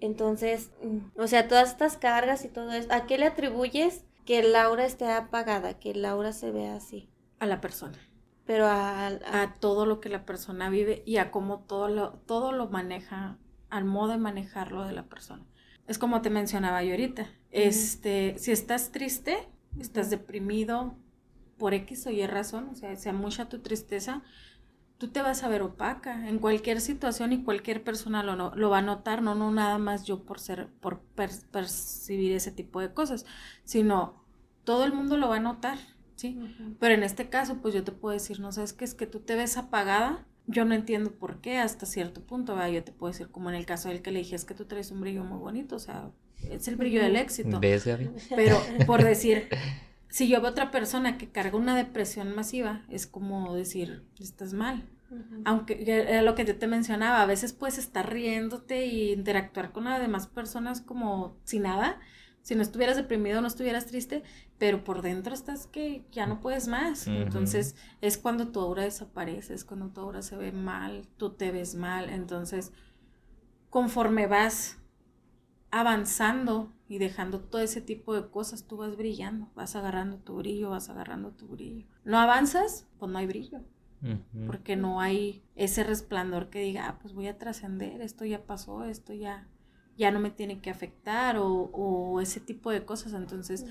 Entonces, 0.00 0.70
mm, 0.82 1.20
o 1.20 1.26
sea, 1.28 1.46
todas 1.46 1.70
estas 1.70 1.96
cargas 1.98 2.44
y 2.44 2.48
todo 2.48 2.72
eso, 2.72 2.88
¿a 2.90 3.06
qué 3.06 3.18
le 3.18 3.26
atribuyes 3.26 4.04
que 4.24 4.40
el 4.40 4.56
aura 4.56 4.86
esté 4.86 5.06
apagada, 5.06 5.78
que 5.78 5.90
el 5.90 6.04
aura 6.04 6.32
se 6.32 6.50
vea 6.50 6.74
así? 6.74 7.10
A 7.38 7.46
la 7.46 7.60
persona. 7.60 7.98
Pero 8.46 8.66
a, 8.66 9.06
a, 9.06 9.54
todo 9.58 9.86
lo 9.86 10.00
que 10.00 10.08
la 10.08 10.26
persona 10.26 10.68
vive 10.68 11.02
y 11.06 11.16
a 11.16 11.30
cómo 11.30 11.60
todo 11.60 11.88
lo, 11.88 12.12
todo 12.26 12.52
lo 12.52 12.68
maneja 12.68 13.38
al 13.70 13.84
modo 13.84 14.12
de 14.12 14.18
manejarlo 14.18 14.84
de 14.84 14.92
la 14.92 15.04
persona. 15.04 15.44
Es 15.86 15.98
como 15.98 16.22
te 16.22 16.30
mencionaba 16.30 16.82
yo 16.82 16.92
ahorita. 16.92 17.26
Este, 17.50 18.34
si 18.38 18.52
estás 18.52 18.92
triste, 18.92 19.36
estás 19.78 20.10
deprimido 20.10 20.94
por 21.58 21.74
X 21.74 22.06
o 22.06 22.10
Y 22.10 22.26
razón, 22.26 22.68
o 22.70 22.74
sea, 22.74 22.96
sea 22.96 23.12
mucha 23.12 23.48
tu 23.48 23.60
tristeza, 23.60 24.22
tú 24.98 25.08
te 25.08 25.22
vas 25.22 25.42
a 25.42 25.48
ver 25.48 25.62
opaca 25.62 26.28
en 26.28 26.38
cualquier 26.38 26.80
situación 26.80 27.32
y 27.32 27.42
cualquier 27.42 27.82
persona 27.82 28.22
lo, 28.22 28.54
lo 28.54 28.70
va 28.70 28.78
a 28.78 28.82
notar, 28.82 29.22
no, 29.22 29.34
no 29.34 29.50
nada 29.50 29.78
más 29.78 30.04
yo 30.04 30.24
por 30.24 30.40
ser, 30.40 30.68
por 30.80 31.00
percibir 31.50 32.32
ese 32.32 32.52
tipo 32.52 32.80
de 32.80 32.92
cosas, 32.92 33.26
sino 33.64 34.24
todo 34.64 34.84
el 34.84 34.92
mundo 34.92 35.16
lo 35.16 35.28
va 35.28 35.36
a 35.36 35.40
notar, 35.40 35.78
¿sí? 36.16 36.38
Pero 36.80 36.94
en 36.94 37.02
este 37.02 37.28
caso, 37.28 37.58
pues 37.60 37.74
yo 37.74 37.84
te 37.84 37.92
puedo 37.92 38.12
decir, 38.12 38.40
no 38.40 38.52
sabes 38.52 38.72
qué 38.72 38.84
es 38.84 38.94
que 38.94 39.06
tú 39.06 39.20
te 39.20 39.34
ves 39.34 39.56
apagada, 39.56 40.26
yo 40.46 40.64
no 40.64 40.74
entiendo 40.74 41.12
por 41.12 41.40
qué 41.40 41.58
hasta 41.58 41.86
cierto 41.86 42.22
punto, 42.22 42.54
¿verdad? 42.54 42.70
yo 42.70 42.84
te 42.84 42.92
puedo 42.92 43.12
decir, 43.12 43.28
como 43.28 43.48
en 43.48 43.56
el 43.56 43.66
caso 43.66 43.88
del 43.88 44.02
que 44.02 44.10
le 44.10 44.20
dije, 44.20 44.36
es 44.36 44.44
que 44.44 44.54
tú 44.54 44.66
traes 44.66 44.90
un 44.90 45.00
brillo 45.00 45.24
muy 45.24 45.38
bonito, 45.38 45.76
o 45.76 45.80
sea, 45.80 46.10
es 46.50 46.68
el 46.68 46.76
brillo 46.76 47.02
del 47.02 47.16
éxito. 47.16 47.60
¿Ves, 47.60 47.86
Gaby? 47.86 48.10
Pero 48.34 48.58
por 48.86 49.02
decir, 49.02 49.48
si 50.08 50.28
yo 50.28 50.40
veo 50.40 50.50
otra 50.50 50.70
persona 50.70 51.18
que 51.18 51.28
carga 51.28 51.56
una 51.56 51.76
depresión 51.76 52.34
masiva, 52.34 52.84
es 52.88 53.06
como 53.06 53.54
decir, 53.54 54.04
estás 54.20 54.52
mal. 54.52 54.84
Aunque 55.44 55.84
era 55.86 56.22
lo 56.22 56.34
que 56.34 56.44
yo 56.44 56.56
te 56.56 56.66
mencionaba, 56.66 57.22
a 57.22 57.26
veces 57.26 57.52
puedes 57.52 57.78
estar 57.78 58.12
riéndote 58.12 58.78
e 58.78 59.12
interactuar 59.12 59.70
con 59.70 59.84
las 59.84 60.00
demás 60.00 60.26
personas 60.26 60.80
como 60.80 61.36
si 61.44 61.60
nada, 61.60 62.00
si 62.42 62.54
no 62.54 62.62
estuvieras 62.62 62.96
deprimido, 62.96 63.40
no 63.40 63.46
estuvieras 63.46 63.86
triste, 63.86 64.22
pero 64.58 64.84
por 64.84 65.02
dentro 65.02 65.34
estás 65.34 65.66
que 65.66 66.04
ya 66.12 66.26
no 66.26 66.40
puedes 66.40 66.68
más. 66.68 67.06
Entonces 67.06 67.76
es 68.00 68.18
cuando 68.18 68.48
tu 68.48 68.60
aura 68.60 68.84
desaparece, 68.84 69.54
es 69.54 69.64
cuando 69.64 69.88
tu 69.90 70.00
aura 70.00 70.22
se 70.22 70.36
ve 70.36 70.52
mal, 70.52 71.06
tú 71.16 71.30
te 71.30 71.50
ves 71.50 71.74
mal. 71.74 72.08
Entonces, 72.08 72.72
conforme 73.70 74.26
vas 74.26 74.78
avanzando 75.70 76.72
y 76.86 76.98
dejando 76.98 77.40
todo 77.40 77.60
ese 77.60 77.80
tipo 77.80 78.14
de 78.14 78.30
cosas, 78.30 78.68
tú 78.68 78.76
vas 78.76 78.96
brillando, 78.96 79.50
vas 79.56 79.74
agarrando 79.74 80.18
tu 80.18 80.36
brillo, 80.36 80.70
vas 80.70 80.88
agarrando 80.88 81.32
tu 81.32 81.48
brillo. 81.48 81.86
No 82.04 82.18
avanzas, 82.18 82.86
pues 82.98 83.10
no 83.10 83.18
hay 83.18 83.26
brillo. 83.26 83.60
Porque 84.46 84.76
no 84.76 85.00
hay 85.00 85.42
ese 85.56 85.82
resplandor 85.82 86.50
que 86.50 86.60
diga, 86.60 86.88
ah, 86.88 86.98
pues 87.00 87.14
voy 87.14 87.26
a 87.26 87.38
trascender, 87.38 88.02
esto 88.02 88.26
ya 88.26 88.44
pasó, 88.44 88.84
esto 88.84 89.14
ya, 89.14 89.48
ya 89.96 90.10
no 90.10 90.20
me 90.20 90.30
tiene 90.30 90.60
que 90.60 90.68
afectar 90.68 91.36
o, 91.38 92.20
ese 92.20 92.38
tipo 92.38 92.70
de 92.70 92.84
cosas. 92.84 93.14
Entonces, 93.14 93.64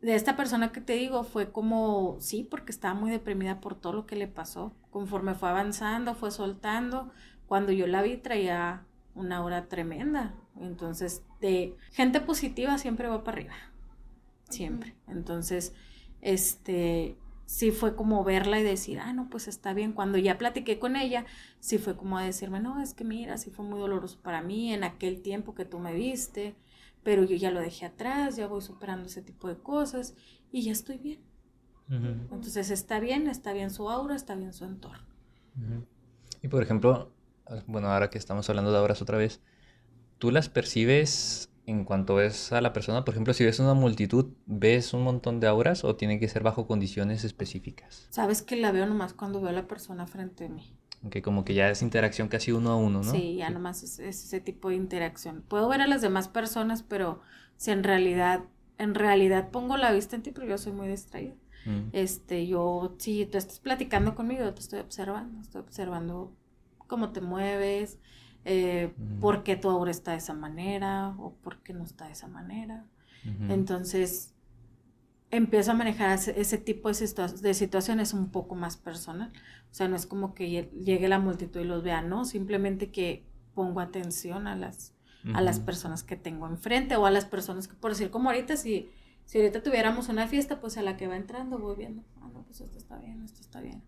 de 0.00 0.14
esta 0.14 0.36
persona 0.36 0.70
que 0.70 0.80
te 0.80 0.94
digo 0.94 1.24
fue 1.24 1.50
como, 1.50 2.16
sí, 2.20 2.46
porque 2.48 2.72
estaba 2.72 2.94
muy 2.94 3.10
deprimida 3.10 3.60
por 3.60 3.74
todo 3.74 3.92
lo 3.92 4.06
que 4.06 4.16
le 4.16 4.28
pasó. 4.28 4.72
Conforme 4.90 5.34
fue 5.34 5.48
avanzando, 5.48 6.14
fue 6.14 6.30
soltando. 6.30 7.10
Cuando 7.46 7.72
yo 7.72 7.86
la 7.86 8.02
vi 8.02 8.16
traía 8.16 8.86
una 9.14 9.44
hora 9.44 9.68
tremenda. 9.68 10.34
Entonces, 10.60 11.22
de 11.40 11.76
gente 11.92 12.20
positiva 12.20 12.78
siempre 12.78 13.08
va 13.08 13.24
para 13.24 13.38
arriba. 13.38 13.54
Siempre. 14.48 14.94
Entonces, 15.08 15.74
este, 16.20 17.16
sí 17.46 17.70
fue 17.70 17.96
como 17.96 18.22
verla 18.24 18.60
y 18.60 18.62
decir, 18.62 19.00
ah, 19.00 19.12
no, 19.12 19.28
pues 19.28 19.48
está 19.48 19.72
bien. 19.72 19.92
Cuando 19.92 20.18
ya 20.18 20.38
platiqué 20.38 20.78
con 20.78 20.96
ella, 20.96 21.26
sí 21.60 21.78
fue 21.78 21.96
como 21.96 22.18
decirme, 22.18 22.60
no, 22.60 22.80
es 22.80 22.94
que 22.94 23.04
mira, 23.04 23.36
sí 23.36 23.50
fue 23.50 23.64
muy 23.64 23.80
doloroso 23.80 24.18
para 24.22 24.42
mí 24.42 24.72
en 24.72 24.84
aquel 24.84 25.22
tiempo 25.22 25.54
que 25.54 25.64
tú 25.64 25.78
me 25.78 25.92
viste, 25.92 26.54
pero 27.02 27.24
yo 27.24 27.36
ya 27.36 27.50
lo 27.50 27.60
dejé 27.60 27.86
atrás, 27.86 28.36
ya 28.36 28.46
voy 28.46 28.60
superando 28.60 29.06
ese 29.06 29.22
tipo 29.22 29.48
de 29.48 29.56
cosas 29.56 30.14
y 30.50 30.62
ya 30.62 30.72
estoy 30.72 30.98
bien. 30.98 31.20
Entonces 31.88 32.70
está 32.70 33.00
bien, 33.00 33.28
está 33.28 33.52
bien 33.54 33.70
su 33.70 33.88
aura, 33.88 34.14
está 34.14 34.34
bien 34.34 34.52
su 34.52 34.64
entorno. 34.64 35.06
Y 36.42 36.48
por 36.48 36.62
ejemplo, 36.62 37.12
bueno, 37.66 37.88
ahora 37.88 38.10
que 38.10 38.18
estamos 38.18 38.48
hablando 38.50 38.70
de 38.70 38.78
auras 38.78 39.00
otra 39.00 39.16
vez, 39.16 39.40
¿tú 40.18 40.30
las 40.30 40.48
percibes 40.48 41.50
en 41.68 41.84
cuanto 41.84 42.14
ves 42.14 42.52
a 42.52 42.62
la 42.62 42.72
persona, 42.72 43.04
por 43.04 43.12
ejemplo, 43.12 43.34
si 43.34 43.44
ves 43.44 43.58
una 43.60 43.74
multitud, 43.74 44.32
¿ves 44.46 44.94
un 44.94 45.02
montón 45.02 45.38
de 45.38 45.48
auras 45.48 45.84
o 45.84 45.96
tiene 45.96 46.18
que 46.18 46.26
ser 46.26 46.42
bajo 46.42 46.66
condiciones 46.66 47.24
específicas? 47.24 48.06
Sabes 48.10 48.40
que 48.40 48.56
la 48.56 48.72
veo 48.72 48.86
nomás 48.86 49.12
cuando 49.12 49.40
veo 49.40 49.50
a 49.50 49.52
la 49.52 49.68
persona 49.68 50.06
frente 50.06 50.46
a 50.46 50.48
mí. 50.48 50.77
Que 51.10 51.22
como 51.22 51.44
que 51.44 51.54
ya 51.54 51.70
es 51.70 51.82
interacción 51.82 52.28
casi 52.28 52.52
uno 52.52 52.70
a 52.70 52.76
uno, 52.76 53.02
¿no? 53.02 53.10
Sí, 53.12 53.36
ya 53.36 53.50
nomás 53.50 53.82
es, 53.82 53.98
ese 53.98 54.40
tipo 54.40 54.68
de 54.70 54.74
interacción. 54.74 55.42
Puedo 55.46 55.68
ver 55.68 55.80
a 55.80 55.86
las 55.86 56.02
demás 56.02 56.28
personas, 56.28 56.82
pero 56.82 57.20
si 57.56 57.70
en 57.70 57.84
realidad, 57.84 58.40
en 58.78 58.94
realidad 58.94 59.50
pongo 59.50 59.76
la 59.76 59.92
vista 59.92 60.16
en 60.16 60.22
ti, 60.22 60.32
pero 60.32 60.46
yo 60.46 60.58
soy 60.58 60.72
muy 60.72 60.88
distraída. 60.88 61.34
Mm. 61.66 61.90
Este, 61.92 62.46
yo, 62.46 62.96
si 62.98 63.26
tú 63.26 63.38
estás 63.38 63.60
platicando 63.60 64.14
conmigo, 64.14 64.44
yo 64.44 64.54
te 64.54 64.60
estoy 64.60 64.80
observando, 64.80 65.40
estoy 65.40 65.60
observando 65.60 66.32
cómo 66.88 67.10
te 67.10 67.20
mueves, 67.20 67.98
eh, 68.44 68.92
por 69.20 69.42
qué 69.42 69.56
tu 69.56 69.68
aura 69.68 69.90
está 69.90 70.12
de 70.12 70.18
esa 70.18 70.34
manera 70.34 71.14
o 71.18 71.34
por 71.34 71.58
qué 71.58 71.74
no 71.74 71.84
está 71.84 72.06
de 72.06 72.12
esa 72.12 72.28
manera. 72.28 72.86
Entonces, 73.48 74.32
empiezo 75.30 75.72
a 75.72 75.74
manejar 75.74 76.18
ese, 76.18 76.58
tipo 76.58 76.88
de, 76.88 77.54
situaciones 77.54 78.14
un 78.14 78.30
poco 78.30 78.54
más 78.54 78.76
personal. 78.76 79.32
O 79.70 79.74
sea, 79.74 79.88
no 79.88 79.96
es 79.96 80.06
como 80.06 80.34
que 80.34 80.70
llegue 80.72 81.08
la 81.08 81.18
multitud 81.18 81.60
y 81.60 81.64
los 81.64 81.82
vea, 81.82 82.02
no, 82.02 82.24
simplemente 82.24 82.90
que 82.90 83.24
pongo 83.54 83.80
atención 83.80 84.46
a 84.46 84.56
las, 84.56 84.94
a 85.34 85.40
las 85.42 85.60
personas 85.60 86.02
que 86.02 86.16
tengo 86.16 86.46
enfrente 86.46 86.96
o 86.96 87.06
a 87.06 87.10
las 87.10 87.24
personas 87.24 87.68
que, 87.68 87.74
por 87.74 87.90
decir, 87.90 88.10
como 88.10 88.30
ahorita, 88.30 88.56
si, 88.56 88.88
si 89.24 89.38
ahorita 89.38 89.62
tuviéramos 89.62 90.08
una 90.08 90.26
fiesta, 90.26 90.60
pues 90.60 90.78
a 90.78 90.82
la 90.82 90.96
que 90.96 91.06
va 91.06 91.16
entrando 91.16 91.58
voy 91.58 91.76
viendo, 91.76 92.02
ah, 92.20 92.30
no, 92.32 92.42
pues 92.44 92.60
esto 92.60 92.78
está 92.78 92.96
bien, 92.98 93.22
esto 93.22 93.40
está 93.40 93.60
bien. 93.60 93.82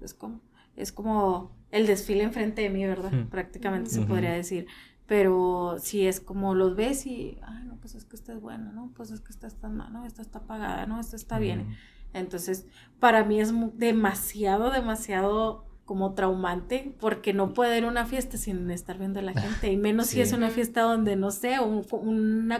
Es 0.00 0.12
como 0.14 0.40
es 0.78 0.92
como 0.92 1.50
el 1.72 1.86
desfile 1.86 2.22
enfrente 2.22 2.62
de 2.62 2.70
mí, 2.70 2.86
¿verdad? 2.86 3.10
Prácticamente 3.30 3.90
se 3.90 4.02
podría 4.02 4.32
decir. 4.32 4.66
Pero 5.08 5.76
si 5.80 6.06
es 6.06 6.20
como 6.20 6.54
los 6.54 6.76
ves 6.76 7.06
y, 7.06 7.38
ay, 7.42 7.64
no, 7.64 7.76
pues 7.80 7.94
es 7.94 8.04
que 8.04 8.14
esta 8.14 8.34
es 8.34 8.40
buena, 8.40 8.70
¿no? 8.70 8.92
Pues 8.94 9.10
es 9.10 9.20
que 9.20 9.32
esta 9.32 9.46
está 9.46 9.68
mal, 9.70 9.90
¿no? 9.90 10.04
Esta 10.04 10.20
está 10.22 10.40
apagada, 10.40 10.86
¿no? 10.86 11.00
Esta 11.00 11.16
está 11.16 11.38
bien. 11.38 11.76
Entonces, 12.12 12.66
para 13.00 13.24
mí 13.24 13.40
es 13.40 13.52
demasiado, 13.74 14.70
demasiado 14.70 15.64
como 15.86 16.12
traumante 16.12 16.94
porque 17.00 17.32
no 17.32 17.54
puedo 17.54 17.74
ir 17.74 17.84
a 17.84 17.88
una 17.88 18.04
fiesta 18.04 18.36
sin 18.36 18.70
estar 18.70 18.98
viendo 18.98 19.20
a 19.20 19.22
la 19.22 19.32
gente 19.32 19.72
y 19.72 19.78
menos 19.78 20.08
si 20.08 20.20
es 20.20 20.34
una 20.34 20.50
fiesta 20.50 20.82
donde 20.82 21.16
no 21.16 21.30
sé, 21.30 21.58
un, 21.60 21.86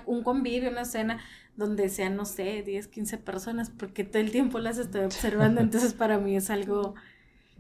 un 0.07 0.23
convivio, 0.23 0.71
una 0.71 0.87
cena 0.87 1.19
donde 1.55 1.91
sean, 1.91 2.17
no 2.17 2.25
sé, 2.25 2.63
10, 2.63 2.89
15 2.89 3.19
personas 3.19 3.69
porque 3.69 4.05
todo 4.05 4.23
el 4.23 4.31
tiempo 4.31 4.59
las 4.61 4.79
estoy 4.79 5.03
observando, 5.03 5.61
entonces 5.61 5.93
para 5.93 6.19
mí 6.19 6.37
es 6.37 6.49
algo 6.49 6.95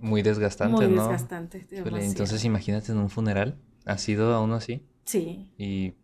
muy 0.00 0.22
desgastante, 0.22 0.86
Muy 0.86 0.94
desgastante. 0.94 1.66
entonces 1.70 2.44
imagínate 2.44 2.92
en 2.92 2.98
un 2.98 3.10
funeral. 3.10 3.58
¿Ha 3.88 3.98
sido 3.98 4.34
aún 4.34 4.52
así? 4.52 4.86
Sí. 5.04 5.50
Y 5.56 5.94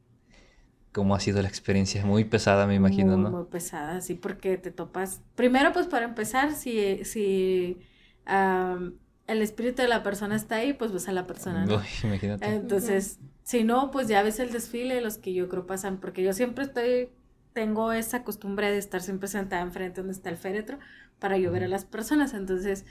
cómo 0.92 1.14
ha 1.14 1.20
sido 1.20 1.42
la 1.42 1.48
experiencia, 1.48 2.06
muy 2.06 2.24
pesada 2.24 2.66
me 2.66 2.76
imagino, 2.76 3.16
¿no? 3.16 3.30
Muy 3.30 3.44
pesada, 3.46 4.00
sí, 4.00 4.14
porque 4.14 4.56
te 4.58 4.70
topas. 4.70 5.20
Primero, 5.34 5.72
pues 5.72 5.86
para 5.88 6.04
empezar, 6.04 6.54
si, 6.54 7.04
si 7.04 7.78
el 8.26 9.42
espíritu 9.42 9.82
de 9.82 9.88
la 9.88 10.02
persona 10.02 10.36
está 10.36 10.56
ahí, 10.56 10.72
pues 10.72 10.92
ves 10.92 11.08
a 11.08 11.12
la 11.12 11.26
persona. 11.26 11.66
¿no? 11.66 11.82
imagínate. 12.04 12.46
Entonces, 12.46 13.18
si 13.42 13.64
no, 13.64 13.90
pues 13.90 14.08
ya 14.08 14.22
ves 14.22 14.38
el 14.38 14.52
desfile, 14.52 15.00
los 15.00 15.18
que 15.18 15.34
yo 15.34 15.48
creo 15.48 15.66
pasan, 15.66 15.98
porque 15.98 16.22
yo 16.22 16.32
siempre 16.32 16.64
estoy, 16.64 17.10
tengo 17.52 17.92
esa 17.92 18.22
costumbre 18.22 18.70
de 18.70 18.78
estar 18.78 19.02
siempre 19.02 19.28
sentada 19.28 19.62
enfrente 19.62 20.00
donde 20.00 20.14
está 20.14 20.30
el 20.30 20.36
féretro 20.36 20.78
para 21.18 21.38
yo 21.38 21.50
ver 21.50 21.64
a 21.64 21.68
las 21.68 21.84
personas. 21.84 22.34
Entonces, 22.34 22.86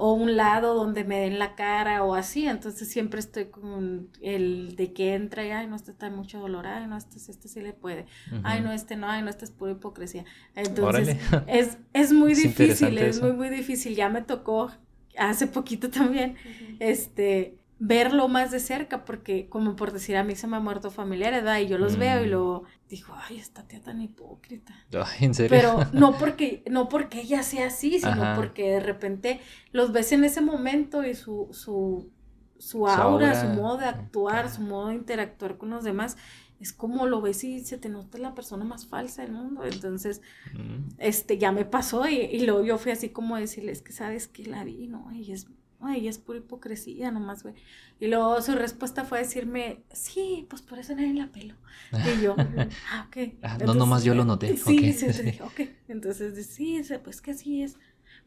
o 0.00 0.12
un 0.12 0.36
lado 0.36 0.74
donde 0.74 1.02
me 1.02 1.18
den 1.18 1.40
la 1.40 1.56
cara 1.56 2.04
o 2.04 2.14
así, 2.14 2.46
entonces 2.46 2.88
siempre 2.88 3.18
estoy 3.18 3.46
con 3.46 4.08
el 4.22 4.76
de 4.76 4.92
que 4.92 5.14
entra 5.14 5.44
y, 5.44 5.50
ay, 5.50 5.66
no, 5.66 5.74
este 5.74 5.90
está 5.90 6.08
mucho 6.08 6.38
dolor, 6.38 6.68
ay, 6.68 6.86
no, 6.86 6.96
este, 6.96 7.16
este 7.16 7.48
sí 7.48 7.60
le 7.60 7.72
puede, 7.72 8.06
ay, 8.44 8.60
no, 8.60 8.70
este 8.70 8.94
no, 8.94 9.10
ay, 9.10 9.22
no, 9.22 9.28
este 9.28 9.44
es 9.44 9.50
pura 9.50 9.72
hipocresía. 9.72 10.24
Entonces, 10.54 11.18
es, 11.48 11.78
es 11.92 12.12
muy 12.12 12.34
difícil, 12.34 12.96
es 12.96 13.20
muy, 13.20 13.32
muy 13.32 13.48
difícil, 13.48 13.96
ya 13.96 14.08
me 14.08 14.22
tocó 14.22 14.70
hace 15.18 15.48
poquito 15.48 15.90
también, 15.90 16.36
este, 16.78 17.57
verlo 17.80 18.28
más 18.28 18.50
de 18.50 18.58
cerca, 18.58 19.04
porque 19.04 19.48
como 19.48 19.76
por 19.76 19.92
decir, 19.92 20.16
a 20.16 20.24
mí 20.24 20.34
se 20.34 20.46
me 20.46 20.56
ha 20.56 20.60
muerto 20.60 20.90
familiares, 20.90 21.44
¿verdad? 21.44 21.60
Y 21.60 21.68
yo 21.68 21.78
los 21.78 21.96
veo 21.96 22.22
y 22.22 22.26
mm. 22.26 22.30
luego 22.30 22.64
digo, 22.88 23.14
ay, 23.16 23.38
esta 23.38 23.66
tía 23.68 23.80
tan 23.80 24.00
hipócrita. 24.00 24.74
¿En 25.20 25.34
serio? 25.34 25.50
Pero 25.50 25.86
no 25.92 26.12
porque, 26.18 26.64
no 26.68 26.88
porque 26.88 27.20
ella 27.20 27.42
sea 27.42 27.68
así, 27.68 28.00
sino 28.00 28.34
porque 28.34 28.70
de 28.72 28.80
repente 28.80 29.40
los 29.72 29.92
ves 29.92 30.10
en 30.12 30.24
ese 30.24 30.40
momento 30.40 31.04
y 31.04 31.14
su, 31.14 31.48
su, 31.52 32.10
su 32.58 32.88
aura, 32.88 33.40
su, 33.40 33.46
modo 33.48 33.78
de 33.78 33.86
actuar, 33.86 34.50
su 34.50 34.62
modo 34.62 34.88
de 34.88 34.94
interactuar 34.94 35.56
con 35.56 35.70
los 35.70 35.84
demás, 35.84 36.16
es 36.58 36.72
como 36.72 37.06
lo 37.06 37.20
ves 37.20 37.44
y 37.44 37.60
se 37.60 37.78
te 37.78 37.88
nota 37.88 38.18
la 38.18 38.34
persona 38.34 38.64
más 38.64 38.86
falsa 38.86 39.22
del 39.22 39.30
mundo. 39.30 39.62
Entonces, 39.64 40.20
mm. 40.52 40.94
este, 40.98 41.38
ya 41.38 41.52
me 41.52 41.64
pasó 41.64 42.08
y, 42.08 42.16
y 42.16 42.44
luego 42.44 42.64
yo 42.64 42.76
fui 42.78 42.90
así 42.90 43.10
como 43.10 43.36
decirles 43.36 43.82
que 43.82 43.92
sabes 43.92 44.26
que 44.26 44.46
la 44.46 44.64
vi, 44.64 44.88
¿no? 44.88 45.12
Y 45.12 45.30
es 45.30 45.46
ay, 45.80 46.08
es 46.08 46.18
pura 46.18 46.38
hipocresía 46.38 47.10
nomás, 47.10 47.42
güey. 47.42 47.54
Y 48.00 48.08
luego 48.08 48.40
su 48.42 48.54
respuesta 48.54 49.04
fue 49.04 49.18
decirme, 49.20 49.82
sí, 49.92 50.46
pues 50.48 50.62
por 50.62 50.78
eso 50.78 50.94
nadie 50.94 51.14
la 51.14 51.28
pelo. 51.28 51.54
Y 51.92 52.22
yo, 52.22 52.34
ah, 52.92 53.06
ok. 53.08 53.34
Ah, 53.42 53.58
no, 53.64 53.74
nomás 53.74 54.04
yo 54.04 54.14
lo 54.14 54.24
noté. 54.24 54.56
Sí, 54.56 54.92
sí, 54.92 55.12
sí, 55.12 55.38
ok. 55.42 55.60
Entonces, 55.88 56.46
sí, 56.46 56.80
pues 57.02 57.20
que 57.20 57.32
así 57.32 57.62
es. 57.62 57.76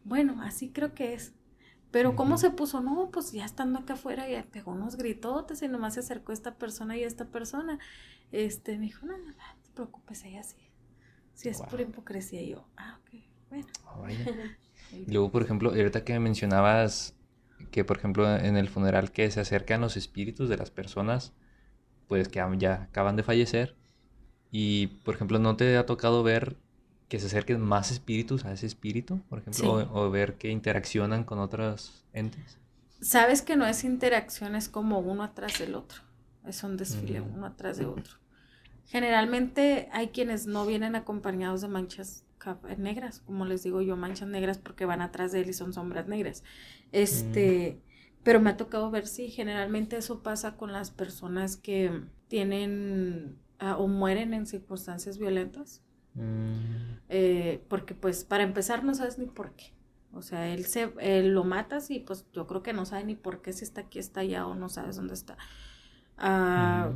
Bueno, 0.03 0.41
así 0.41 0.69
creo 0.69 0.93
que 0.93 1.13
es. 1.13 1.33
Pero 1.91 2.15
¿cómo 2.15 2.37
se 2.37 2.51
puso? 2.51 2.79
No, 2.79 3.09
pues 3.11 3.33
ya 3.33 3.43
estando 3.43 3.79
acá 3.79 3.95
afuera, 3.95 4.29
ya 4.29 4.43
pegó 4.43 4.71
unos 4.71 4.95
gritotes 4.95 5.61
y 5.61 5.67
nomás 5.67 5.95
se 5.95 5.99
acercó 5.99 6.31
esta 6.31 6.55
persona 6.55 6.95
y 6.95 7.03
esta 7.03 7.25
persona. 7.25 7.79
Este, 8.31 8.77
me 8.77 8.85
dijo, 8.85 9.05
no, 9.05 9.17
no, 9.17 9.25
no, 9.25 9.33
te 9.61 9.69
preocupes, 9.73 10.23
ella 10.23 10.41
sí. 10.43 10.55
Sí, 11.33 11.49
es 11.49 11.61
por 11.61 11.81
hipocresía. 11.81 12.41
Y 12.41 12.51
yo, 12.51 12.65
ah, 12.77 12.97
ok, 13.01 13.21
bueno. 13.49 13.67
Oh, 13.93 14.07
y 14.95 15.11
luego, 15.11 15.31
por 15.31 15.43
ejemplo, 15.43 15.71
ahorita 15.71 16.05
que 16.05 16.17
mencionabas 16.17 17.13
que, 17.69 17.83
por 17.83 17.97
ejemplo, 17.97 18.35
en 18.35 18.57
el 18.57 18.69
funeral 18.69 19.11
que 19.11 19.29
se 19.31 19.39
acercan 19.39 19.81
los 19.81 19.97
espíritus 19.97 20.49
de 20.49 20.57
las 20.57 20.71
personas, 20.71 21.33
pues 22.07 22.27
que 22.27 22.43
ya 22.57 22.83
acaban 22.83 23.15
de 23.15 23.23
fallecer. 23.23 23.75
Y, 24.51 24.87
por 25.05 25.15
ejemplo, 25.15 25.39
¿no 25.39 25.55
te 25.55 25.77
ha 25.77 25.85
tocado 25.85 26.23
ver 26.23 26.57
que 27.11 27.19
se 27.19 27.25
acerquen 27.27 27.59
más 27.59 27.91
espíritus 27.91 28.45
a 28.45 28.53
ese 28.53 28.65
espíritu, 28.65 29.19
por 29.27 29.39
ejemplo, 29.39 29.89
o, 29.91 30.09
ver 30.09 30.35
que 30.35 30.49
interaccionan 30.49 31.25
con 31.25 31.39
otros 31.39 32.05
entes. 32.13 32.57
Sabes 33.01 33.41
que 33.41 33.57
no 33.57 33.65
es 33.65 33.83
interacción, 33.83 34.55
es 34.55 34.69
como 34.69 34.99
uno 34.99 35.23
atrás 35.23 35.59
del 35.59 35.75
otro. 35.75 36.03
Es 36.47 36.63
un 36.63 36.77
desfile, 36.77 37.19
uno 37.19 37.47
atrás 37.47 37.75
de 37.75 37.85
otro. 37.85 38.15
Generalmente 38.85 39.89
hay 39.91 40.07
quienes 40.07 40.47
no 40.47 40.65
vienen 40.65 40.95
acompañados 40.95 41.59
de 41.59 41.67
manchas 41.67 42.23
negras, 42.77 43.19
como 43.25 43.45
les 43.45 43.63
digo 43.63 43.81
yo, 43.81 43.97
manchas 43.97 44.29
negras 44.29 44.57
porque 44.57 44.85
van 44.85 45.01
atrás 45.01 45.33
de 45.33 45.41
él 45.41 45.49
y 45.49 45.53
son 45.53 45.73
sombras 45.73 46.07
negras. 46.07 46.45
Este, 46.91 47.81
pero 48.23 48.39
me 48.39 48.49
ha 48.49 48.57
tocado 48.57 48.91
ver, 48.91 49.07
sí, 49.07 49.29
generalmente 49.29 49.97
eso 49.97 50.23
pasa 50.23 50.57
con 50.57 50.71
las 50.71 50.91
personas 50.91 51.57
que 51.57 52.03
tienen 52.27 53.37
ah, 53.59 53.77
o 53.77 53.87
mueren 53.87 54.33
en 54.33 54.45
circunstancias 54.45 55.17
violentas 55.17 55.81
Mm. 56.13 56.99
Eh, 57.09 57.63
porque 57.67 57.93
pues 57.93 58.23
para 58.23 58.43
empezar 58.43 58.83
no 58.83 58.93
sabes 58.93 59.17
ni 59.17 59.25
por 59.25 59.51
qué. 59.51 59.73
O 60.13 60.21
sea, 60.21 60.49
él, 60.49 60.65
se, 60.65 60.91
lo 61.23 61.43
matas 61.45 61.89
y 61.89 61.99
pues 61.99 62.25
yo 62.33 62.45
creo 62.45 62.63
que 62.63 62.73
no 62.73 62.85
sabe 62.85 63.05
ni 63.05 63.15
por 63.15 63.41
qué 63.41 63.53
si 63.53 63.63
está 63.63 63.81
aquí, 63.81 63.97
está 63.97 64.21
allá 64.21 64.45
o 64.45 64.55
no 64.55 64.67
sabes 64.67 64.97
dónde 64.97 65.13
está. 65.13 65.37
Ah, 66.17 66.91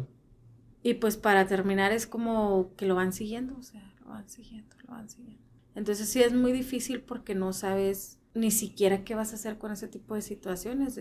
y 0.84 0.96
pues 0.96 1.16
para 1.18 1.48
terminar 1.48 1.94
es 1.94 2.08
como 2.08 2.74
que 2.76 2.86
lo 2.86 2.96
van 2.96 3.14
siguiendo, 3.14 3.58
o 3.58 3.64
sea, 3.64 3.94
lo 4.02 4.10
van 4.10 4.30
siguiendo, 4.30 4.76
lo 4.86 4.94
van 4.94 5.10
siguiendo. 5.10 5.42
Entonces 5.76 6.10
sí 6.10 6.22
es 6.22 6.34
muy 6.34 6.52
difícil 6.52 7.02
porque 7.02 7.36
no 7.36 7.54
sabes 7.54 8.20
ni 8.36 8.52
siquiera 8.52 9.06
qué 9.06 9.16
vas 9.16 9.32
a 9.32 9.36
hacer 9.36 9.58
con 9.58 9.72
ese 9.72 9.88
tipo 9.88 10.14
de 10.14 10.22
situaciones. 10.22 11.00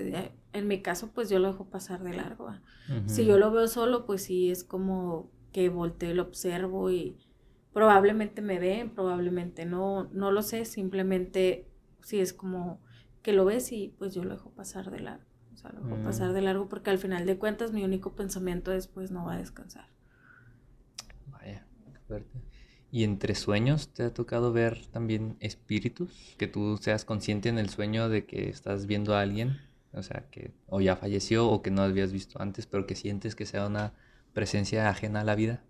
En 0.53 0.69
mi 0.69 0.81
caso, 0.81 1.11
pues 1.13 1.29
yo 1.29 1.41
lo 1.41 1.49
dejo 1.49 1.69
pasar 1.69 2.03
de 2.03 2.15
largo. 2.15 2.55
Si 3.07 3.27
yo 3.27 3.39
lo 3.39 3.51
veo 3.51 3.67
solo, 3.67 4.07
pues 4.07 4.23
sí 4.23 4.51
es 4.51 4.65
como 4.65 5.31
que 5.53 5.69
volteo, 5.69 6.15
lo 6.15 6.23
observo 6.23 6.91
y 6.91 7.17
probablemente 7.73 8.41
me 8.41 8.59
ven, 8.59 8.91
probablemente 8.91 9.67
no, 9.67 10.05
no 10.13 10.31
lo 10.31 10.43
sé, 10.43 10.65
simplemente 10.65 11.69
si 12.03 12.21
es 12.21 12.33
como 12.33 12.81
que 13.23 13.33
lo 13.33 13.45
ves 13.45 13.73
y 13.73 13.95
pues 13.99 14.15
yo 14.15 14.25
lo 14.25 14.31
dejo 14.31 14.51
pasar 14.51 14.91
de 14.91 15.01
largo, 15.01 15.25
o 15.53 15.57
sea, 15.57 15.73
lo 15.73 15.81
dejo 15.81 15.97
mm. 15.97 16.05
pasar 16.05 16.33
de 16.33 16.43
largo 16.43 16.69
porque 16.69 16.91
al 16.91 16.99
final 16.99 17.25
de 17.25 17.39
cuentas 17.39 17.73
mi 17.73 17.85
único 17.85 18.15
pensamiento 18.15 18.71
después 18.71 19.11
no 19.11 19.25
va 19.25 19.35
a 19.35 19.39
descansar. 19.39 19.87
Vaya, 21.27 21.67
qué 21.93 21.99
fuerte. 22.01 22.41
¿Y 22.95 23.03
entre 23.03 23.35
sueños 23.35 23.89
te 23.89 24.05
ha 24.05 24.15
tocado 24.15 24.53
ver 24.53 24.87
también 24.93 25.37
espíritus? 25.41 26.37
Que 26.39 26.47
tú 26.47 26.79
seas 26.81 27.05
consciente 27.05 27.49
en 27.49 27.59
el 27.59 27.69
sueño 27.69 28.09
de 28.09 28.25
que 28.25 28.49
estás 28.49 28.87
viendo 28.87 29.17
a 29.17 29.21
alguien, 29.21 29.59
o 29.93 30.05
sea, 30.05 30.27
que 30.31 30.53
o 30.69 30.81
ya 30.81 30.95
falleció 30.95 31.49
o 31.49 31.61
que 31.61 31.73
no 31.73 31.83
habías 31.83 32.13
visto 32.13 32.41
antes, 32.41 32.69
pero 32.69 32.87
que 32.87 32.95
sientes 32.95 33.35
que 33.35 33.47
sea 33.47 33.67
una 33.67 33.95
presencia 34.33 34.89
ajena 34.89 35.23
a 35.23 35.25
la 35.25 35.35
vida. 35.35 35.65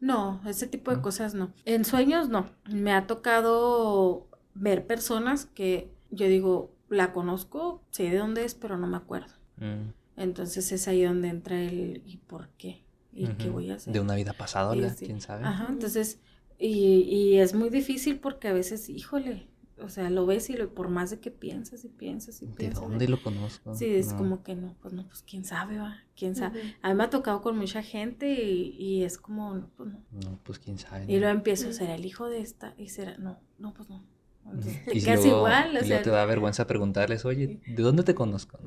No, 0.00 0.40
ese 0.44 0.66
tipo 0.66 0.90
de 0.90 1.00
cosas 1.00 1.34
no. 1.34 1.52
En 1.66 1.84
sueños 1.84 2.28
no. 2.28 2.50
Me 2.68 2.92
ha 2.92 3.06
tocado 3.06 4.26
ver 4.54 4.88
personas 4.88 5.46
que 5.46 5.88
yo 6.10 6.26
digo, 6.26 6.74
la 6.88 7.12
conozco, 7.12 7.80
sé 7.92 8.10
de 8.10 8.18
dónde 8.18 8.44
es, 8.44 8.56
pero 8.56 8.76
no 8.76 8.88
me 8.88 8.96
acuerdo. 8.96 9.34
Mm. 9.58 9.92
Entonces 10.16 10.72
es 10.72 10.88
ahí 10.88 11.04
donde 11.04 11.28
entra 11.28 11.62
el 11.62 12.02
¿y 12.04 12.16
por 12.16 12.48
qué? 12.58 12.83
¿Y 13.14 13.26
qué 13.34 13.48
voy 13.48 13.70
a 13.70 13.74
hacer? 13.74 13.92
De 13.92 14.00
una 14.00 14.14
vida 14.14 14.32
pasada, 14.32 14.74
quién 14.96 15.20
sabe. 15.20 15.44
Ajá, 15.44 15.66
entonces, 15.68 16.20
y, 16.58 17.02
y 17.02 17.38
es 17.38 17.54
muy 17.54 17.70
difícil 17.70 18.18
porque 18.18 18.48
a 18.48 18.52
veces, 18.52 18.88
híjole, 18.88 19.48
o 19.80 19.88
sea, 19.88 20.08
lo 20.10 20.24
ves 20.24 20.50
y 20.50 20.54
lo, 20.54 20.72
por 20.72 20.88
más 20.88 21.10
de 21.10 21.20
que 21.20 21.30
piensas 21.30 21.84
y 21.84 21.88
piensas 21.88 22.42
y 22.42 22.46
piensas. 22.46 22.80
¿De 22.80 22.88
dónde 22.88 23.08
lo 23.08 23.22
conozco? 23.22 23.74
Sí, 23.74 23.86
es 23.86 24.12
como 24.12 24.42
que 24.42 24.54
no, 24.54 24.76
pues 24.80 24.94
no, 24.94 25.06
pues 25.06 25.22
quién 25.22 25.44
sabe, 25.44 25.78
va, 25.78 25.98
quién 26.16 26.36
sabe. 26.36 26.76
A 26.82 26.90
mí 26.90 26.94
me 26.94 27.04
ha 27.04 27.10
tocado 27.10 27.42
con 27.42 27.58
mucha 27.58 27.82
gente 27.82 28.42
y, 28.42 28.76
y 28.78 29.02
es 29.02 29.18
como, 29.18 29.54
no, 29.54 29.70
pues 29.76 29.90
no. 29.90 30.04
No, 30.12 30.38
pues 30.42 30.58
quién 30.58 30.78
sabe. 30.78 31.06
Y 31.08 31.18
luego 31.18 31.34
empiezo, 31.34 31.72
¿será 31.72 31.94
el 31.94 32.04
hijo 32.04 32.28
de 32.28 32.40
esta? 32.40 32.74
Y 32.78 32.88
será, 32.88 33.16
no, 33.18 33.38
no, 33.58 33.74
pues 33.74 33.88
no 33.88 34.13
y 34.92 35.02
casi 35.02 35.28
igual. 35.28 35.76
O 35.76 35.84
sea, 35.84 36.02
te 36.02 36.10
da 36.10 36.24
vergüenza 36.24 36.66
preguntarles, 36.66 37.24
oye, 37.24 37.60
¿de 37.66 37.82
dónde 37.82 38.02
te 38.02 38.14
conozco? 38.14 38.58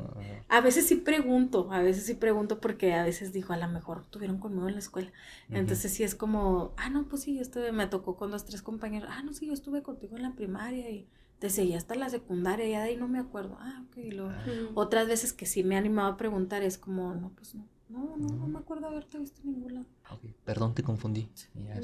A 0.49 0.61
veces 0.61 0.88
sí 0.88 0.95
pregunto, 0.95 1.71
a 1.71 1.82
veces 1.82 2.05
sí 2.05 2.15
pregunto 2.15 2.59
porque 2.59 2.93
a 2.93 3.03
veces 3.03 3.34
dijo, 3.34 3.53
a 3.53 3.57
lo 3.57 3.67
mejor 3.67 4.05
tuvieron 4.05 4.39
conmigo 4.39 4.67
en 4.67 4.73
la 4.73 4.80
escuela. 4.80 5.11
Entonces 5.49 5.93
sí 5.93 6.03
es 6.03 6.15
como, 6.15 6.73
ah, 6.78 6.89
no, 6.89 7.07
pues 7.07 7.23
sí, 7.23 7.36
yo 7.36 7.41
estuve, 7.41 7.71
me 7.71 7.88
tocó 7.88 8.15
con 8.15 8.32
dos, 8.32 8.45
tres 8.45 8.61
compañeros, 8.61 9.09
ah, 9.11 9.21
no, 9.23 9.34
sí, 9.34 9.47
yo 9.47 9.53
estuve 9.53 9.82
contigo 9.82 10.17
en 10.17 10.23
la 10.23 10.34
primaria 10.34 10.89
y 10.89 11.07
te 11.39 11.49
seguí 11.49 11.75
hasta 11.75 11.95
la 11.95 12.09
secundaria, 12.09 12.65
y 12.65 12.69
de 12.69 12.78
ahí 12.78 12.97
no 12.97 13.07
me 13.07 13.19
acuerdo. 13.19 13.57
Ah, 13.59 13.84
ok. 13.88 14.13
Lo... 14.13 14.30
Ah. 14.30 14.45
Otras 14.73 15.07
veces 15.07 15.34
que 15.34 15.45
sí 15.45 15.63
me 15.63 15.75
he 15.75 15.78
animado 15.78 16.11
a 16.11 16.17
preguntar 16.17 16.63
es 16.63 16.78
como, 16.78 17.13
no, 17.13 17.32
pues 17.36 17.55
no. 17.55 17.67
No, 17.89 18.17
no, 18.17 18.28
no 18.28 18.47
me 18.47 18.59
acuerdo 18.59 18.88
haberte 18.88 19.17
visto 19.17 19.39
en 19.45 19.53
ningún 19.53 19.75
lado. 19.75 19.86
Okay. 20.11 20.36
Perdón, 20.43 20.75
te 20.75 20.84
confundí. 20.84 21.30
Y 21.55 21.63
ya, 21.63 21.80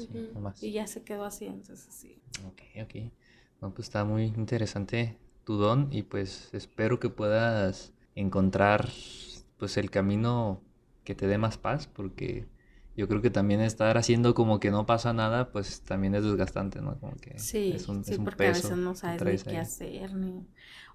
y 0.60 0.72
ya 0.72 0.86
se 0.86 1.02
quedó 1.02 1.24
así, 1.24 1.46
entonces 1.46 1.94
sí. 1.94 2.18
Ok, 2.46 2.60
ok 2.82 3.10
pues 3.70 3.88
está 3.88 4.04
muy 4.04 4.24
interesante 4.24 5.16
tu 5.44 5.56
don 5.56 5.88
y 5.90 6.02
pues 6.02 6.50
espero 6.52 7.00
que 7.00 7.08
puedas 7.08 7.92
encontrar 8.14 8.88
pues 9.58 9.76
el 9.76 9.90
camino 9.90 10.60
que 11.04 11.14
te 11.14 11.26
dé 11.26 11.38
más 11.38 11.58
paz 11.58 11.86
porque 11.86 12.46
yo 12.96 13.08
creo 13.08 13.20
que 13.22 13.30
también 13.30 13.60
estar 13.60 13.96
haciendo 13.98 14.34
como 14.34 14.60
que 14.60 14.70
no 14.70 14.86
pasa 14.86 15.12
nada 15.12 15.50
pues 15.50 15.82
también 15.82 16.14
es 16.14 16.24
desgastante, 16.24 16.80
¿no? 16.80 16.98
Como 16.98 17.16
que 17.16 17.38
sí, 17.38 17.72
es 17.74 17.88
un, 17.88 18.04
sí, 18.04 18.16
porque 18.18 18.46
a 18.46 18.52
veces 18.52 18.76
no 18.76 18.94
sabes 18.94 19.24
ni 19.24 19.52
qué 19.52 19.58
hacer 19.58 20.14
ni... 20.14 20.46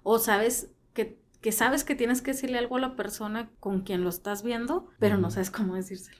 o 0.02 0.18
sabes 0.18 0.70
que, 0.94 1.18
que 1.40 1.52
sabes 1.52 1.84
que 1.84 1.94
tienes 1.94 2.22
que 2.22 2.32
decirle 2.32 2.58
algo 2.58 2.76
a 2.76 2.80
la 2.80 2.96
persona 2.96 3.50
con 3.60 3.82
quien 3.82 4.02
lo 4.02 4.08
estás 4.10 4.42
viendo, 4.42 4.88
pero 4.98 5.18
no 5.18 5.30
sabes 5.30 5.50
cómo 5.50 5.74
decírselo. 5.74 6.18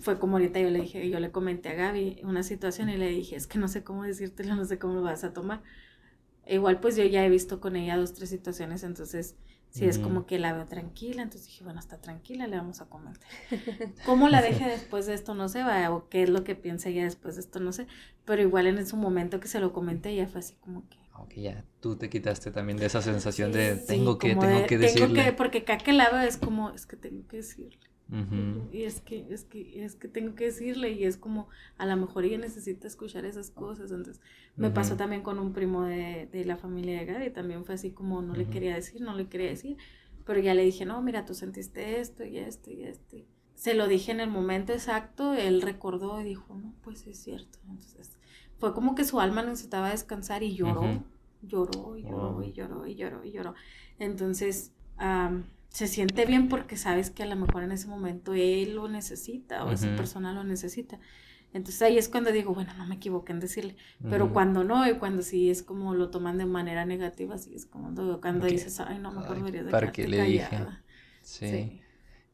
Fue 0.00 0.18
como 0.18 0.36
ahorita 0.36 0.60
yo 0.60 0.70
le 0.70 0.80
dije, 0.80 1.08
yo 1.08 1.20
le 1.20 1.30
comenté 1.30 1.68
a 1.68 1.74
Gaby 1.74 2.20
una 2.24 2.42
situación 2.42 2.88
y 2.88 2.96
le 2.96 3.08
dije, 3.08 3.36
es 3.36 3.46
que 3.46 3.58
no 3.58 3.68
sé 3.68 3.84
cómo 3.84 4.04
decírtelo, 4.04 4.56
no 4.56 4.64
sé 4.64 4.78
cómo 4.78 4.94
lo 4.94 5.02
vas 5.02 5.24
a 5.24 5.32
tomar. 5.32 5.62
igual 6.46 6.80
pues 6.80 6.96
yo 6.96 7.04
ya 7.04 7.24
he 7.24 7.30
visto 7.30 7.60
con 7.60 7.76
ella 7.76 7.96
dos, 7.96 8.14
tres 8.14 8.30
situaciones, 8.30 8.82
entonces 8.84 9.36
si 9.74 9.86
es 9.86 9.98
como 9.98 10.24
que 10.24 10.38
la 10.38 10.52
veo 10.52 10.66
tranquila, 10.66 11.22
entonces 11.22 11.48
dije, 11.48 11.64
bueno, 11.64 11.80
está 11.80 12.00
tranquila, 12.00 12.46
le 12.46 12.56
vamos 12.56 12.80
a 12.80 12.84
comentar. 12.84 13.28
¿Cómo 14.06 14.28
la 14.28 14.40
deje 14.40 14.64
después 14.66 15.06
de 15.06 15.14
esto? 15.14 15.34
No 15.34 15.48
sé, 15.48 15.64
va, 15.64 15.90
o 15.90 16.08
qué 16.08 16.22
es 16.22 16.28
lo 16.28 16.44
que 16.44 16.54
piensa 16.54 16.90
ella 16.90 17.02
después 17.02 17.34
de 17.34 17.40
esto, 17.40 17.58
no 17.58 17.72
sé, 17.72 17.88
pero 18.24 18.40
igual 18.40 18.68
en 18.68 18.86
su 18.86 18.96
momento 18.96 19.40
que 19.40 19.48
se 19.48 19.58
lo 19.58 19.72
comenté, 19.72 20.10
ella 20.10 20.28
fue 20.28 20.38
así 20.38 20.54
como 20.60 20.88
que... 20.88 20.98
Ok, 21.18 21.34
ya, 21.34 21.64
tú 21.80 21.96
te 21.96 22.08
quitaste 22.08 22.52
también 22.52 22.78
de 22.78 22.86
esa 22.86 23.02
sensación 23.02 23.50
de 23.50 23.74
tengo 23.74 24.16
que, 24.16 24.36
tengo 24.36 24.64
que 24.66 24.78
decirle. 24.78 25.06
Tengo 25.08 25.14
que, 25.14 25.32
porque 25.32 25.64
cada 25.64 25.78
que 25.78 25.92
la 25.92 26.08
veo 26.08 26.20
es 26.20 26.36
como, 26.36 26.70
es 26.70 26.86
que 26.86 26.96
tengo 26.96 27.26
que 27.26 27.38
decirle. 27.38 27.80
Y 28.70 28.84
es 28.84 29.00
que, 29.00 29.26
es 29.30 29.44
que, 29.44 29.84
es 29.84 29.96
que 29.96 30.08
tengo 30.08 30.34
que 30.34 30.44
decirle, 30.44 30.92
y 30.92 31.04
es 31.04 31.16
como, 31.16 31.48
a 31.78 31.86
lo 31.86 31.96
mejor 31.96 32.24
ella 32.24 32.38
necesita 32.38 32.86
escuchar 32.86 33.24
esas 33.24 33.50
cosas. 33.50 33.90
Entonces, 33.90 34.20
me 34.56 34.70
pasó 34.70 34.96
también 34.96 35.22
con 35.22 35.38
un 35.38 35.52
primo 35.52 35.84
de, 35.84 36.28
de 36.30 36.44
la 36.44 36.56
familia 36.56 37.00
de 37.00 37.06
Gaby, 37.06 37.30
también 37.30 37.64
fue 37.64 37.74
así 37.74 37.90
como 37.90 38.22
no 38.22 38.34
le 38.34 38.46
quería 38.46 38.74
decir, 38.74 39.00
no 39.00 39.14
le 39.14 39.28
quería 39.28 39.48
decir, 39.48 39.78
pero 40.24 40.40
ya 40.40 40.54
le 40.54 40.64
dije, 40.64 40.84
no, 40.84 41.00
mira, 41.02 41.24
tú 41.24 41.34
sentiste 41.34 42.00
esto 42.00 42.24
y 42.24 42.38
esto 42.38 42.70
y 42.70 42.84
esto. 42.84 43.16
Se 43.54 43.74
lo 43.74 43.88
dije 43.88 44.12
en 44.12 44.20
el 44.20 44.30
momento 44.30 44.72
exacto, 44.72 45.34
él 45.34 45.62
recordó 45.62 46.20
y 46.20 46.24
dijo, 46.24 46.54
no, 46.54 46.74
pues 46.82 47.06
es 47.06 47.18
cierto. 47.18 47.58
Entonces, 47.68 48.18
fue 48.58 48.74
como 48.74 48.94
que 48.94 49.04
su 49.04 49.20
alma 49.20 49.42
necesitaba 49.42 49.90
descansar 49.90 50.42
y 50.42 50.54
lloró, 50.54 51.02
lloró, 51.42 51.96
y 51.96 52.02
lloró, 52.02 52.42
y 52.42 52.52
lloró, 52.52 52.86
y 52.86 52.94
lloró, 52.94 53.24
y 53.24 53.32
lloró. 53.32 53.54
Entonces, 53.98 54.72
se 55.74 55.88
siente 55.88 56.24
bien 56.24 56.48
porque 56.48 56.76
sabes 56.76 57.10
que 57.10 57.24
a 57.24 57.26
lo 57.26 57.34
mejor 57.34 57.64
en 57.64 57.72
ese 57.72 57.88
momento 57.88 58.32
él 58.32 58.76
lo 58.76 58.86
necesita 58.86 59.64
o 59.64 59.72
esa 59.72 59.88
persona 59.96 60.32
lo 60.32 60.44
necesita. 60.44 61.00
Entonces 61.52 61.82
ahí 61.82 61.98
es 61.98 62.08
cuando 62.08 62.30
digo, 62.30 62.54
bueno, 62.54 62.72
no 62.78 62.86
me 62.86 62.94
equivoqué 62.94 63.32
en 63.32 63.40
decirle, 63.40 63.74
pero 64.08 64.32
cuando 64.32 64.62
no, 64.62 64.88
y 64.88 64.94
cuando 64.94 65.22
sí 65.22 65.50
es 65.50 65.64
como 65.64 65.92
lo 65.94 66.10
toman 66.10 66.38
de 66.38 66.46
manera 66.46 66.86
negativa, 66.86 67.38
sí 67.38 67.56
es 67.56 67.66
como 67.66 67.92
cuando, 68.20 68.46
dices, 68.46 68.78
ay, 68.78 69.00
no, 69.00 69.10
mejor 69.10 69.34
deberías 69.34 69.64
de 69.64 69.72
¿Para 69.72 69.90
qué 69.90 70.06
le 70.06 70.22
dije? 70.22 70.64
Sí. 71.22 71.80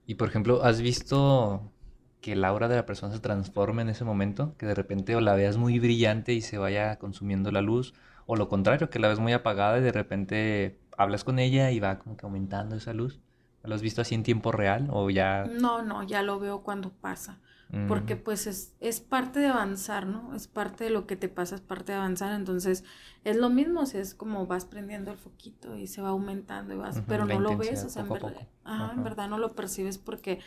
Y 0.05 0.17
por 0.17 0.29
ejemplo, 0.29 0.63
¿has 0.63 0.83
visto 0.83 1.73
que 2.21 2.37
la 2.37 2.49
aura 2.49 2.69
de 2.69 2.77
la 2.77 2.85
persona 2.85 3.15
se 3.15 3.21
transforme 3.21 3.81
en 3.81 3.89
ese 3.89 4.05
momento? 4.05 4.55
Que 4.59 4.67
de 4.67 4.75
repente 4.75 5.17
o 5.17 5.23
la 5.23 5.35
veas 5.35 5.57
muy 5.57 5.79
brillante 5.79 6.35
y 6.35 6.43
se 6.43 6.59
vaya 6.59 6.99
consumiendo 6.99 7.51
la 7.53 7.63
luz, 7.63 7.95
o 8.27 8.37
lo 8.37 8.51
contrario, 8.51 8.91
que 8.91 8.99
la 8.99 9.09
ves 9.09 9.19
muy 9.19 9.33
apagada 9.33 9.79
y 9.79 9.83
de 9.83 9.93
repente 9.93 10.79
hablas 10.99 11.25
con 11.25 11.39
ella 11.39 11.71
y 11.71 11.81
va 11.81 11.99
como 11.99 12.19
que 12.19 12.27
aumentando 12.27 12.77
esa 12.77 12.93
luz. 12.93 13.19
¿Lo 13.63 13.75
has 13.75 13.83
visto 13.83 14.01
así 14.01 14.15
en 14.15 14.23
tiempo 14.23 14.53
real 14.53 14.89
o 14.91 15.11
ya? 15.11 15.45
No, 15.45 15.83
no, 15.83 16.03
ya 16.03 16.23
lo 16.23 16.39
veo 16.39 16.63
cuando 16.63 16.91
pasa. 16.91 17.39
Porque 17.87 18.17
mm. 18.17 18.23
pues 18.25 18.49
es, 18.49 18.75
es, 18.81 19.01
parte 19.01 19.39
de 19.39 19.47
avanzar, 19.47 20.05
¿no? 20.05 20.35
Es 20.35 20.49
parte 20.49 20.83
de 20.83 20.91
lo 20.91 21.07
que 21.07 21.15
te 21.15 21.29
pasa, 21.29 21.55
es 21.55 21.61
parte 21.61 21.93
de 21.93 21.99
avanzar. 21.99 22.33
Entonces 22.33 22.83
es 23.23 23.37
lo 23.37 23.49
mismo, 23.49 23.83
es 23.83 24.15
como 24.15 24.47
vas 24.47 24.65
prendiendo 24.65 25.13
el 25.13 25.19
foquito 25.19 25.77
y 25.77 25.87
se 25.87 26.03
va 26.03 26.09
aumentando 26.09 26.75
y 26.75 26.79
vas, 26.79 27.01
pero 27.07 27.27
no 27.27 27.39
lo 27.39 27.57
ves, 27.57 27.85
o 27.85 27.89
sea, 27.89 28.03
en 28.03 28.09
verdad, 28.09 28.49
en 28.93 29.05
verdad 29.05 29.29
no 29.29 29.39
lo 29.39 29.55
percibes 29.55 29.99
porque 29.99 30.41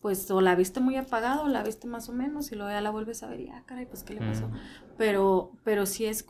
pues 0.00 0.30
o 0.30 0.40
la 0.40 0.54
viste 0.54 0.80
muy 0.80 0.96
apagado 0.96 1.42
o 1.42 1.48
la 1.48 1.62
viste 1.62 1.86
más 1.86 2.08
o 2.08 2.12
menos 2.12 2.50
y 2.52 2.54
luego 2.54 2.70
ya 2.70 2.80
la 2.80 2.90
vuelves 2.90 3.22
a 3.22 3.28
ver 3.28 3.40
y 3.40 3.50
ah, 3.50 3.62
caray, 3.66 3.84
pues 3.84 4.02
qué 4.02 4.14
le 4.14 4.20
pasó. 4.20 4.48
Mm. 4.48 4.54
Pero, 4.96 5.52
pero 5.64 5.84
sí 5.84 6.06
es 6.06 6.24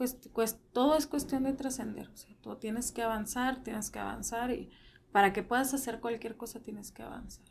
todo 0.72 0.96
es 0.96 1.06
cuestión 1.06 1.44
de 1.44 1.52
trascender, 1.52 2.08
o 2.08 2.16
sea, 2.16 2.34
tú 2.40 2.56
tienes 2.56 2.90
que 2.90 3.02
avanzar, 3.02 3.62
tienes 3.62 3.90
que 3.90 4.00
avanzar 4.00 4.50
y 4.50 4.70
para 5.12 5.32
que 5.32 5.42
puedas 5.42 5.74
hacer 5.74 6.00
cualquier 6.00 6.36
cosa 6.36 6.60
tienes 6.60 6.92
que 6.92 7.02
avanzar. 7.02 7.44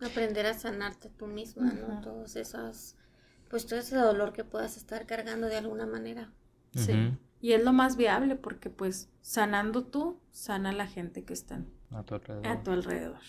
Aprender 0.00 0.46
a 0.46 0.54
sanarte 0.54 1.10
tú 1.10 1.26
misma, 1.26 1.72
¿no? 1.72 2.00
Todos 2.00 2.36
esos, 2.36 2.96
pues 3.48 3.66
todo 3.66 3.78
ese 3.78 3.96
dolor 3.96 4.32
que 4.32 4.44
puedas 4.44 4.76
estar 4.76 5.06
cargando 5.06 5.46
de 5.48 5.56
alguna 5.56 5.86
manera. 5.86 6.32
Sí. 6.74 7.16
Y 7.40 7.52
es 7.52 7.64
lo 7.64 7.72
más 7.72 7.96
viable 7.96 8.36
porque 8.36 8.70
pues 8.70 9.08
sanando 9.22 9.84
tú, 9.84 10.20
sana 10.30 10.72
la 10.72 10.86
gente 10.86 11.24
que 11.24 11.32
está 11.32 11.64
a 11.90 12.02
tu 12.02 12.14
alrededor. 12.14 12.46
A 12.46 12.62
tu 12.62 12.70
alrededor. 12.70 13.20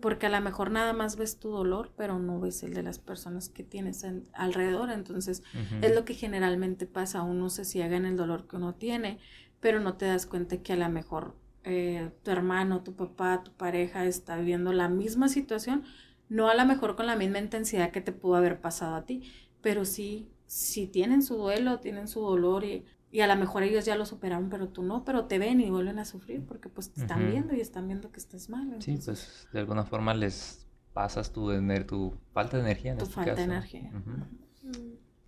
Porque 0.00 0.26
a 0.26 0.30
lo 0.30 0.40
mejor 0.40 0.70
nada 0.70 0.92
más 0.92 1.16
ves 1.16 1.38
tu 1.38 1.50
dolor, 1.50 1.92
pero 1.96 2.18
no 2.18 2.40
ves 2.40 2.62
el 2.62 2.74
de 2.74 2.82
las 2.82 2.98
personas 2.98 3.48
que 3.48 3.64
tienes 3.64 4.04
alrededor. 4.34 4.90
Entonces, 4.90 5.42
es 5.80 5.94
lo 5.94 6.04
que 6.04 6.14
generalmente 6.14 6.86
pasa. 6.86 7.22
Uno 7.22 7.50
se 7.50 7.64
ciega 7.64 7.96
en 7.96 8.04
el 8.04 8.16
dolor 8.16 8.46
que 8.46 8.56
uno 8.56 8.74
tiene, 8.74 9.18
pero 9.60 9.80
no 9.80 9.94
te 9.94 10.06
das 10.06 10.26
cuenta 10.26 10.62
que 10.62 10.74
a 10.74 10.76
lo 10.76 10.88
mejor 10.88 11.36
eh, 11.68 12.10
tu 12.22 12.30
hermano, 12.30 12.82
tu 12.82 12.94
papá, 12.94 13.42
tu 13.44 13.52
pareja 13.52 14.04
está 14.06 14.36
viviendo 14.36 14.72
la 14.72 14.88
misma 14.88 15.28
situación, 15.28 15.84
no 16.28 16.48
a 16.48 16.54
lo 16.54 16.64
mejor 16.64 16.96
con 16.96 17.06
la 17.06 17.16
misma 17.16 17.38
intensidad 17.38 17.90
que 17.90 18.00
te 18.00 18.12
pudo 18.12 18.36
haber 18.36 18.60
pasado 18.60 18.94
a 18.94 19.04
ti, 19.04 19.30
pero 19.60 19.84
sí, 19.84 20.30
sí 20.46 20.86
tienen 20.86 21.22
su 21.22 21.36
duelo, 21.36 21.78
tienen 21.78 22.08
su 22.08 22.20
dolor 22.20 22.64
y, 22.64 22.84
y 23.10 23.20
a 23.20 23.26
lo 23.26 23.36
mejor 23.36 23.62
ellos 23.62 23.84
ya 23.84 23.96
lo 23.96 24.06
superaron, 24.06 24.48
pero 24.48 24.68
tú 24.68 24.82
no, 24.82 25.04
pero 25.04 25.26
te 25.26 25.38
ven 25.38 25.60
y 25.60 25.70
vuelven 25.70 25.98
a 25.98 26.04
sufrir 26.04 26.44
porque 26.44 26.68
pues 26.68 26.90
te 26.90 27.02
están 27.02 27.30
viendo 27.30 27.54
y 27.54 27.60
están 27.60 27.86
viendo 27.86 28.10
que 28.10 28.20
estás 28.20 28.48
mal. 28.48 28.76
Sí, 28.80 28.98
pues 29.04 29.48
de 29.52 29.60
alguna 29.60 29.84
forma 29.84 30.14
les 30.14 30.66
pasas 30.92 31.32
tu, 31.32 31.50
tu 31.86 32.14
falta 32.32 32.56
de 32.56 32.62
energía. 32.62 32.92
En 32.92 32.98
tu 32.98 33.04
este 33.04 33.14
falta 33.14 33.34
de 33.34 33.42
energía. 33.42 33.92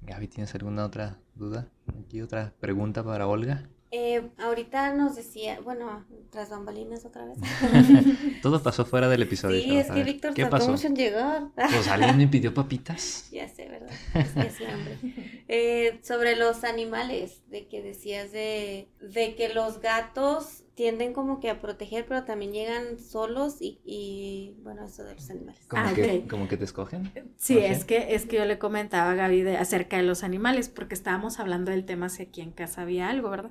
Gaby, 0.03 0.28
¿tienes 0.28 0.55
alguna 0.55 0.84
otra 0.84 1.18
duda? 1.34 1.68
Aquí 2.05 2.22
otra 2.22 2.55
pregunta 2.59 3.05
para 3.05 3.26
Olga. 3.26 3.68
Eh, 3.93 4.30
ahorita 4.38 4.95
nos 4.95 5.16
decía, 5.16 5.61
bueno, 5.61 6.07
tras 6.30 6.51
bambalinas 6.51 7.05
otra 7.05 7.24
vez. 7.24 7.38
Todo 8.43 8.62
pasó 8.62 8.84
fuera 8.84 9.09
del 9.09 9.22
episodio. 9.22 9.61
Sí, 9.61 9.76
es 9.76 9.91
que 9.91 10.05
Víctor 10.05 10.32
¿Qué 10.32 10.47
pasó? 10.47 10.70
mucho 10.70 10.86
en 10.86 10.95
llegar. 10.95 11.49
Pues 11.57 11.88
alguien 11.88 12.16
me 12.16 12.28
pidió 12.28 12.55
papitas. 12.55 13.28
Ya 13.32 13.49
sé, 13.49 13.68
¿verdad? 13.68 13.91
Es 14.14 14.57
que 14.57 14.66
hambre. 14.66 14.99
Eh, 15.49 16.01
sobre 16.03 16.36
los 16.36 16.62
animales, 16.64 17.43
de 17.49 17.66
que 17.68 17.82
decías 17.82 18.32
de, 18.32 18.88
de 19.01 19.34
que 19.34 19.53
los 19.55 19.80
gatos 19.80 20.64
tienden 20.74 21.12
como 21.12 21.40
que 21.40 21.50
a 21.50 21.60
proteger, 21.60 22.06
pero 22.06 22.24
también 22.24 22.52
llegan 22.52 22.98
solos 22.98 23.58
y, 23.60 24.54
bueno, 24.62 24.86
eso 24.86 25.04
de 25.04 25.14
los 25.14 25.28
animales. 25.28 25.66
¿Como, 25.66 25.82
ah, 25.82 25.92
que, 25.94 26.26
¿Como 26.28 26.48
que 26.48 26.56
te 26.56 26.64
escogen? 26.64 27.12
Sí, 27.36 27.58
es 27.58 27.84
que 27.84 28.14
es 28.14 28.24
que 28.24 28.36
yo 28.36 28.44
le 28.44 28.58
comentaba 28.58 29.10
a 29.10 29.14
Gaby 29.14 29.42
de, 29.42 29.56
acerca 29.56 29.96
de 29.96 30.04
los 30.04 30.24
animales, 30.24 30.68
porque 30.68 30.94
estábamos 30.94 31.38
hablando 31.38 31.70
del 31.70 31.84
tema 31.84 32.08
si 32.08 32.22
aquí 32.22 32.40
en 32.40 32.52
casa 32.52 32.82
había 32.82 33.10
algo, 33.10 33.30
¿verdad? 33.30 33.50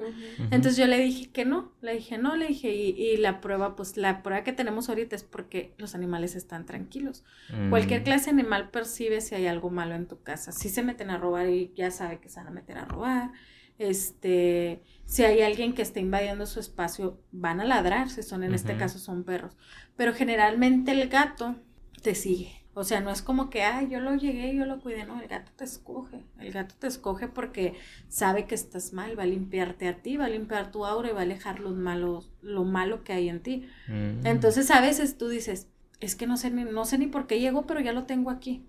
Entonces 0.51 0.77
yo 0.77 0.87
le 0.87 0.97
dije 0.97 1.29
que 1.29 1.45
no, 1.45 1.71
le 1.81 1.93
dije 1.93 2.17
no, 2.17 2.35
le 2.35 2.47
dije, 2.47 2.73
y, 2.73 3.17
la 3.17 3.41
prueba, 3.41 3.75
pues 3.75 3.97
la 3.97 4.23
prueba 4.23 4.43
que 4.43 4.53
tenemos 4.53 4.89
ahorita 4.89 5.15
es 5.15 5.23
porque 5.23 5.73
los 5.77 5.95
animales 5.95 6.35
están 6.35 6.65
tranquilos. 6.65 7.23
Cualquier 7.69 8.01
mm. 8.01 8.03
clase 8.03 8.25
de 8.25 8.31
animal 8.31 8.69
percibe 8.69 9.21
si 9.21 9.35
hay 9.35 9.47
algo 9.47 9.69
malo 9.69 9.95
en 9.95 10.07
tu 10.07 10.21
casa. 10.21 10.51
Si 10.51 10.69
se 10.69 10.81
meten 10.83 11.09
a 11.09 11.17
robar 11.17 11.49
y 11.49 11.71
ya 11.75 11.91
sabe 11.91 12.19
que 12.19 12.29
se 12.29 12.39
van 12.39 12.47
a 12.47 12.51
meter 12.51 12.77
a 12.77 12.85
robar 12.85 13.31
este, 13.79 14.83
si 15.05 15.23
hay 15.23 15.41
alguien 15.41 15.73
que 15.73 15.81
está 15.81 15.99
invadiendo 15.99 16.45
su 16.45 16.59
espacio, 16.59 17.19
van 17.31 17.59
a 17.59 17.65
ladrar, 17.65 18.09
si 18.09 18.21
son 18.21 18.43
en 18.43 18.53
este 18.53 18.77
caso 18.77 18.99
son 18.99 19.23
perros. 19.23 19.57
Pero 19.95 20.13
generalmente 20.13 20.91
el 20.91 21.09
gato 21.09 21.55
te 22.03 22.13
sigue. 22.13 22.59
O 22.75 22.83
sea, 22.83 23.01
no 23.01 23.09
es 23.09 23.21
como 23.21 23.49
que, 23.49 23.63
ay, 23.63 23.89
yo 23.89 23.99
lo 23.99 24.15
llegué, 24.15 24.55
yo 24.55 24.65
lo 24.65 24.79
cuidé, 24.79 25.05
no, 25.05 25.19
el 25.19 25.27
gato 25.27 25.51
te 25.55 25.63
escoge. 25.63 26.23
El 26.39 26.51
gato 26.51 26.75
te 26.77 26.87
escoge 26.87 27.27
porque 27.27 27.73
sabe 28.07 28.45
que 28.45 28.55
estás 28.55 28.93
mal, 28.93 29.17
va 29.17 29.23
a 29.23 29.25
limpiarte 29.25 29.87
a 29.87 30.01
ti, 30.01 30.15
va 30.15 30.25
a 30.25 30.29
limpiar 30.29 30.71
tu 30.71 30.85
aura 30.85 31.09
y 31.09 31.13
va 31.13 31.19
a 31.19 31.23
alejar 31.23 31.59
los 31.59 31.75
malos, 31.75 32.31
lo 32.41 32.63
malo 32.63 33.03
que 33.03 33.13
hay 33.13 33.27
en 33.27 33.41
ti. 33.41 33.67
Mm. 33.87 34.25
Entonces 34.25 34.69
a 34.71 34.79
veces 34.79 35.17
tú 35.17 35.27
dices, 35.27 35.67
es 35.99 36.15
que 36.15 36.27
no 36.27 36.37
sé 36.37 36.51
ni, 36.51 36.63
no 36.63 36.85
sé 36.85 36.97
ni 36.97 37.07
por 37.07 37.27
qué 37.27 37.39
llegó, 37.39 37.65
pero 37.65 37.79
ya 37.79 37.91
lo 37.91 38.03
tengo 38.03 38.29
aquí. 38.29 38.63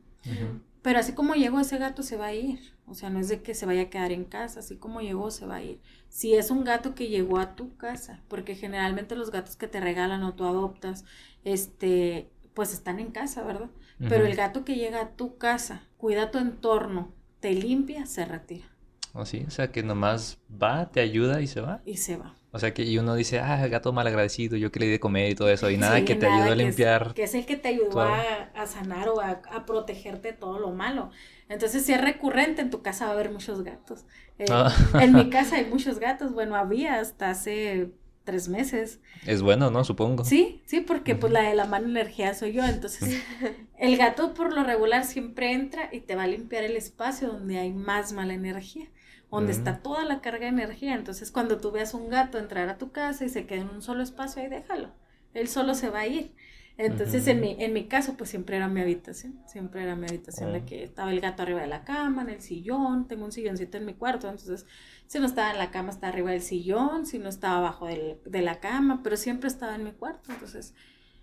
Pero 0.83 0.99
así 0.99 1.13
como 1.13 1.35
llegó 1.35 1.61
ese 1.61 1.79
gato 1.79 2.03
se 2.03 2.17
va 2.17 2.27
a 2.27 2.35
ir. 2.35 2.59
O 2.87 2.95
sea, 2.95 3.11
no 3.11 3.21
es 3.21 3.29
de 3.29 3.43
que 3.43 3.55
se 3.55 3.67
vaya 3.67 3.83
a 3.83 3.91
quedar 3.91 4.13
en 4.13 4.25
casa, 4.25 4.61
así 4.61 4.77
como 4.77 5.01
llegó 5.01 5.31
se 5.31 5.47
va 5.47 5.57
a 5.57 5.63
ir. 5.63 5.81
Si 6.09 6.35
es 6.35 6.51
un 6.51 6.65
gato 6.65 6.95
que 6.95 7.09
llegó 7.09 7.39
a 7.39 7.55
tu 7.55 7.77
casa, 7.77 8.23
porque 8.29 8.57
generalmente 8.57 9.15
los 9.15 9.31
gatos 9.31 9.57
que 9.57 9.69
te 9.69 9.81
regalan 9.81 10.25
o 10.25 10.35
tú 10.35 10.45
adoptas, 10.45 11.05
este, 11.45 12.31
pues 12.55 12.73
están 12.73 12.99
en 12.99 13.13
casa, 13.13 13.45
¿verdad? 13.45 13.71
Pero 14.09 14.25
el 14.25 14.35
gato 14.35 14.65
que 14.65 14.77
llega 14.77 15.03
a 15.03 15.11
tu 15.11 15.37
casa, 15.37 15.83
cuida 15.99 16.31
tu 16.31 16.39
entorno, 16.39 17.13
te 17.39 17.53
limpia, 17.53 18.07
se 18.07 18.25
retira. 18.25 18.67
¿O 19.13 19.27
sí? 19.27 19.45
O 19.47 19.51
sea, 19.51 19.71
que 19.71 19.83
nomás 19.83 20.39
va, 20.51 20.91
te 20.91 21.01
ayuda 21.01 21.43
y 21.43 21.47
se 21.47 21.61
va. 21.61 21.83
Y 21.85 21.99
se 21.99 22.17
va. 22.17 22.35
O 22.53 22.59
sea, 22.59 22.75
que 22.75 22.83
y 22.83 22.99
uno 22.99 23.15
dice, 23.15 23.39
ah, 23.39 23.65
gato 23.69 23.93
mal 23.93 24.07
agradecido, 24.07 24.57
yo 24.57 24.73
que 24.73 24.81
le 24.81 24.87
di 24.87 24.93
de 24.93 25.01
comer 25.01 25.31
y 25.31 25.35
todo 25.37 25.51
eso, 25.51 25.71
y 25.71 25.77
nada 25.77 26.05
que 26.05 26.17
te 26.17 26.27
ayuda 26.27 26.53
a 26.53 26.57
limpiar. 26.57 27.15
que 27.15 27.23
es 27.23 27.35
el 27.35 27.47
que 27.47 27.57
te 27.57 27.69
ayudó 27.69 28.01
a, 28.01 28.67
sanar 28.67 29.09
o 29.09 29.21
a, 29.21 29.65
protegerte 29.67 30.33
de 30.33 30.39
todo 30.39 30.59
lo 30.59 30.73
malo. 30.73 31.11
Entonces, 31.49 31.85
si 31.85 31.93
es 31.93 32.01
recurrente, 32.01 32.63
en 32.63 32.71
tu 32.71 32.83
casa 32.83 33.05
va 33.05 33.13
a 33.13 33.15
haber 33.15 33.31
muchos 33.31 33.63
gatos. 33.63 34.05
Eh, 34.39 34.47
ah. 34.51 34.73
En 35.01 35.15
mi 35.15 35.31
casa 35.31 35.57
hay 35.57 35.67
muchos 35.67 36.01
gatos, 36.01 36.33
bueno, 36.33 36.57
había 36.57 36.99
hasta 36.99 37.31
hace 37.31 37.93
tres 38.25 38.49
meses. 38.49 39.01
Es 39.27 39.43
bueno, 39.43 39.71
¿no? 39.71 39.85
Supongo. 39.85 40.25
Sí, 40.25 40.61
sí, 40.67 40.81
porque 40.81 41.15
pues 41.15 41.33
la 41.33 41.43
de 41.43 41.55
la 41.55 41.67
mano 41.67 41.87
energía 41.87 42.35
soy 42.35 42.53
yo, 42.53 42.65
entonces 42.65 43.23
el 43.79 43.97
gato 43.97 44.35
por 44.35 44.53
lo 44.53 44.65
regular 44.65 45.05
siempre 45.05 45.53
entra 45.53 45.89
y 45.93 46.01
te 46.01 46.17
va 46.17 46.25
a 46.25 46.27
limpiar 46.27 46.65
el 46.65 46.77
espacio 46.77 47.29
donde 47.29 47.59
hay 47.59 47.73
más 47.73 48.13
mala 48.13 48.35
energía 48.35 48.89
donde 49.31 49.53
está 49.53 49.79
toda 49.79 50.05
la 50.05 50.21
carga 50.21 50.41
de 50.41 50.49
energía. 50.49 50.95
Entonces, 50.95 51.31
cuando 51.31 51.59
tú 51.59 51.71
veas 51.71 51.95
un 51.95 52.09
gato 52.09 52.39
entrar 52.39 52.69
a 52.69 52.79
tu 52.79 52.91
casa 52.91 53.25
y 53.25 53.29
se 53.29 53.47
queda 53.47 53.63
en 53.63 53.71
un 53.71 53.83
solo 53.83 54.03
espacio, 54.03 54.43
ahí 54.43 54.49
déjalo. 54.49 54.91
Él 55.35 55.49
solo 55.49 55.75
se 55.75 55.91
va 55.91 56.01
a 56.01 56.07
ir. 56.07 56.35
Entonces, 56.77 57.27
en, 57.27 57.41
mi, 57.41 57.57
en 57.59 57.75
mi 57.75 57.89
caso, 57.89 58.17
pues 58.17 58.31
siempre 58.31 58.57
era 58.57 58.67
mi 58.67 58.81
habitación. 58.81 59.39
Siempre 59.47 59.83
era 59.83 59.97
mi 59.97 60.07
habitación 60.07 60.53
de 60.53 60.61
oh. 60.61 60.67
que 60.67 60.83
estaba 60.83 61.13
el 61.13 61.21
gato 61.21 61.43
arriba 61.43 61.61
de 61.61 61.67
la 61.67 61.85
cama, 61.85 62.23
en 62.23 62.31
el 62.31 62.41
sillón. 62.41 63.07
Tengo 63.07 63.27
un 63.27 63.33
silloncito 63.33 63.77
en 63.77 63.85
mi 63.85 63.95
cuarto. 63.95 64.29
Entonces, 64.29 64.67
si 65.07 65.19
no 65.19 65.27
estaba 65.27 65.51
en 65.51 65.59
la 65.59 65.71
cama, 65.71 65.91
está 65.91 66.09
arriba 66.09 66.31
del 66.31 66.41
sillón. 66.41 67.05
Si 67.05 67.19
no 67.19 67.29
estaba 67.29 67.59
abajo 67.59 67.87
de 67.87 68.43
la 68.43 68.61
cama, 68.61 69.03
pero 69.03 69.17
siempre 69.19 69.49
estaba 69.49 69.75
en 69.75 69.85
mi 69.85 69.93
cuarto. 69.93 70.33
Entonces, 70.33 70.75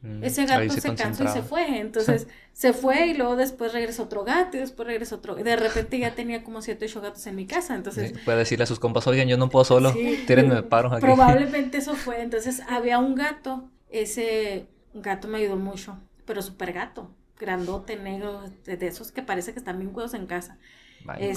Mm, 0.01 0.23
Ese 0.23 0.45
gato 0.45 0.69
se, 0.73 0.95
cansó 0.95 1.23
y 1.23 1.27
se 1.27 1.41
fue. 1.41 1.79
Entonces 1.79 2.27
se 2.53 2.73
fue 2.73 3.07
y 3.07 3.13
luego 3.15 3.35
después 3.35 3.73
regresó 3.73 4.03
otro 4.03 4.23
gato 4.23 4.57
y 4.57 4.59
después 4.59 4.87
regresó 4.87 5.15
otro. 5.15 5.35
De 5.35 5.55
repente 5.55 5.97
ya 5.97 6.13
tenía 6.13 6.43
como 6.43 6.61
siete, 6.61 6.85
ocho 6.85 7.01
gatos 7.01 7.25
en 7.27 7.35
mi 7.35 7.45
casa. 7.45 7.75
Entonces. 7.75 8.13
puede 8.23 8.37
decirle 8.37 8.63
a 8.63 8.67
sus 8.67 8.79
compas, 8.79 9.07
oigan, 9.07 9.27
yo 9.27 9.37
no 9.37 9.49
puedo 9.49 9.65
solo. 9.65 9.93
Tírenme 10.27 10.63
paro 10.63 10.91
aquí. 10.91 11.01
Probablemente 11.01 11.77
eso 11.77 11.95
fue. 11.95 12.21
Entonces 12.21 12.61
había 12.69 12.99
un 12.99 13.15
gato. 13.15 13.69
Ese 13.89 14.67
gato 14.93 15.27
me 15.27 15.39
ayudó 15.39 15.55
mucho. 15.55 15.97
Pero 16.25 16.41
súper 16.41 16.73
gato. 16.73 17.11
Grandote, 17.39 17.95
negro. 17.97 18.43
De, 18.65 18.87
esos 18.87 19.11
que 19.11 19.23
parece 19.23 19.53
que 19.53 19.59
están 19.59 19.79
bien 19.79 19.91
cuidados 19.91 20.13
en 20.13 20.27
casa. 20.27 20.59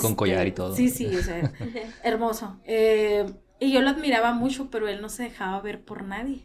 con 0.02 0.14
collar 0.14 0.46
y 0.46 0.48
este, 0.48 0.56
todo. 0.56 0.76
Sí, 0.76 0.90
sí, 0.90 1.14
o 1.16 1.22
sea, 1.22 1.50
hermoso. 2.04 2.58
Eh, 2.64 3.24
y 3.58 3.72
yo 3.72 3.80
lo 3.80 3.90
admiraba 3.90 4.32
mucho, 4.32 4.70
pero 4.70 4.88
él 4.88 5.00
no 5.00 5.08
se 5.08 5.24
dejaba 5.24 5.60
ver 5.60 5.82
por 5.82 6.04
nadie. 6.04 6.44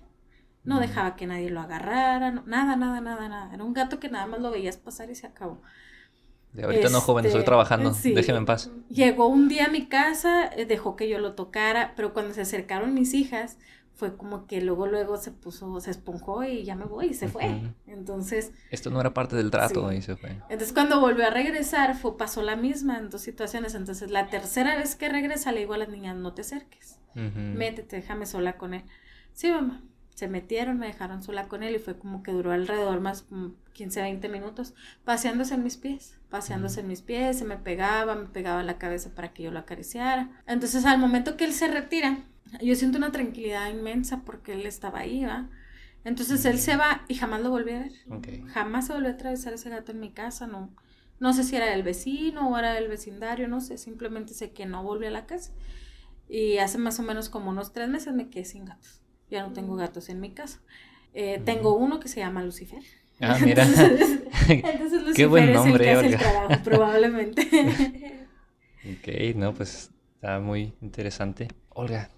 No 0.65 0.79
dejaba 0.79 1.15
que 1.15 1.27
nadie 1.27 1.49
lo 1.49 1.61
agarrara, 1.61 2.31
nada, 2.31 2.75
nada, 2.75 2.99
nada, 2.99 3.29
nada. 3.29 3.53
Era 3.53 3.63
un 3.63 3.73
gato 3.73 3.99
que 3.99 4.09
nada 4.09 4.25
más 4.25 4.41
lo 4.41 4.51
veías 4.51 4.77
pasar 4.77 5.09
y 5.09 5.15
se 5.15 5.27
acabó. 5.27 5.61
De 6.53 6.63
ahorita 6.63 6.89
no, 6.89 7.01
joven, 7.01 7.25
estoy 7.25 7.39
este, 7.39 7.47
trabajando, 7.47 7.91
déjeme 7.91 8.39
en 8.39 8.45
paz. 8.45 8.71
Llegó 8.89 9.27
un 9.27 9.49
día 9.49 9.65
a 9.65 9.69
mi 9.69 9.87
casa, 9.87 10.47
eh, 10.47 10.65
dejó 10.65 10.95
que 10.95 11.09
yo 11.09 11.19
lo 11.19 11.33
tocara, 11.33 11.93
pero 11.97 12.13
cuando 12.13 12.33
se 12.33 12.41
acercaron 12.41 12.93
mis 12.93 13.13
hijas, 13.13 13.57
fue 13.93 14.15
como 14.15 14.47
que 14.47 14.61
luego, 14.61 14.87
luego 14.87 15.17
se 15.17 15.31
puso, 15.31 15.79
se 15.81 15.91
esponjó 15.91 16.45
y 16.45 16.63
ya 16.63 16.75
me 16.75 16.85
voy 16.85 17.07
y 17.07 17.13
se 17.13 17.27
fue. 17.27 17.61
Entonces... 17.87 18.51
Esto 18.71 18.89
no 18.89 19.01
era 19.01 19.13
parte 19.13 19.35
del 19.35 19.51
trato 19.51 19.91
y 19.91 20.01
se 20.01 20.15
fue. 20.15 20.31
Entonces 20.49 20.71
cuando 20.71 21.01
volvió 21.01 21.25
a 21.25 21.29
regresar, 21.29 21.95
fue, 21.95 22.17
pasó 22.17 22.41
la 22.41 22.55
misma 22.55 22.97
en 22.97 23.09
dos 23.09 23.21
situaciones. 23.21 23.75
Entonces 23.75 24.09
la 24.09 24.27
tercera 24.27 24.77
vez 24.77 24.95
que 24.95 25.09
regresa 25.09 25.51
le 25.51 25.59
digo 25.59 25.73
a 25.73 25.77
las 25.77 25.89
niñas, 25.89 26.15
no 26.15 26.33
te 26.33 26.41
acerques, 26.41 26.99
métete, 27.13 27.97
déjame 27.97 28.25
sola 28.25 28.57
con 28.57 28.73
él. 28.73 28.83
Sí, 29.33 29.51
mamá 29.51 29.81
se 30.15 30.29
metieron, 30.29 30.79
me 30.79 30.87
dejaron 30.87 31.21
sola 31.21 31.47
con 31.47 31.61
él 31.61 31.75
y 31.75 31.79
fue 31.79 31.97
como 31.97 32.23
que 32.23 32.31
duró 32.31 32.51
alrededor 32.53 33.01
más 33.01 33.25
15, 33.73 34.01
20 34.01 34.29
minutos 34.29 34.73
paseándose 35.03 35.53
en 35.55 35.63
mis 35.63 35.75
pies, 35.75 36.17
paseándose 36.29 36.79
en 36.79 36.87
mis 36.87 37.01
pies, 37.01 37.37
se 37.37 37.45
me 37.45 37.57
pegaba, 37.57 38.15
me 38.15 38.25
pegaba 38.25 38.63
la 38.63 38.77
cabeza 38.77 39.13
para 39.13 39.33
que 39.33 39.43
yo 39.43 39.51
lo 39.51 39.59
acariciara. 39.59 40.41
Entonces 40.47 40.85
al 40.85 40.99
momento 40.99 41.35
que 41.35 41.43
él 41.43 41.51
se 41.51 41.67
retira, 41.67 42.23
yo 42.61 42.75
siento 42.75 42.97
una 42.97 43.11
tranquilidad 43.11 43.69
inmensa 43.69 44.21
porque 44.21 44.53
él 44.53 44.65
estaba 44.65 44.99
ahí, 44.99 45.25
¿va? 45.25 45.49
Entonces 46.05 46.45
él 46.45 46.59
se 46.59 46.77
va 46.77 47.03
y 47.09 47.15
jamás 47.15 47.41
lo 47.41 47.49
volví 47.49 47.71
a 47.71 47.79
ver. 47.79 47.91
Jamás 48.47 48.87
se 48.87 48.93
volvió 48.93 49.09
a 49.09 49.13
atravesar 49.13 49.53
ese 49.53 49.69
gato 49.69 49.91
en 49.91 49.99
mi 49.99 50.11
casa, 50.11 50.47
no. 50.47 50.73
No 51.19 51.33
sé 51.33 51.43
si 51.43 51.57
era 51.57 51.73
el 51.73 51.83
vecino 51.83 52.49
o 52.49 52.57
era 52.57 52.73
del 52.73 52.87
vecindario, 52.87 53.49
no 53.49 53.59
sé, 53.59 53.77
simplemente 53.77 54.33
sé 54.33 54.51
que 54.51 54.65
no 54.65 54.81
volvió 54.83 55.09
a 55.09 55.11
la 55.11 55.25
casa. 55.25 55.51
Y 56.29 56.59
hace 56.59 56.77
más 56.77 56.99
o 56.99 57.03
menos 57.03 57.27
como 57.29 57.49
unos 57.49 57.73
tres 57.73 57.89
meses 57.89 58.13
me 58.13 58.29
quedé 58.29 58.45
sin 58.45 58.65
gatos. 58.65 59.01
Ya 59.29 59.43
no 59.43 59.53
tengo 59.53 59.73
mm. 59.73 59.77
gatos 59.77 60.09
en 60.09 60.19
mi 60.19 60.31
casa. 60.31 60.61
Eh, 61.13 61.41
tengo 61.45 61.75
uno 61.75 61.99
que 61.99 62.07
se 62.07 62.19
llama 62.19 62.43
Lucifer. 62.43 62.83
Ah, 63.21 63.37
mira. 63.43 63.63
entonces, 63.63 64.19
Lucifer 64.49 65.13
Qué 65.15 65.25
buen 65.25 65.53
nombre, 65.53 65.91
es 65.91 65.99
el 65.99 66.09
que 66.11 66.17
trabajo, 66.17 66.63
probablemente. 66.63 67.41
ok, 68.83 69.35
no, 69.35 69.53
pues 69.53 69.91
está 70.15 70.39
muy 70.39 70.73
interesante. 70.81 71.47
Olga, 71.69 72.09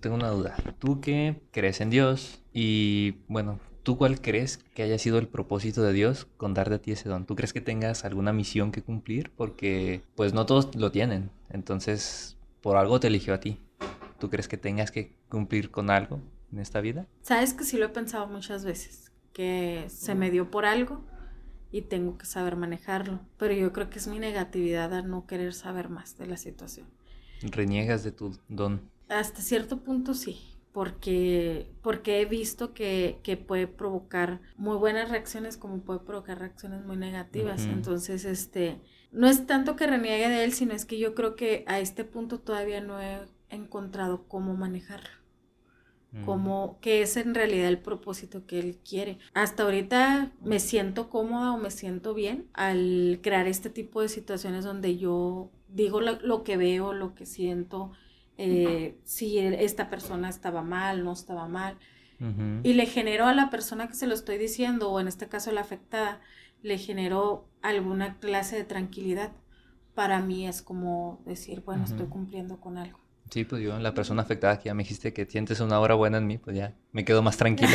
tengo 0.00 0.16
una 0.16 0.28
duda. 0.28 0.56
Tú 0.78 1.00
que 1.00 1.40
crees 1.50 1.80
en 1.80 1.90
Dios 1.90 2.42
y, 2.52 3.16
bueno, 3.28 3.58
¿tú 3.82 3.96
cuál 3.96 4.20
crees 4.20 4.58
que 4.74 4.82
haya 4.82 4.98
sido 4.98 5.18
el 5.18 5.28
propósito 5.28 5.82
de 5.82 5.94
Dios 5.94 6.26
con 6.36 6.52
darte 6.52 6.74
a 6.74 6.78
ti 6.78 6.92
ese 6.92 7.08
don? 7.08 7.24
¿Tú 7.24 7.34
crees 7.34 7.54
que 7.54 7.62
tengas 7.62 8.04
alguna 8.04 8.34
misión 8.34 8.70
que 8.70 8.82
cumplir? 8.82 9.30
Porque, 9.34 10.02
pues, 10.14 10.34
no 10.34 10.44
todos 10.44 10.74
lo 10.76 10.92
tienen. 10.92 11.30
Entonces, 11.48 12.36
por 12.60 12.76
algo 12.76 13.00
te 13.00 13.06
eligió 13.06 13.32
a 13.32 13.40
ti. 13.40 13.58
¿Tú 14.18 14.28
crees 14.28 14.46
que 14.46 14.58
tengas 14.58 14.90
que 14.90 15.16
cumplir 15.28 15.70
con 15.70 15.88
algo 15.90 16.20
en 16.52 16.58
esta 16.58 16.80
vida? 16.80 17.06
Sabes 17.22 17.54
que 17.54 17.64
sí 17.64 17.78
lo 17.78 17.86
he 17.86 17.90
pensado 17.90 18.26
muchas 18.26 18.64
veces, 18.64 19.10
que 19.32 19.86
se 19.88 20.14
me 20.14 20.30
dio 20.30 20.50
por 20.50 20.64
algo 20.64 21.02
y 21.70 21.82
tengo 21.82 22.18
que 22.18 22.26
saber 22.26 22.56
manejarlo, 22.56 23.20
pero 23.38 23.54
yo 23.54 23.72
creo 23.72 23.88
que 23.88 23.98
es 23.98 24.06
mi 24.06 24.18
negatividad 24.18 24.92
a 24.92 25.02
no 25.02 25.26
querer 25.26 25.54
saber 25.54 25.88
más 25.88 26.18
de 26.18 26.26
la 26.26 26.36
situación. 26.36 26.86
¿Reniegas 27.40 28.04
de 28.04 28.12
tu 28.12 28.38
don? 28.48 28.90
Hasta 29.08 29.40
cierto 29.40 29.78
punto 29.78 30.14
sí, 30.14 30.52
porque, 30.72 31.70
porque 31.82 32.20
he 32.20 32.24
visto 32.24 32.72
que, 32.72 33.18
puede 33.46 33.66
provocar 33.66 34.40
muy 34.56 34.76
buenas 34.76 35.10
reacciones 35.10 35.56
como 35.56 35.80
puede 35.80 36.00
provocar 36.00 36.38
reacciones 36.38 36.84
muy 36.84 36.96
negativas. 36.96 37.64
Entonces, 37.64 38.24
este, 38.24 38.80
no 39.10 39.28
es 39.28 39.46
tanto 39.46 39.76
que 39.76 39.86
reniegue 39.86 40.28
de 40.28 40.44
él, 40.44 40.52
sino 40.52 40.72
es 40.72 40.84
que 40.84 40.98
yo 40.98 41.14
creo 41.14 41.36
que 41.36 41.64
a 41.66 41.80
este 41.80 42.04
punto 42.04 42.38
todavía 42.38 42.80
no 42.80 43.00
he 43.00 43.20
encontrado 43.50 44.24
cómo 44.28 44.54
manejarlo. 44.54 45.21
Como 46.26 46.78
que 46.82 47.00
es 47.00 47.16
en 47.16 47.34
realidad 47.34 47.68
el 47.68 47.78
propósito 47.78 48.44
que 48.44 48.58
él 48.58 48.78
quiere. 48.86 49.18
Hasta 49.32 49.62
ahorita 49.62 50.30
me 50.44 50.60
siento 50.60 51.08
cómoda 51.08 51.54
o 51.54 51.56
me 51.56 51.70
siento 51.70 52.12
bien 52.12 52.48
al 52.52 53.20
crear 53.22 53.46
este 53.46 53.70
tipo 53.70 54.02
de 54.02 54.10
situaciones 54.10 54.62
donde 54.62 54.98
yo 54.98 55.50
digo 55.68 56.02
lo, 56.02 56.44
que 56.44 56.58
veo, 56.58 56.92
lo 56.92 57.14
que 57.14 57.24
siento, 57.24 57.92
eh, 58.36 58.98
si 59.04 59.38
esta 59.38 59.88
persona 59.88 60.28
estaba 60.28 60.62
mal, 60.62 61.02
no 61.02 61.12
estaba 61.12 61.48
mal. 61.48 61.78
Y 62.62 62.74
le 62.74 62.86
genero 62.86 63.26
a 63.26 63.34
la 63.34 63.50
persona 63.50 63.88
que 63.88 63.94
se 63.94 64.06
lo 64.06 64.14
estoy 64.14 64.38
diciendo, 64.38 64.92
o 64.92 65.00
en 65.00 65.08
este 65.08 65.28
caso 65.28 65.50
la 65.50 65.62
afectada, 65.62 66.20
le 66.62 66.78
generó 66.78 67.48
alguna 67.62 68.20
clase 68.20 68.54
de 68.54 68.62
tranquilidad. 68.62 69.32
Para 69.94 70.20
mí 70.20 70.46
es 70.46 70.62
como 70.62 71.20
decir, 71.26 71.62
bueno, 71.62 71.82
estoy 71.82 72.06
cumpliendo 72.06 72.60
con 72.60 72.78
algo. 72.78 73.01
Sí, 73.32 73.44
pues 73.44 73.62
yo, 73.62 73.78
la 73.78 73.94
persona 73.94 74.20
afectada 74.20 74.58
que 74.58 74.66
ya 74.66 74.74
me 74.74 74.82
dijiste 74.82 75.14
que 75.14 75.24
sientes 75.24 75.58
una 75.60 75.80
hora 75.80 75.94
buena 75.94 76.18
en 76.18 76.26
mí, 76.26 76.36
pues 76.36 76.54
ya 76.54 76.74
me 76.92 77.02
quedo 77.02 77.22
más 77.22 77.38
tranquilo. 77.38 77.70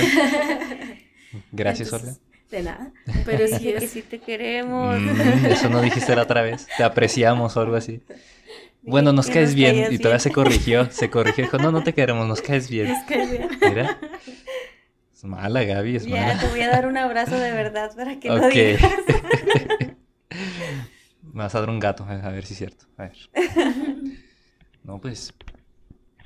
Gracias, 1.51 1.91
Olga. 1.91 2.13
De 2.51 2.61
nada. 2.61 2.91
Pero 3.25 3.47
sí 3.47 3.69
es 3.69 3.79
que 3.79 3.87
sí 3.87 4.01
te 4.03 4.19
queremos. 4.19 4.99
Mm, 4.99 5.45
eso 5.47 5.67
no 5.69 5.81
dijiste 5.81 6.15
la 6.15 6.21
otra 6.21 6.43
vez. 6.43 6.67
Te 6.77 6.83
apreciamos 6.83 7.57
o 7.57 7.61
algo 7.61 7.75
así. 7.75 8.03
Bueno, 8.83 9.13
nos 9.13 9.27
caes 9.31 9.55
bien. 9.55 9.91
Y 9.91 9.97
todavía 9.97 10.19
se 10.19 10.31
corrigió. 10.31 10.91
Se 10.91 11.09
corrigió. 11.09 11.45
Dijo, 11.45 11.57
no, 11.57 11.71
no 11.71 11.81
te 11.81 11.91
queremos, 11.91 12.27
nos 12.27 12.41
caes 12.41 12.69
bien. 12.69 12.89
Nos 12.89 13.03
caes 13.05 13.31
bien. 13.31 13.49
Mira. 13.59 13.97
Es 15.11 15.23
mala, 15.23 15.63
Gaby, 15.63 15.95
es 15.95 16.07
mala. 16.07 16.35
Ya, 16.35 16.39
te 16.39 16.47
voy 16.49 16.61
a 16.61 16.69
dar 16.69 16.85
un 16.85 16.97
abrazo 16.97 17.35
de 17.35 17.51
verdad 17.51 17.95
para 17.95 18.19
que 18.19 18.29
no 18.29 18.47
digas. 18.47 18.83
Me 21.33 21.43
vas 21.43 21.55
a 21.55 21.59
dar 21.61 21.69
un 21.71 21.79
gato, 21.79 22.05
a 22.07 22.29
ver 22.29 22.45
si 22.45 22.53
es 22.53 22.59
cierto. 22.59 22.85
A 22.97 23.05
ver. 23.05 23.17
No, 24.87 25.01
pues. 25.01 25.33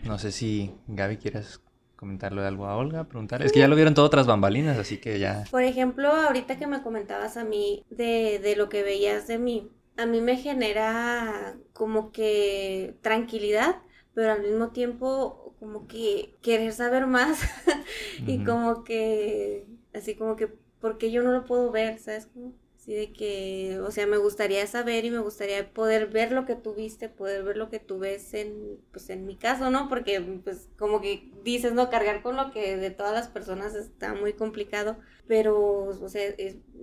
No 0.06 0.18
sé 0.18 0.32
si 0.32 0.76
Gaby 0.88 1.18
quieres 1.18 1.62
comentarle 1.96 2.42
algo 2.42 2.66
a 2.66 2.76
Olga, 2.76 3.04
preguntarle. 3.04 3.46
Es 3.46 3.52
que 3.52 3.60
ya 3.60 3.68
lo 3.68 3.76
vieron 3.76 3.94
todo 3.94 4.06
otras 4.06 4.26
bambalinas, 4.26 4.78
así 4.78 4.98
que 4.98 5.20
ya. 5.20 5.44
Por 5.52 5.64
ejemplo, 5.64 6.08
ahorita 6.10 6.58
que 6.58 6.68
me 6.68 6.82
comentabas 6.82 7.38
a 7.38 7.44
mí 7.44 7.86
de, 7.90 8.40
de 8.40 8.56
lo 8.56 8.70
que 8.70 8.82
veías 8.82 9.28
de 9.28 9.38
mí, 9.38 9.70
a 9.98 10.06
mí 10.06 10.20
me 10.22 10.38
genera 10.38 11.56
como 11.74 12.12
que 12.12 12.96
tranquilidad, 13.02 13.84
pero 14.14 14.32
al 14.32 14.42
mismo 14.42 14.70
tiempo 14.70 15.56
como 15.60 15.86
que 15.86 16.34
querer 16.42 16.74
saber 16.74 17.06
más 17.06 17.40
y 18.26 18.44
como 18.44 18.84
que 18.84 19.68
así 19.94 20.16
como 20.16 20.36
que 20.36 20.48
porque 20.80 21.12
yo 21.12 21.22
no 21.22 21.32
lo 21.32 21.46
puedo 21.46 21.72
ver, 21.72 22.00
¿sabes? 22.00 22.26
Como, 22.26 22.54
Sí, 22.82 22.96
de 22.96 23.14
que, 23.14 23.80
o 23.80 23.92
sea, 23.92 24.08
me 24.08 24.18
gustaría 24.18 24.66
saber 24.66 25.06
y 25.06 25.12
me 25.12 25.20
gustaría 25.20 25.72
poder 25.72 26.08
ver 26.08 26.32
lo 26.32 26.48
que 26.48 26.56
tú 26.56 26.74
viste, 26.74 27.10
poder 27.10 27.44
ver 27.44 27.56
lo 27.56 27.70
que 27.70 27.78
tú 27.78 28.00
ves 28.00 28.34
en, 28.34 28.80
pues 28.92 29.12
en 29.12 29.28
mi 29.28 29.36
caso, 29.36 29.70
¿no? 29.70 29.88
Porque, 29.88 30.20
pues, 30.44 30.68
como 30.80 31.00
que 31.00 31.32
dices, 31.44 31.74
¿no? 31.74 31.92
Cargar 31.92 32.24
con 32.24 32.38
lo 32.38 32.52
que 32.52 32.78
de 32.78 32.90
todas 32.90 33.14
las 33.14 33.28
personas 33.28 33.76
está 33.76 34.16
muy 34.16 34.34
complicado, 34.34 34.98
pero, 35.28 35.60
o 35.90 36.10
sea, 36.10 36.24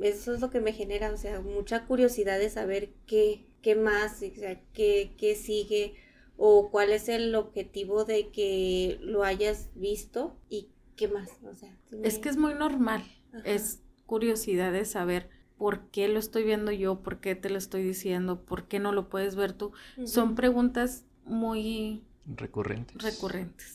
eso 0.00 0.34
es 0.34 0.40
lo 0.40 0.50
que 0.50 0.60
me 0.60 0.72
genera, 0.72 1.10
o 1.10 1.16
sea, 1.16 1.40
mucha 1.40 1.84
curiosidad 1.84 2.38
de 2.38 2.50
saber 2.50 2.90
qué, 3.08 3.48
qué 3.60 3.74
más, 3.74 4.22
o 4.22 4.38
sea, 4.38 4.62
qué, 4.72 5.16
qué 5.18 5.34
sigue 5.34 5.96
o 6.36 6.70
cuál 6.70 6.92
es 6.92 7.08
el 7.08 7.34
objetivo 7.34 8.04
de 8.04 8.28
que 8.28 8.98
lo 9.00 9.24
hayas 9.24 9.70
visto 9.74 10.36
y 10.48 10.68
qué 10.94 11.08
más, 11.08 11.28
o 11.42 11.56
sea. 11.56 11.76
Es 12.04 12.20
que 12.20 12.28
es 12.28 12.36
muy 12.36 12.54
normal, 12.54 13.02
es 13.44 13.80
curiosidad 14.06 14.70
de 14.70 14.84
saber 14.84 15.36
¿por 15.58 15.80
qué 15.90 16.08
lo 16.08 16.18
estoy 16.18 16.44
viendo 16.44 16.72
yo? 16.72 17.00
¿Por 17.00 17.20
qué 17.20 17.34
te 17.34 17.50
lo 17.50 17.58
estoy 17.58 17.82
diciendo? 17.82 18.40
¿Por 18.40 18.64
qué 18.68 18.78
no 18.78 18.92
lo 18.92 19.08
puedes 19.08 19.36
ver 19.36 19.52
tú? 19.52 19.72
Son 20.04 20.34
preguntas 20.34 21.04
muy 21.24 22.02
recurrentes. 22.26 23.02
Recurrentes. 23.02 23.74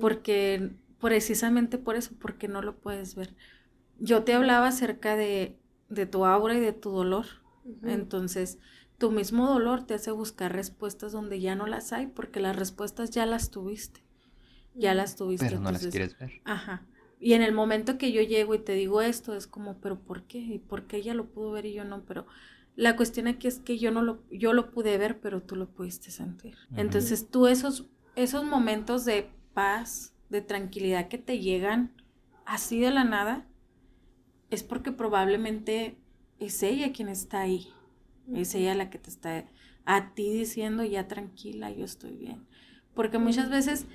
Porque 0.00 0.70
precisamente 1.00 1.78
por 1.78 1.96
eso, 1.96 2.12
porque 2.20 2.48
no 2.48 2.62
lo 2.62 2.76
puedes 2.76 3.14
ver. 3.14 3.34
Yo 3.98 4.24
te 4.24 4.34
hablaba 4.34 4.68
acerca 4.68 5.16
de, 5.16 5.56
de 5.88 6.06
tu 6.06 6.24
aura 6.24 6.54
y 6.54 6.60
de 6.60 6.72
tu 6.72 6.90
dolor. 6.90 7.26
Entonces, 7.84 8.58
tu 8.98 9.10
mismo 9.10 9.48
dolor 9.48 9.84
te 9.84 9.94
hace 9.94 10.10
buscar 10.10 10.52
respuestas 10.52 11.12
donde 11.12 11.40
ya 11.40 11.54
no 11.54 11.66
las 11.66 11.92
hay, 11.92 12.06
porque 12.08 12.40
las 12.40 12.56
respuestas 12.56 13.10
ya 13.10 13.26
las 13.26 13.50
tuviste. 13.50 14.00
Ya 14.74 14.94
las 14.94 15.16
tuviste. 15.16 15.46
Pero 15.46 15.60
no 15.60 15.70
las 15.70 15.86
quieres 15.86 16.18
ver. 16.18 16.40
Ajá. 16.44 16.82
Y 17.24 17.34
en 17.34 17.42
el 17.42 17.52
momento 17.52 17.98
que 17.98 18.10
yo 18.10 18.20
llego 18.20 18.52
y 18.56 18.58
te 18.58 18.72
digo 18.72 19.00
esto, 19.00 19.36
es 19.36 19.46
como, 19.46 19.78
pero 19.80 20.00
¿por 20.00 20.24
qué? 20.24 20.38
¿Y 20.38 20.58
por 20.58 20.88
qué 20.88 20.96
ella 20.96 21.14
lo 21.14 21.30
pudo 21.30 21.52
ver 21.52 21.66
y 21.66 21.72
yo 21.72 21.84
no? 21.84 22.04
Pero 22.04 22.26
la 22.74 22.96
cuestión 22.96 23.28
aquí 23.28 23.46
es 23.46 23.60
que 23.60 23.78
yo 23.78 23.92
no 23.92 24.02
lo, 24.02 24.24
yo 24.28 24.52
lo 24.52 24.72
pude 24.72 24.98
ver, 24.98 25.20
pero 25.20 25.40
tú 25.40 25.54
lo 25.54 25.70
pudiste 25.70 26.10
sentir. 26.10 26.56
Entonces 26.76 27.30
tú 27.30 27.46
esos, 27.46 27.88
esos 28.16 28.42
momentos 28.42 29.04
de 29.04 29.30
paz, 29.54 30.16
de 30.30 30.40
tranquilidad 30.42 31.06
que 31.06 31.18
te 31.18 31.38
llegan 31.38 31.92
así 32.44 32.80
de 32.80 32.90
la 32.90 33.04
nada, 33.04 33.46
es 34.50 34.64
porque 34.64 34.90
probablemente 34.90 35.96
es 36.40 36.60
ella 36.64 36.92
quien 36.92 37.08
está 37.08 37.42
ahí. 37.42 37.68
Es 38.34 38.52
ella 38.56 38.74
la 38.74 38.90
que 38.90 38.98
te 38.98 39.10
está 39.10 39.44
a 39.84 40.12
ti 40.14 40.32
diciendo 40.32 40.82
ya 40.82 41.06
tranquila, 41.06 41.70
yo 41.70 41.84
estoy 41.84 42.16
bien. 42.16 42.48
Porque 42.94 43.18
muchas 43.18 43.48
veces 43.48 43.86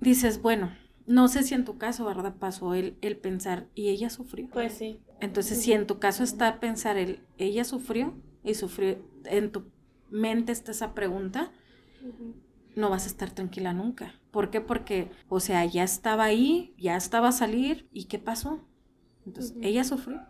dices, 0.00 0.40
bueno, 0.40 0.70
no 1.10 1.26
sé 1.26 1.42
si 1.42 1.54
en 1.54 1.64
tu 1.64 1.76
caso, 1.76 2.04
¿verdad? 2.04 2.36
Pasó 2.38 2.72
el, 2.74 2.96
el 3.00 3.16
pensar, 3.16 3.66
¿y 3.74 3.88
ella 3.88 4.10
sufrió? 4.10 4.48
Pues 4.52 4.74
sí. 4.74 5.00
Entonces, 5.20 5.60
si 5.60 5.72
en 5.72 5.88
tu 5.88 5.98
caso 5.98 6.22
está 6.22 6.60
pensar 6.60 6.96
el, 6.96 7.26
ella 7.36 7.64
sufrió 7.64 8.14
y 8.44 8.54
sufrió, 8.54 9.04
en 9.24 9.50
tu 9.50 9.64
mente 10.08 10.52
está 10.52 10.70
esa 10.70 10.94
pregunta, 10.94 11.50
no 12.76 12.90
vas 12.90 13.06
a 13.06 13.08
estar 13.08 13.32
tranquila 13.32 13.72
nunca. 13.72 14.14
¿Por 14.30 14.50
qué? 14.50 14.60
Porque, 14.60 15.10
o 15.28 15.40
sea, 15.40 15.64
ya 15.64 15.82
estaba 15.82 16.22
ahí, 16.22 16.76
ya 16.78 16.96
estaba 16.96 17.30
a 17.30 17.32
salir, 17.32 17.88
¿y 17.92 18.04
qué 18.04 18.20
pasó? 18.20 18.64
Entonces, 19.26 19.56
ella 19.62 19.82
sufrió. 19.82 20.20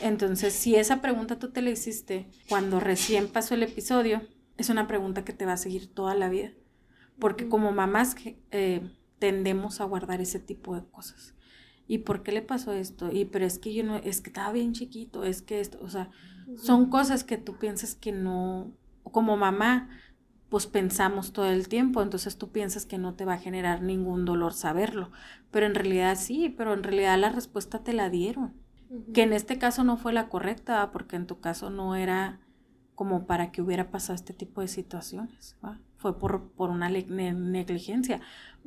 Entonces, 0.00 0.54
si 0.54 0.76
esa 0.76 1.02
pregunta 1.02 1.40
tú 1.40 1.50
te 1.50 1.60
la 1.60 1.70
hiciste 1.70 2.28
cuando 2.48 2.78
recién 2.78 3.26
pasó 3.26 3.54
el 3.54 3.64
episodio, 3.64 4.22
es 4.58 4.70
una 4.70 4.86
pregunta 4.86 5.24
que 5.24 5.32
te 5.32 5.44
va 5.44 5.54
a 5.54 5.58
seguir 5.58 5.92
toda 5.92 6.14
la 6.14 6.28
vida. 6.28 6.52
Porque 7.18 7.48
como 7.48 7.72
mamás 7.72 8.14
eh, 8.52 8.92
tendemos 9.18 9.80
a 9.80 9.84
guardar 9.84 10.20
ese 10.20 10.40
tipo 10.40 10.74
de 10.74 10.84
cosas. 10.84 11.34
¿Y 11.88 11.98
por 11.98 12.22
qué 12.22 12.32
le 12.32 12.42
pasó 12.42 12.72
esto? 12.72 13.12
Y 13.12 13.26
pero 13.26 13.44
es 13.44 13.58
que 13.58 13.72
yo 13.72 13.84
no, 13.84 13.96
es 13.96 14.20
que 14.20 14.30
estaba 14.30 14.52
bien 14.52 14.72
chiquito, 14.72 15.24
es 15.24 15.42
que 15.42 15.60
esto, 15.60 15.78
o 15.80 15.88
sea, 15.88 16.10
son 16.56 16.90
cosas 16.90 17.24
que 17.24 17.38
tú 17.38 17.58
piensas 17.58 17.94
que 17.94 18.12
no, 18.12 18.72
como 19.04 19.36
mamá, 19.36 19.88
pues 20.48 20.66
pensamos 20.66 21.32
todo 21.32 21.46
el 21.46 21.68
tiempo, 21.68 22.02
entonces 22.02 22.38
tú 22.38 22.50
piensas 22.50 22.86
que 22.86 22.98
no 22.98 23.14
te 23.14 23.24
va 23.24 23.34
a 23.34 23.38
generar 23.38 23.82
ningún 23.82 24.24
dolor 24.24 24.52
saberlo, 24.52 25.10
pero 25.50 25.66
en 25.66 25.74
realidad 25.74 26.16
sí, 26.18 26.54
pero 26.56 26.72
en 26.72 26.82
realidad 26.82 27.18
la 27.18 27.30
respuesta 27.30 27.82
te 27.82 27.92
la 27.92 28.10
dieron, 28.10 28.54
que 29.12 29.22
en 29.22 29.32
este 29.32 29.58
caso 29.58 29.82
no 29.82 29.96
fue 29.96 30.12
la 30.12 30.28
correcta, 30.28 30.90
porque 30.92 31.16
en 31.16 31.26
tu 31.26 31.40
caso 31.40 31.70
no 31.70 31.96
era 31.96 32.40
como 32.94 33.26
para 33.26 33.50
que 33.50 33.60
hubiera 33.60 33.90
pasado 33.90 34.14
este 34.14 34.32
tipo 34.32 34.60
de 34.60 34.68
situaciones, 34.68 35.56
fue 36.06 36.18
por, 36.20 36.50
por 36.52 36.70
una 36.70 36.88
negligencia, 36.88 38.20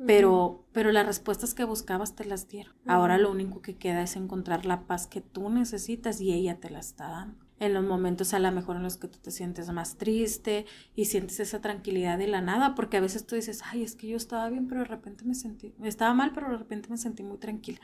pero, 0.06 0.66
pero 0.72 0.92
las 0.92 1.06
respuestas 1.06 1.54
que 1.54 1.64
buscabas 1.64 2.14
te 2.14 2.26
las 2.26 2.48
dieron. 2.48 2.74
Ahora 2.86 3.16
lo 3.16 3.30
único 3.30 3.62
que 3.62 3.76
queda 3.76 4.02
es 4.02 4.16
encontrar 4.16 4.66
la 4.66 4.86
paz 4.86 5.06
que 5.06 5.22
tú 5.22 5.48
necesitas 5.48 6.20
y 6.20 6.34
ella 6.34 6.60
te 6.60 6.68
la 6.68 6.80
está 6.80 7.08
dando. 7.08 7.38
En 7.58 7.72
los 7.72 7.82
momentos 7.82 8.34
a 8.34 8.38
lo 8.40 8.52
mejor 8.52 8.76
en 8.76 8.82
los 8.82 8.98
que 8.98 9.08
tú 9.08 9.18
te 9.18 9.30
sientes 9.30 9.70
más 9.70 9.96
triste 9.96 10.66
y 10.94 11.06
sientes 11.06 11.40
esa 11.40 11.62
tranquilidad 11.62 12.18
de 12.18 12.26
la 12.26 12.42
nada, 12.42 12.74
porque 12.74 12.98
a 12.98 13.00
veces 13.00 13.26
tú 13.26 13.36
dices, 13.36 13.62
ay, 13.64 13.84
es 13.84 13.94
que 13.94 14.08
yo 14.08 14.18
estaba 14.18 14.50
bien, 14.50 14.66
pero 14.66 14.80
de 14.80 14.86
repente 14.86 15.24
me 15.24 15.34
sentí, 15.34 15.74
estaba 15.82 16.12
mal, 16.12 16.32
pero 16.34 16.50
de 16.50 16.58
repente 16.58 16.90
me 16.90 16.98
sentí 16.98 17.22
muy 17.22 17.38
tranquila 17.38 17.80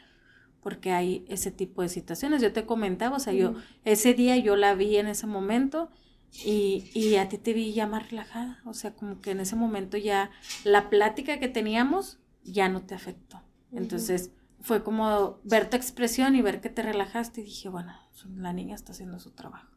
porque 0.61 0.93
hay 0.93 1.25
ese 1.29 1.51
tipo 1.51 1.81
de 1.81 1.89
situaciones. 1.89 2.43
Yo 2.43 2.53
te 2.53 2.67
comentaba, 2.67 3.17
o 3.17 3.21
sea, 3.21 3.33
yo 3.33 3.55
ese 3.85 4.15
día 4.15 4.37
yo 4.37 4.57
la 4.57 4.75
vi 4.75 4.97
en 4.97 5.07
ese 5.07 5.27
momento 5.27 5.91
y, 6.33 6.91
y, 6.95 7.17
a 7.17 7.29
ti 7.29 7.39
te 7.39 7.53
vi 7.53 7.73
ya 7.73 7.87
más 7.87 8.11
relajada, 8.11 8.61
o 8.65 8.75
sea, 8.75 8.95
como 8.95 9.21
que 9.21 9.31
en 9.31 9.41
ese 9.41 9.57
momento 9.57 9.97
ya 9.97 10.31
la 10.65 10.91
plática 10.91 11.41
que 11.41 11.49
teníamos 11.49 12.19
ya 12.45 12.69
no 12.69 12.83
te 12.83 12.95
afectó. 12.95 13.43
Entonces 13.73 14.33
fue 14.61 14.83
como 14.83 15.41
ver 15.45 15.71
tu 15.71 15.77
expresión 15.77 16.35
y 16.37 16.43
ver 16.43 16.61
que 16.61 16.69
te 16.69 16.83
relajaste 16.83 17.41
y 17.41 17.45
dije, 17.45 17.69
bueno, 17.69 17.93
la 18.37 18.53
niña 18.53 18.75
está 18.75 18.93
haciendo 18.93 19.19
su 19.19 19.31
trabajo. 19.31 19.73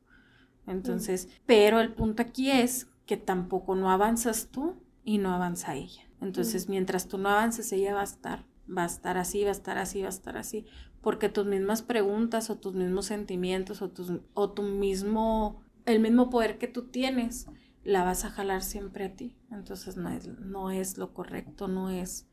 Entonces, 0.68 1.30
pero 1.46 1.80
el 1.80 1.94
punto 1.94 2.22
aquí 2.22 2.52
es 2.52 2.88
que 3.06 3.18
tampoco 3.18 3.76
no 3.76 3.90
avanzas 3.90 4.50
tú 4.52 4.76
y 5.04 5.18
no 5.18 5.34
avanza 5.34 5.76
ella. 5.76 6.04
Entonces, 6.22 6.70
mientras 6.70 7.08
tú 7.08 7.18
no 7.18 7.30
avances, 7.30 7.72
ella 7.72 7.94
va 7.94 8.02
a 8.02 8.06
estar 8.06 8.46
va 8.76 8.84
a 8.84 8.88
estar 8.88 9.18
así, 9.18 9.44
va 9.44 9.50
a 9.50 9.54
estar 9.54 9.78
así, 9.78 10.02
va 10.02 10.08
a 10.08 10.10
estar 10.10 10.38
así, 10.38 10.66
porque 11.02 11.30
tus 11.30 11.46
mismas 11.46 11.82
preguntas 11.82 12.50
o 12.50 12.58
tus 12.58 12.74
mismos 12.74 13.06
sentimientos 13.06 13.82
o, 13.82 13.90
tus, 13.90 14.12
o 14.34 14.52
tu 14.52 14.64
mismo, 14.64 15.62
el 15.90 16.00
mismo 16.00 16.30
poder 16.30 16.58
que 16.58 16.68
tú 16.68 16.84
tienes, 16.84 17.48
la 17.84 18.04
vas 18.04 18.26
a 18.26 18.30
jalar 18.30 18.62
siempre 18.62 19.06
a 19.06 19.16
ti. 19.16 19.38
Entonces 19.52 19.98
no 19.98 20.10
es, 20.10 20.28
no 20.28 20.72
es 20.72 20.98
lo 20.98 21.14
correcto, 21.14 21.68
no 21.68 21.90
es. 21.90 22.28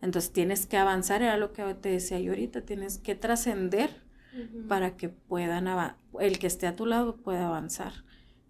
Entonces 0.00 0.32
tienes 0.32 0.66
que 0.66 0.76
avanzar, 0.76 1.22
era 1.22 1.36
lo 1.36 1.52
que 1.52 1.62
te 1.74 1.90
decía 1.90 2.20
yo 2.20 2.32
ahorita, 2.32 2.62
tienes 2.62 2.98
que 2.98 3.14
trascender 3.14 4.04
para 4.68 4.96
que 4.98 5.08
puedan, 5.08 5.66
el 6.20 6.38
que 6.38 6.46
esté 6.46 6.66
a 6.66 6.76
tu 6.76 6.84
lado 6.84 7.16
pueda 7.16 7.46
avanzar. 7.46 7.92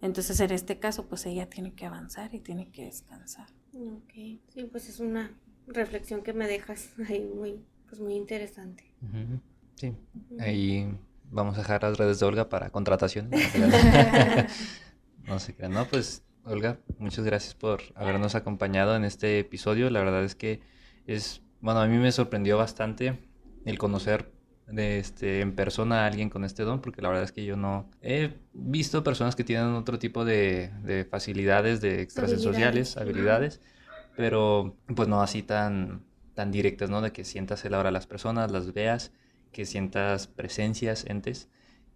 Entonces 0.00 0.40
en 0.40 0.50
este 0.50 0.78
caso, 0.78 1.06
pues 1.06 1.24
ella 1.26 1.48
tiene 1.48 1.74
que 1.74 1.86
avanzar 1.86 2.34
y 2.34 2.40
tiene 2.40 2.70
que 2.70 2.84
descansar. 2.84 3.46
Ok, 3.72 4.12
sí, 4.48 4.68
pues 4.70 4.88
es 4.88 4.98
una 5.00 5.30
reflexión 5.68 6.22
que 6.22 6.32
me 6.32 6.48
dejas 6.48 6.90
ahí 7.08 7.24
muy, 7.24 7.64
pues 7.88 8.00
muy 8.00 8.14
interesante. 8.14 8.84
Sí, 9.76 9.94
ahí 10.40 10.98
vamos 11.30 11.56
a 11.56 11.58
dejar 11.58 11.82
las 11.82 11.98
redes 11.98 12.20
de 12.20 12.26
Olga 12.26 12.48
para 12.48 12.70
contratación. 12.70 13.30
no 15.24 15.38
sé 15.38 15.54
qué, 15.54 15.68
no, 15.68 15.86
pues 15.86 16.22
Olga, 16.44 16.78
muchas 16.98 17.24
gracias 17.24 17.54
por 17.54 17.80
habernos 17.94 18.34
acompañado 18.34 18.96
en 18.96 19.04
este 19.04 19.38
episodio. 19.38 19.90
La 19.90 20.00
verdad 20.00 20.24
es 20.24 20.34
que 20.34 20.60
es, 21.06 21.42
bueno, 21.60 21.80
a 21.80 21.86
mí 21.86 21.96
me 21.98 22.12
sorprendió 22.12 22.58
bastante 22.58 23.18
el 23.64 23.78
conocer 23.78 24.32
de 24.68 24.98
este, 24.98 25.40
en 25.40 25.54
persona 25.54 26.04
a 26.04 26.06
alguien 26.06 26.28
con 26.28 26.44
este 26.44 26.64
don, 26.64 26.80
porque 26.80 27.02
la 27.02 27.08
verdad 27.08 27.24
es 27.24 27.32
que 27.32 27.44
yo 27.44 27.56
no 27.56 27.88
he 28.02 28.34
visto 28.52 29.04
personas 29.04 29.36
que 29.36 29.44
tienen 29.44 29.74
otro 29.74 29.98
tipo 29.98 30.24
de, 30.24 30.72
de 30.82 31.04
facilidades, 31.04 31.80
de 31.80 32.02
extrasensoriales, 32.02 32.96
habilidades 32.96 33.60
pero 34.16 34.74
pues 34.94 35.08
no 35.08 35.22
así 35.22 35.42
tan, 35.42 36.02
tan 36.34 36.50
directas, 36.50 36.90
¿no? 36.90 37.02
De 37.02 37.12
que 37.12 37.24
sientas 37.24 37.64
el 37.64 37.74
aura 37.74 37.90
a 37.90 37.92
las 37.92 38.06
personas, 38.06 38.50
las 38.50 38.72
veas, 38.72 39.12
que 39.56 39.64
sientas 39.64 40.26
presencias, 40.26 41.06
entes. 41.08 41.48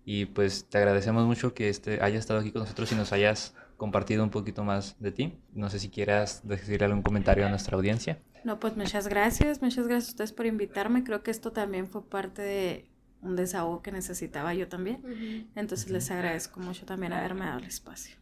Y 0.06 0.24
pues 0.24 0.64
te 0.70 0.78
agradecemos 0.78 1.26
mucho 1.26 1.52
que 1.52 1.68
este, 1.68 2.02
hayas 2.02 2.20
estado 2.20 2.40
aquí 2.40 2.52
con 2.52 2.62
nosotros 2.62 2.90
y 2.90 2.94
nos 2.94 3.12
hayas 3.12 3.54
compartido 3.76 4.24
un 4.24 4.30
poquito 4.30 4.64
más 4.64 4.96
de 4.98 5.12
ti. 5.12 5.38
No 5.52 5.68
sé 5.68 5.78
si 5.78 5.90
quieras 5.90 6.40
decir 6.48 6.82
algún 6.82 7.02
comentario 7.02 7.44
a 7.44 7.50
nuestra 7.50 7.76
audiencia. 7.76 8.18
No, 8.44 8.58
pues 8.58 8.78
muchas 8.78 9.08
gracias, 9.08 9.60
muchas 9.60 9.86
gracias 9.86 10.08
a 10.08 10.12
ustedes 10.12 10.32
por 10.32 10.46
invitarme. 10.46 11.04
Creo 11.04 11.22
que 11.22 11.30
esto 11.30 11.52
también 11.52 11.86
fue 11.86 12.02
parte 12.02 12.40
de 12.40 12.90
un 13.20 13.36
desahogo 13.36 13.82
que 13.82 13.92
necesitaba 13.92 14.54
yo 14.54 14.66
también. 14.66 15.50
Entonces 15.54 15.90
les 15.90 16.10
agradezco 16.10 16.60
mucho 16.60 16.86
también 16.86 17.12
haberme 17.12 17.44
dado 17.44 17.58
el 17.58 17.66
espacio. 17.66 18.16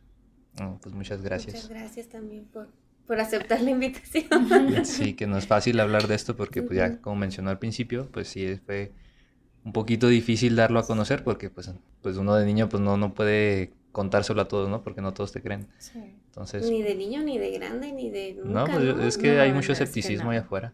pues 0.83 0.93
muchas 0.97 1.23
gracias. 1.23 1.55
Muchas 1.55 1.69
gracias 1.71 2.09
también 2.09 2.47
por 2.47 2.67
por 3.07 3.21
aceptar 3.21 3.63
la 3.63 3.71
invitación. 3.71 4.29
Sí, 4.85 5.15
que 5.15 5.27
no 5.27 5.39
es 5.39 5.47
fácil 5.47 5.81
hablar 5.81 6.09
de 6.09 6.17
esto 6.17 6.37
porque 6.37 6.63
pues 6.63 6.77
ya 6.77 7.01
como 7.01 7.17
mencionó 7.17 7.51
al 7.51 7.59
principio, 7.59 8.11
pues 8.13 8.29
sí 8.29 8.61
fue 8.67 8.93
un 9.69 9.73
poquito 9.75 10.09
difícil 10.09 10.57
darlo 10.57 10.79
a 10.81 10.87
conocer 10.87 11.23
porque 11.23 11.51
pues, 11.51 11.71
pues 12.01 12.17
uno 12.17 12.35
de 12.35 12.47
niño 12.47 12.71
pues 12.71 12.83
no, 12.83 12.97
no 12.97 13.13
puede 13.13 13.71
contárselo 13.93 14.41
a 14.41 14.49
todos, 14.49 14.71
¿no? 14.71 14.83
Porque 14.83 15.03
no 15.03 15.13
todos 15.13 15.31
te 15.31 15.43
creen. 15.43 15.69
Sí. 15.77 16.15
Entonces, 16.29 16.71
ni 16.71 16.83
de 16.83 16.95
niño, 16.95 17.23
ni 17.23 17.37
de 17.37 17.51
grande, 17.51 17.93
ni 17.93 18.11
de 18.11 18.35
nunca, 18.43 18.65
No, 18.65 18.67
pues 18.67 19.07
es 19.07 19.19
que 19.19 19.41
hay 19.41 19.53
mucho 19.53 19.73
escepticismo 19.73 20.31
allá 20.31 20.41
afuera. 20.41 20.73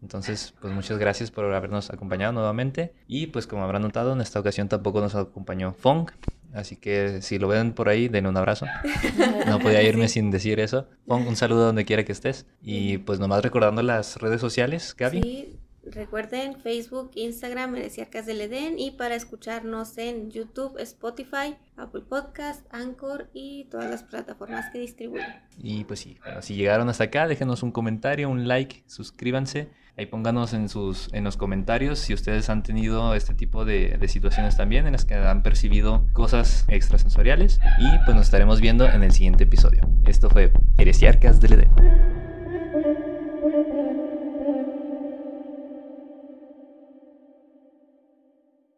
Entonces, 0.00 0.54
pues 0.60 0.72
muchas 0.72 0.98
gracias 0.98 1.32
por 1.32 1.44
habernos 1.46 1.90
acompañado 1.90 2.32
nuevamente. 2.32 2.92
Y 3.08 3.26
pues 3.28 3.48
como 3.48 3.64
habrán 3.64 3.82
notado, 3.82 4.12
en 4.12 4.20
esta 4.20 4.38
ocasión 4.38 4.68
tampoco 4.68 5.00
nos 5.00 5.16
acompañó 5.16 5.72
Fong. 5.72 6.10
Así 6.52 6.76
que 6.76 7.20
si 7.20 7.40
lo 7.40 7.48
ven 7.48 7.72
por 7.72 7.88
ahí, 7.88 8.06
denle 8.06 8.30
un 8.30 8.36
abrazo. 8.36 8.66
No 9.48 9.58
podía 9.58 9.82
irme 9.82 10.06
sin 10.08 10.30
decir 10.30 10.60
eso. 10.60 10.86
Fong, 11.08 11.26
un 11.26 11.36
saludo 11.36 11.66
donde 11.66 11.84
quiera 11.84 12.04
que 12.04 12.12
estés. 12.12 12.46
Y 12.62 12.98
pues 12.98 13.18
nomás 13.18 13.42
recordando 13.42 13.82
las 13.82 14.18
redes 14.18 14.40
sociales, 14.40 14.94
Gaby. 14.96 15.22
Sí, 15.22 15.58
recuerden 15.90 16.60
Facebook, 16.60 17.10
Instagram, 17.14 17.76
Heresiarcas 17.76 18.26
del 18.26 18.40
Edén. 18.40 18.78
Y 18.78 18.92
para 18.92 19.14
escucharnos 19.14 19.98
en 19.98 20.30
YouTube, 20.30 20.78
Spotify, 20.78 21.56
Apple 21.76 22.02
Podcast, 22.08 22.64
Anchor 22.72 23.28
y 23.32 23.64
todas 23.64 23.90
las 23.90 24.02
plataformas 24.02 24.70
que 24.70 24.78
distribuyen. 24.80 25.26
Y 25.58 25.84
pues 25.84 26.00
sí, 26.00 26.18
si 26.40 26.54
llegaron 26.54 26.88
hasta 26.88 27.04
acá, 27.04 27.26
déjenos 27.26 27.62
un 27.62 27.72
comentario, 27.72 28.28
un 28.28 28.48
like, 28.48 28.84
suscríbanse. 28.86 29.68
Ahí 29.96 30.06
pónganos 30.06 30.54
en, 30.54 30.68
sus, 30.68 31.08
en 31.12 31.22
los 31.22 31.36
comentarios 31.36 32.00
si 32.00 32.14
ustedes 32.14 32.50
han 32.50 32.64
tenido 32.64 33.14
este 33.14 33.32
tipo 33.32 33.64
de, 33.64 33.96
de 33.96 34.08
situaciones 34.08 34.56
también 34.56 34.86
en 34.86 34.92
las 34.92 35.04
que 35.04 35.14
han 35.14 35.44
percibido 35.44 36.04
cosas 36.12 36.64
extrasensoriales. 36.68 37.60
Y 37.78 38.04
pues 38.04 38.16
nos 38.16 38.26
estaremos 38.26 38.60
viendo 38.60 38.86
en 38.86 39.04
el 39.04 39.12
siguiente 39.12 39.44
episodio. 39.44 39.88
Esto 40.04 40.30
fue 40.30 40.52
Heresiarcas 40.78 41.40
del 41.40 41.52
Edén. 41.54 42.23